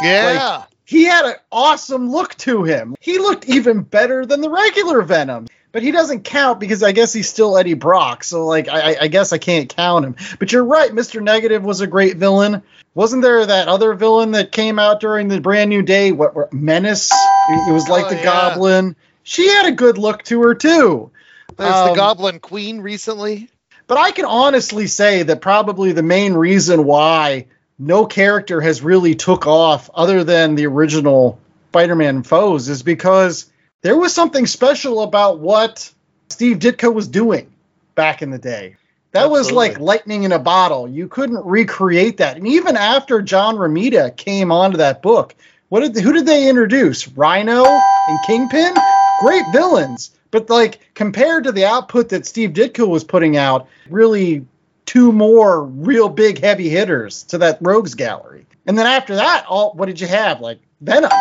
Yeah. 0.03 0.65
He 0.85 1.05
had 1.05 1.25
an 1.25 1.35
awesome 1.51 2.11
look 2.11 2.35
to 2.39 2.63
him. 2.63 2.95
He 2.99 3.17
looked 3.17 3.47
even 3.47 3.81
better 3.81 4.25
than 4.25 4.41
the 4.41 4.49
regular 4.49 5.01
Venom. 5.01 5.47
But 5.73 5.81
he 5.83 5.91
doesn't 5.91 6.23
count 6.23 6.59
because 6.61 6.83
I 6.83 6.91
guess 6.93 7.11
he's 7.11 7.27
still 7.27 7.57
Eddie 7.57 7.73
Brock. 7.73 8.23
So 8.23 8.45
like 8.45 8.69
I, 8.69 8.95
I- 9.01 9.07
guess 9.09 9.33
I 9.33 9.39
can't 9.39 9.67
count 9.67 10.05
him. 10.05 10.15
But 10.39 10.51
you're 10.53 10.63
right, 10.63 10.91
Mr. 10.91 11.21
Negative 11.21 11.61
was 11.63 11.81
a 11.81 11.87
great 11.87 12.15
villain. 12.17 12.61
Wasn't 12.93 13.23
there 13.23 13.43
that 13.45 13.67
other 13.67 13.95
villain 13.95 14.31
that 14.31 14.51
came 14.51 14.77
out 14.77 14.99
during 15.01 15.27
the 15.27 15.41
brand 15.41 15.71
new 15.71 15.81
day? 15.81 16.11
What 16.11 16.35
what- 16.35 16.53
Menace? 16.53 17.11
It 17.11 17.73
was 17.73 17.89
like 17.89 18.05
Oh, 18.05 18.09
the 18.09 18.15
yeah. 18.17 18.23
Goblin. 18.23 18.95
She 19.23 19.47
had 19.49 19.65
a 19.65 19.71
good 19.71 19.97
look 19.97 20.23
to 20.25 20.41
her 20.43 20.53
too. 20.53 21.09
There's 21.57 21.73
Um, 21.73 21.89
the 21.89 21.95
Goblin 21.95 22.39
Queen 22.39 22.79
recently. 22.79 23.49
But 23.87 23.97
I 23.97 24.11
can 24.11 24.25
honestly 24.25 24.85
say 24.87 25.23
that 25.23 25.41
probably 25.41 25.91
the 25.91 26.03
main 26.03 26.35
reason 26.35 26.85
why 26.85 27.47
no 27.79 28.05
character 28.05 28.61
has 28.61 28.81
really 28.83 29.15
took 29.15 29.47
off 29.47 29.89
other 29.93 30.23
than 30.23 30.53
the 30.55 30.67
original 30.67 31.39
Spider-Man 31.69 32.21
foes 32.23 32.69
is 32.69 32.83
because 32.83 33.49
there 33.83 33.97
was 33.97 34.13
something 34.13 34.47
special 34.47 35.03
about 35.03 35.39
what 35.39 35.91
Steve 36.29 36.57
Ditko 36.57 36.91
was 36.91 37.07
doing 37.07 37.53
back 37.95 38.21
in 38.21 38.31
the 38.31 38.39
day. 38.39 38.77
That 39.11 39.29
was 39.29 39.51
like 39.51 39.79
lightning 39.79 40.23
in 40.23 40.31
a 40.31 40.39
bottle. 40.39 40.87
You 40.87 41.07
couldn't 41.07 41.45
recreate 41.45 42.17
that. 42.17 42.35
And 42.35 42.47
even 42.47 42.75
after 42.75 43.21
John 43.21 43.55
Romita 43.57 44.15
came 44.15 44.51
onto 44.51 44.77
that 44.77 45.03
book, 45.03 45.35
what 45.69 45.81
did 45.81 46.03
who 46.03 46.13
did 46.13 46.25
they 46.25 46.49
introduce? 46.49 47.07
Rhino 47.07 47.85
and 48.07 48.19
Kingpin? 48.19 48.73
Great 49.15 49.49
villains. 49.49 50.15
But 50.31 50.49
like 50.49 50.79
compared 50.95 51.43
to 51.43 51.51
the 51.51 51.65
output 51.65 52.09
that 52.09 52.25
Steve 52.25 52.51
Ditko 52.51 52.87
was 52.87 53.03
putting 53.03 53.37
out, 53.37 53.67
really 53.87 54.47
two 54.85 55.11
more 55.11 55.63
real 55.63 56.09
big 56.09 56.39
heavy 56.39 56.69
hitters 56.69 57.23
to 57.23 57.37
that 57.39 57.59
rogues 57.61 57.93
gallery. 57.93 58.47
And 58.65 58.75
then 58.77 58.87
after 58.87 59.17
that, 59.17 59.45
all 59.45 59.73
what 59.73 59.85
did 59.85 60.01
you 60.01 60.07
have? 60.07 60.41
Like 60.41 60.59
Venom. 60.81 61.11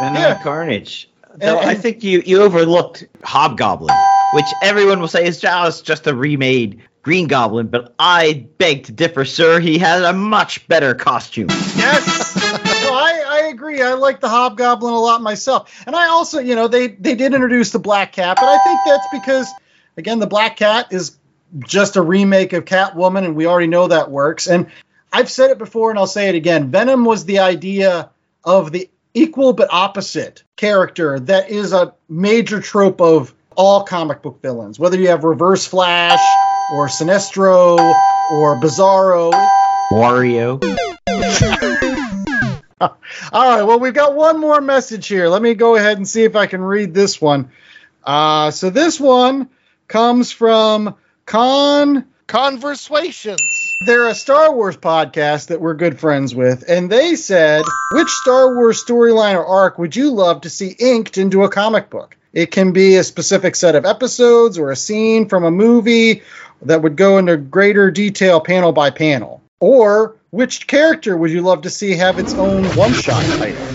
Venom 0.00 0.22
Yeah. 0.22 0.42
Carnage. 0.42 1.10
And- 1.32 1.42
Though 1.42 1.58
I 1.58 1.74
think 1.74 2.02
you, 2.04 2.22
you 2.24 2.42
overlooked 2.42 3.06
Hobgoblin, 3.24 3.94
which 4.34 4.54
everyone 4.62 5.00
will 5.00 5.08
say 5.08 5.24
is 5.26 5.40
just, 5.40 5.84
just 5.84 6.06
a 6.06 6.14
remade 6.14 6.82
Green 7.02 7.26
Goblin, 7.26 7.66
but 7.66 7.94
I 7.98 8.46
beg 8.58 8.84
to 8.84 8.92
differ, 8.92 9.24
sir. 9.24 9.58
He 9.58 9.78
has 9.78 10.02
a 10.02 10.12
much 10.12 10.66
better 10.68 10.94
costume. 10.94 11.48
Yes. 11.48 12.36
I, 12.36 13.24
I 13.26 13.48
agree. 13.48 13.82
I 13.82 13.94
like 13.94 14.20
the 14.20 14.28
Hobgoblin 14.28 14.92
a 14.92 14.98
lot 14.98 15.20
myself. 15.20 15.82
And 15.86 15.96
I 15.96 16.08
also, 16.08 16.38
you 16.38 16.54
know, 16.54 16.68
they 16.68 16.88
they 16.88 17.16
did 17.16 17.34
introduce 17.34 17.70
the 17.70 17.80
Black 17.80 18.12
Cat, 18.12 18.36
but 18.38 18.48
I 18.48 18.58
think 18.58 18.84
that's 18.84 19.08
because 19.08 19.56
again, 19.96 20.20
the 20.20 20.28
Black 20.28 20.56
Cat 20.56 20.92
is 20.92 21.18
just 21.58 21.96
a 21.96 22.02
remake 22.02 22.52
of 22.52 22.64
Catwoman, 22.64 23.24
and 23.24 23.34
we 23.34 23.46
already 23.46 23.66
know 23.66 23.88
that 23.88 24.10
works. 24.10 24.46
And 24.46 24.70
I've 25.12 25.30
said 25.30 25.50
it 25.50 25.58
before 25.58 25.90
and 25.90 25.98
I'll 25.98 26.06
say 26.06 26.28
it 26.28 26.34
again. 26.36 26.70
Venom 26.70 27.04
was 27.04 27.24
the 27.24 27.40
idea 27.40 28.10
of 28.44 28.70
the 28.70 28.88
equal 29.14 29.52
but 29.52 29.68
opposite 29.72 30.42
character 30.56 31.20
that 31.20 31.50
is 31.50 31.72
a 31.72 31.94
major 32.08 32.60
trope 32.60 33.00
of 33.00 33.34
all 33.56 33.84
comic 33.84 34.22
book 34.22 34.40
villains, 34.40 34.78
whether 34.78 34.98
you 34.98 35.08
have 35.08 35.24
Reverse 35.24 35.66
Flash 35.66 36.38
or 36.68 36.86
Sinestro 36.86 38.02
or 38.28 38.56
Bizarro. 38.56 39.32
Wario. 39.90 40.62
All 42.80 42.96
right. 43.32 43.62
Well, 43.62 43.78
we've 43.78 43.94
got 43.94 44.14
one 44.14 44.40
more 44.40 44.60
message 44.60 45.06
here. 45.06 45.28
Let 45.28 45.42
me 45.42 45.54
go 45.54 45.76
ahead 45.76 45.98
and 45.98 46.08
see 46.08 46.24
if 46.24 46.34
I 46.34 46.46
can 46.46 46.62
read 46.62 46.94
this 46.94 47.20
one. 47.20 47.50
Uh, 48.02 48.50
so 48.50 48.70
this 48.70 48.98
one 48.98 49.50
comes 49.86 50.32
from 50.32 50.96
Con. 51.26 52.06
ConverSwations. 52.26 53.51
They're 53.84 54.06
a 54.06 54.14
Star 54.14 54.54
Wars 54.54 54.76
podcast 54.76 55.48
that 55.48 55.60
we're 55.60 55.74
good 55.74 55.98
friends 55.98 56.36
with, 56.36 56.64
and 56.68 56.88
they 56.88 57.16
said, 57.16 57.64
which 57.92 58.10
Star 58.10 58.54
Wars 58.54 58.84
storyline 58.84 59.34
or 59.34 59.44
arc 59.44 59.76
would 59.76 59.96
you 59.96 60.12
love 60.12 60.42
to 60.42 60.50
see 60.50 60.76
inked 60.78 61.18
into 61.18 61.42
a 61.42 61.48
comic 61.48 61.90
book? 61.90 62.16
It 62.32 62.52
can 62.52 62.72
be 62.72 62.96
a 62.96 63.02
specific 63.02 63.56
set 63.56 63.74
of 63.74 63.84
episodes 63.84 64.56
or 64.56 64.70
a 64.70 64.76
scene 64.76 65.28
from 65.28 65.42
a 65.42 65.50
movie 65.50 66.22
that 66.62 66.80
would 66.82 66.94
go 66.94 67.18
into 67.18 67.36
greater 67.36 67.90
detail 67.90 68.40
panel 68.40 68.70
by 68.70 68.90
panel. 68.90 69.42
Or 69.58 70.14
which 70.30 70.68
character 70.68 71.16
would 71.16 71.32
you 71.32 71.42
love 71.42 71.62
to 71.62 71.70
see 71.70 71.96
have 71.96 72.20
its 72.20 72.34
own 72.34 72.64
one 72.76 72.92
shot 72.92 73.24
title? 73.24 73.66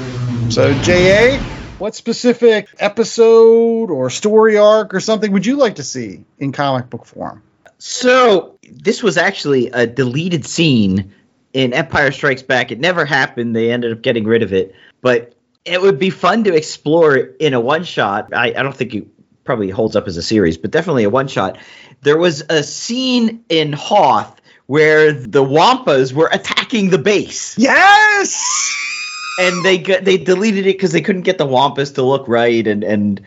So, 0.49 0.73
JA, 0.83 1.37
what 1.79 1.95
specific 1.95 2.69
episode 2.79 3.91
or 3.91 4.09
story 4.09 4.57
arc 4.57 4.93
or 4.93 5.01
something 5.01 5.33
would 5.33 5.45
you 5.45 5.57
like 5.57 5.75
to 5.75 5.83
see 5.83 6.23
in 6.39 6.53
comic 6.53 6.89
book 6.89 7.05
form? 7.05 7.43
So 7.79 8.56
this 8.71 9.03
was 9.03 9.17
actually 9.17 9.67
a 9.67 9.87
deleted 9.87 10.45
scene 10.45 11.13
in 11.53 11.73
Empire 11.73 12.11
Strikes 12.11 12.43
Back. 12.43 12.71
It 12.71 12.79
never 12.79 13.05
happened. 13.05 13.55
They 13.55 13.71
ended 13.71 13.91
up 13.91 14.01
getting 14.01 14.25
rid 14.25 14.43
of 14.43 14.53
it, 14.53 14.75
but 15.01 15.33
it 15.65 15.81
would 15.81 15.99
be 15.99 16.09
fun 16.09 16.43
to 16.45 16.55
explore 16.55 17.15
in 17.15 17.53
a 17.53 17.59
one 17.59 17.83
shot. 17.83 18.33
I, 18.33 18.47
I 18.47 18.63
don't 18.63 18.75
think 18.75 18.93
it 18.93 19.07
probably 19.43 19.69
holds 19.69 19.95
up 19.95 20.07
as 20.07 20.17
a 20.17 20.21
series, 20.21 20.57
but 20.57 20.71
definitely 20.71 21.03
a 21.03 21.09
one 21.09 21.27
shot. 21.27 21.57
There 22.01 22.17
was 22.17 22.43
a 22.49 22.63
scene 22.63 23.43
in 23.49 23.73
Hoth 23.73 24.39
where 24.67 25.13
the 25.13 25.43
Wampas 25.43 26.13
were 26.13 26.29
attacking 26.31 26.89
the 26.89 26.97
base. 26.97 27.57
Yes. 27.57 28.75
And 29.39 29.63
they 29.63 29.77
got, 29.77 30.03
they 30.03 30.17
deleted 30.17 30.65
it 30.67 30.75
because 30.77 30.91
they 30.91 31.01
couldn't 31.01 31.21
get 31.21 31.37
the 31.37 31.45
Wampas 31.45 31.95
to 31.95 32.03
look 32.03 32.27
right, 32.27 32.65
and 32.65 32.83
and 32.83 33.21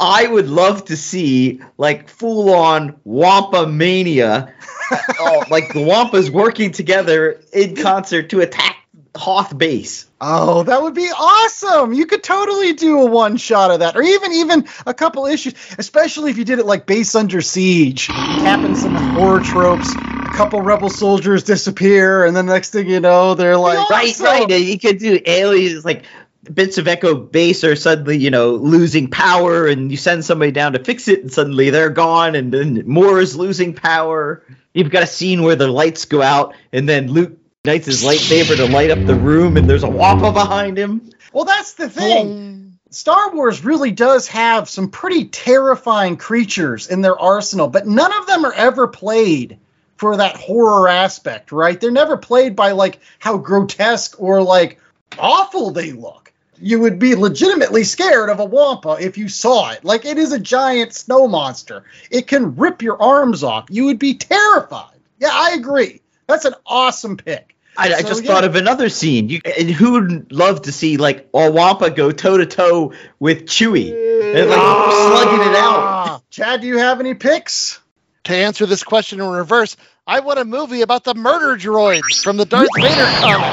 I 0.00 0.26
would 0.26 0.48
love 0.48 0.86
to 0.86 0.96
see 0.96 1.60
like 1.76 2.08
full 2.08 2.54
on 2.54 2.96
Wampa 3.04 3.66
mania, 3.66 4.54
oh, 5.20 5.44
like 5.50 5.74
the 5.74 5.80
Wampas 5.80 6.30
working 6.30 6.72
together 6.72 7.40
in 7.52 7.76
concert 7.76 8.30
to 8.30 8.40
attack 8.40 8.76
Hoth 9.16 9.56
base. 9.58 10.06
Oh, 10.20 10.62
that 10.62 10.82
would 10.82 10.94
be 10.94 11.10
awesome! 11.10 11.92
You 11.92 12.06
could 12.06 12.22
totally 12.22 12.74
do 12.74 13.00
a 13.00 13.06
one 13.06 13.36
shot 13.36 13.70
of 13.72 13.80
that, 13.80 13.96
or 13.96 14.02
even 14.02 14.32
even 14.32 14.68
a 14.86 14.94
couple 14.94 15.26
issues, 15.26 15.54
especially 15.78 16.30
if 16.30 16.38
you 16.38 16.44
did 16.44 16.60
it 16.60 16.66
like 16.66 16.86
Base 16.86 17.14
Under 17.14 17.40
Siege, 17.40 18.06
tapping 18.06 18.76
some 18.76 18.94
horror 18.94 19.40
tropes. 19.40 19.92
A 19.94 20.32
couple 20.36 20.62
rebel 20.62 20.88
soldiers 20.90 21.42
disappear, 21.42 22.24
and 22.24 22.36
then 22.36 22.46
next 22.46 22.70
thing 22.70 22.88
you 22.88 23.00
know, 23.00 23.34
they're 23.34 23.56
like, 23.56 23.90
right, 23.90 24.10
awesome. 24.10 24.26
right. 24.26 24.48
You 24.48 24.78
could 24.78 24.98
do 24.98 25.18
aliens 25.26 25.84
like 25.84 26.04
bits 26.42 26.78
of 26.78 26.88
Echo 26.88 27.14
Base 27.14 27.64
are 27.64 27.76
suddenly, 27.76 28.18
you 28.18 28.30
know, 28.30 28.54
losing 28.54 29.08
power, 29.08 29.66
and 29.66 29.90
you 29.90 29.96
send 29.96 30.24
somebody 30.24 30.52
down 30.52 30.72
to 30.72 30.84
fix 30.84 31.08
it, 31.08 31.20
and 31.20 31.32
suddenly 31.32 31.70
they're 31.70 31.90
gone, 31.90 32.34
and 32.34 32.52
then 32.52 32.82
more 32.86 33.20
is 33.20 33.36
losing 33.36 33.74
power. 33.74 34.44
You've 34.72 34.90
got 34.90 35.02
a 35.02 35.06
scene 35.06 35.42
where 35.42 35.56
the 35.56 35.68
lights 35.68 36.04
go 36.04 36.22
out, 36.22 36.54
and 36.72 36.88
then 36.88 37.08
Luke 37.08 37.38
ignites 37.64 37.86
his 37.86 38.02
lightsaber 38.02 38.56
to 38.56 38.66
light 38.66 38.90
up 38.90 39.04
the 39.04 39.14
room, 39.14 39.56
and 39.56 39.68
there's 39.68 39.82
a 39.82 39.90
Wampa 39.90 40.32
behind 40.32 40.78
him. 40.78 41.10
Well, 41.32 41.44
that's 41.44 41.74
the 41.74 41.88
thing. 41.88 42.28
Hmm. 42.28 42.60
Star 42.92 43.32
Wars 43.32 43.64
really 43.64 43.92
does 43.92 44.26
have 44.28 44.68
some 44.68 44.90
pretty 44.90 45.26
terrifying 45.26 46.16
creatures 46.16 46.88
in 46.88 47.02
their 47.02 47.18
arsenal, 47.18 47.68
but 47.68 47.86
none 47.86 48.12
of 48.12 48.26
them 48.26 48.44
are 48.44 48.52
ever 48.52 48.88
played 48.88 49.58
for 49.96 50.16
that 50.16 50.36
horror 50.36 50.88
aspect, 50.88 51.52
right? 51.52 51.80
They're 51.80 51.92
never 51.92 52.16
played 52.16 52.56
by 52.56 52.72
like 52.72 52.98
how 53.20 53.36
grotesque 53.36 54.20
or 54.20 54.42
like 54.42 54.80
awful 55.18 55.70
they 55.70 55.92
look. 55.92 56.19
You 56.60 56.80
would 56.80 56.98
be 56.98 57.14
legitimately 57.14 57.84
scared 57.84 58.28
of 58.28 58.40
a 58.40 58.44
Wampa 58.44 58.98
if 59.00 59.16
you 59.16 59.28
saw 59.28 59.70
it. 59.70 59.84
Like 59.84 60.04
it 60.04 60.18
is 60.18 60.32
a 60.32 60.38
giant 60.38 60.94
snow 60.94 61.26
monster. 61.26 61.84
It 62.10 62.26
can 62.26 62.56
rip 62.56 62.82
your 62.82 63.00
arms 63.00 63.42
off. 63.42 63.66
You 63.70 63.86
would 63.86 63.98
be 63.98 64.14
terrified. 64.14 64.98
Yeah, 65.18 65.30
I 65.32 65.52
agree. 65.52 66.00
That's 66.26 66.44
an 66.44 66.54
awesome 66.66 67.16
pick. 67.16 67.56
I, 67.76 67.94
I 67.94 68.02
just 68.02 68.24
yeah. 68.24 68.32
thought 68.32 68.44
of 68.44 68.56
another 68.56 68.88
scene. 68.88 69.28
You, 69.28 69.40
and 69.58 69.70
who 69.70 69.92
would 69.92 70.32
love 70.32 70.62
to 70.62 70.72
see 70.72 70.96
like 70.96 71.28
a 71.32 71.50
Wampa 71.50 71.90
go 71.90 72.10
toe 72.12 72.36
to 72.36 72.46
toe 72.46 72.92
with 73.18 73.46
Chewie 73.46 73.90
and 74.34 74.50
like 74.50 74.58
slugging 74.58 75.50
it 75.50 75.56
out? 75.56 75.78
Ah, 75.78 76.20
Chad, 76.30 76.60
do 76.60 76.66
you 76.66 76.78
have 76.78 77.00
any 77.00 77.14
picks? 77.14 77.80
To 78.24 78.34
answer 78.34 78.66
this 78.66 78.82
question 78.82 79.20
in 79.20 79.28
reverse, 79.28 79.76
I 80.06 80.20
want 80.20 80.38
a 80.38 80.44
movie 80.44 80.82
about 80.82 81.04
the 81.04 81.14
murder 81.14 81.56
droids 81.56 82.22
from 82.22 82.36
the 82.36 82.44
Darth 82.44 82.68
Vader 82.76 83.06
comic. 83.20 83.46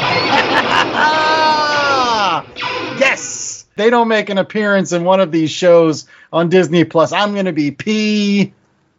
Yes. 3.17 3.65
They 3.75 3.89
don't 3.89 4.07
make 4.07 4.29
an 4.29 4.37
appearance 4.37 4.91
in 4.91 5.03
one 5.03 5.19
of 5.19 5.31
these 5.31 5.51
shows 5.51 6.07
on 6.33 6.49
Disney 6.49 6.83
Plus. 6.83 7.11
I'm 7.11 7.33
going 7.33 7.45
to 7.45 7.53
be 7.53 7.71
P 7.71 8.53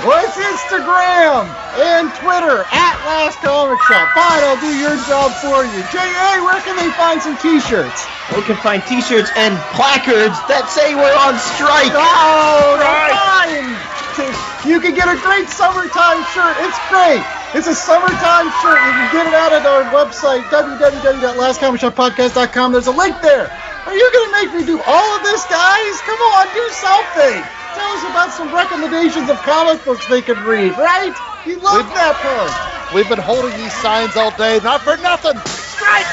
Well, 0.05 0.23
it's 0.23 0.37
Instagram 0.37 1.49
and 1.75 2.07
Twitter 2.15 2.63
at 2.63 2.95
Last 3.03 3.39
Comic 3.41 3.81
Shop. 3.81 4.07
Fine, 4.13 4.43
I'll 4.45 4.61
do 4.61 4.71
your 4.77 4.95
job 5.03 5.31
for 5.41 5.65
you. 5.65 5.83
J.A., 5.91 6.39
where 6.45 6.61
can 6.61 6.77
they 6.77 6.89
find 6.95 7.21
some 7.21 7.35
t-shirts? 7.35 8.07
We 8.35 8.41
can 8.43 8.55
find 8.57 8.83
T-shirts 8.85 9.31
and 9.35 9.55
placards 9.75 10.37
that 10.47 10.69
say 10.69 10.95
we're 10.95 11.15
on 11.15 11.35
strike. 11.39 11.91
Oh, 11.91 12.77
fine! 13.11 14.69
You 14.69 14.79
can 14.79 14.93
get 14.95 15.07
a 15.07 15.19
great 15.19 15.47
summertime 15.49 16.23
shirt. 16.35 16.55
It's 16.59 16.79
great. 16.91 17.36
It's 17.55 17.67
a 17.67 17.75
summertime 17.75 18.51
shirt. 18.59 18.75
You 18.75 18.91
can 18.91 19.07
get 19.13 19.27
it 19.27 19.33
out 19.33 19.53
at 19.53 19.65
our 19.65 19.83
website, 19.95 20.43
www.lastcomicshoppodcast.com. 20.51 22.71
There's 22.73 22.87
a 22.87 22.91
link 22.91 23.21
there. 23.21 23.49
Are 23.87 23.95
you 23.95 24.11
going 24.11 24.27
to 24.27 24.31
make 24.43 24.51
me 24.59 24.65
do 24.65 24.81
all 24.85 25.15
of 25.15 25.23
this, 25.23 25.45
guys? 25.47 26.01
Come 26.01 26.19
on, 26.19 26.47
do 26.53 26.67
something. 26.75 27.41
Tell 27.73 27.87
us 27.95 28.03
about 28.03 28.33
some 28.33 28.53
recommendations 28.53 29.29
of 29.29 29.41
comic 29.43 29.81
books 29.85 30.05
they 30.09 30.21
can 30.21 30.43
read, 30.43 30.77
right? 30.77 31.15
You 31.45 31.55
love 31.61 31.87
that 31.95 32.15
part. 32.19 32.51
We've 32.93 33.07
been 33.07 33.19
holding 33.19 33.55
these 33.55 33.73
signs 33.73 34.17
all 34.17 34.31
day, 34.31 34.59
not 34.63 34.81
for 34.81 34.97
nothing. 34.97 35.37
Strike! 35.45 36.05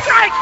Strike! 0.00 0.32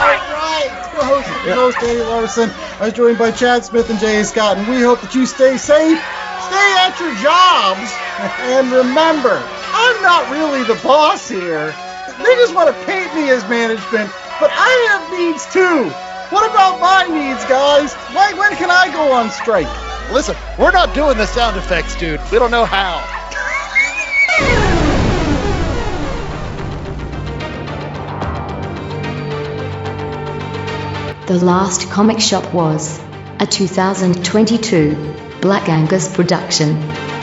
All 0.00 0.16
right. 0.32 0.70
Co-host, 0.92 1.28
your 1.44 1.54
host, 1.54 1.76
Andy 1.82 2.02
Larson. 2.02 2.50
I 2.80 2.84
was 2.86 2.94
joined 2.94 3.18
by 3.18 3.30
Chad 3.30 3.64
Smith 3.64 3.90
and 3.90 3.98
Jay 3.98 4.22
Scott, 4.22 4.56
and 4.56 4.66
we 4.68 4.80
hope 4.80 5.00
that 5.00 5.14
you 5.14 5.26
stay 5.26 5.56
safe, 5.56 6.00
stay 6.48 6.68
at 6.84 6.94
your 7.00 7.14
jobs, 7.20 7.90
and 8.52 8.72
remember, 8.72 9.42
I'm 9.72 10.02
not 10.02 10.30
really 10.30 10.64
the 10.64 10.80
boss 10.82 11.28
here. 11.28 11.74
They 12.18 12.34
just 12.36 12.54
want 12.54 12.68
to 12.68 12.84
paint 12.84 13.14
me 13.14 13.30
as 13.30 13.42
management, 13.48 14.10
but 14.40 14.50
I 14.52 14.70
have 14.90 15.18
needs 15.18 15.44
too. 15.52 15.90
What 16.30 16.50
about 16.50 16.80
my 16.80 17.06
needs, 17.06 17.44
guys? 17.44 17.94
Why, 18.14 18.32
when 18.34 18.56
can 18.56 18.70
I 18.70 18.92
go 18.92 19.12
on 19.12 19.30
strike? 19.30 19.68
Listen, 20.12 20.36
we're 20.58 20.72
not 20.72 20.94
doing 20.94 21.16
the 21.16 21.26
sound 21.26 21.56
effects, 21.56 21.96
dude. 21.96 22.20
We 22.30 22.38
don't 22.38 22.50
know 22.50 22.64
how. 22.64 23.02
The 31.26 31.38
Last 31.42 31.90
Comic 31.90 32.20
Shop 32.20 32.52
was 32.52 33.00
a 33.40 33.46
2022 33.46 35.23
Black 35.44 35.68
Angus 35.68 36.08
production. 36.08 37.13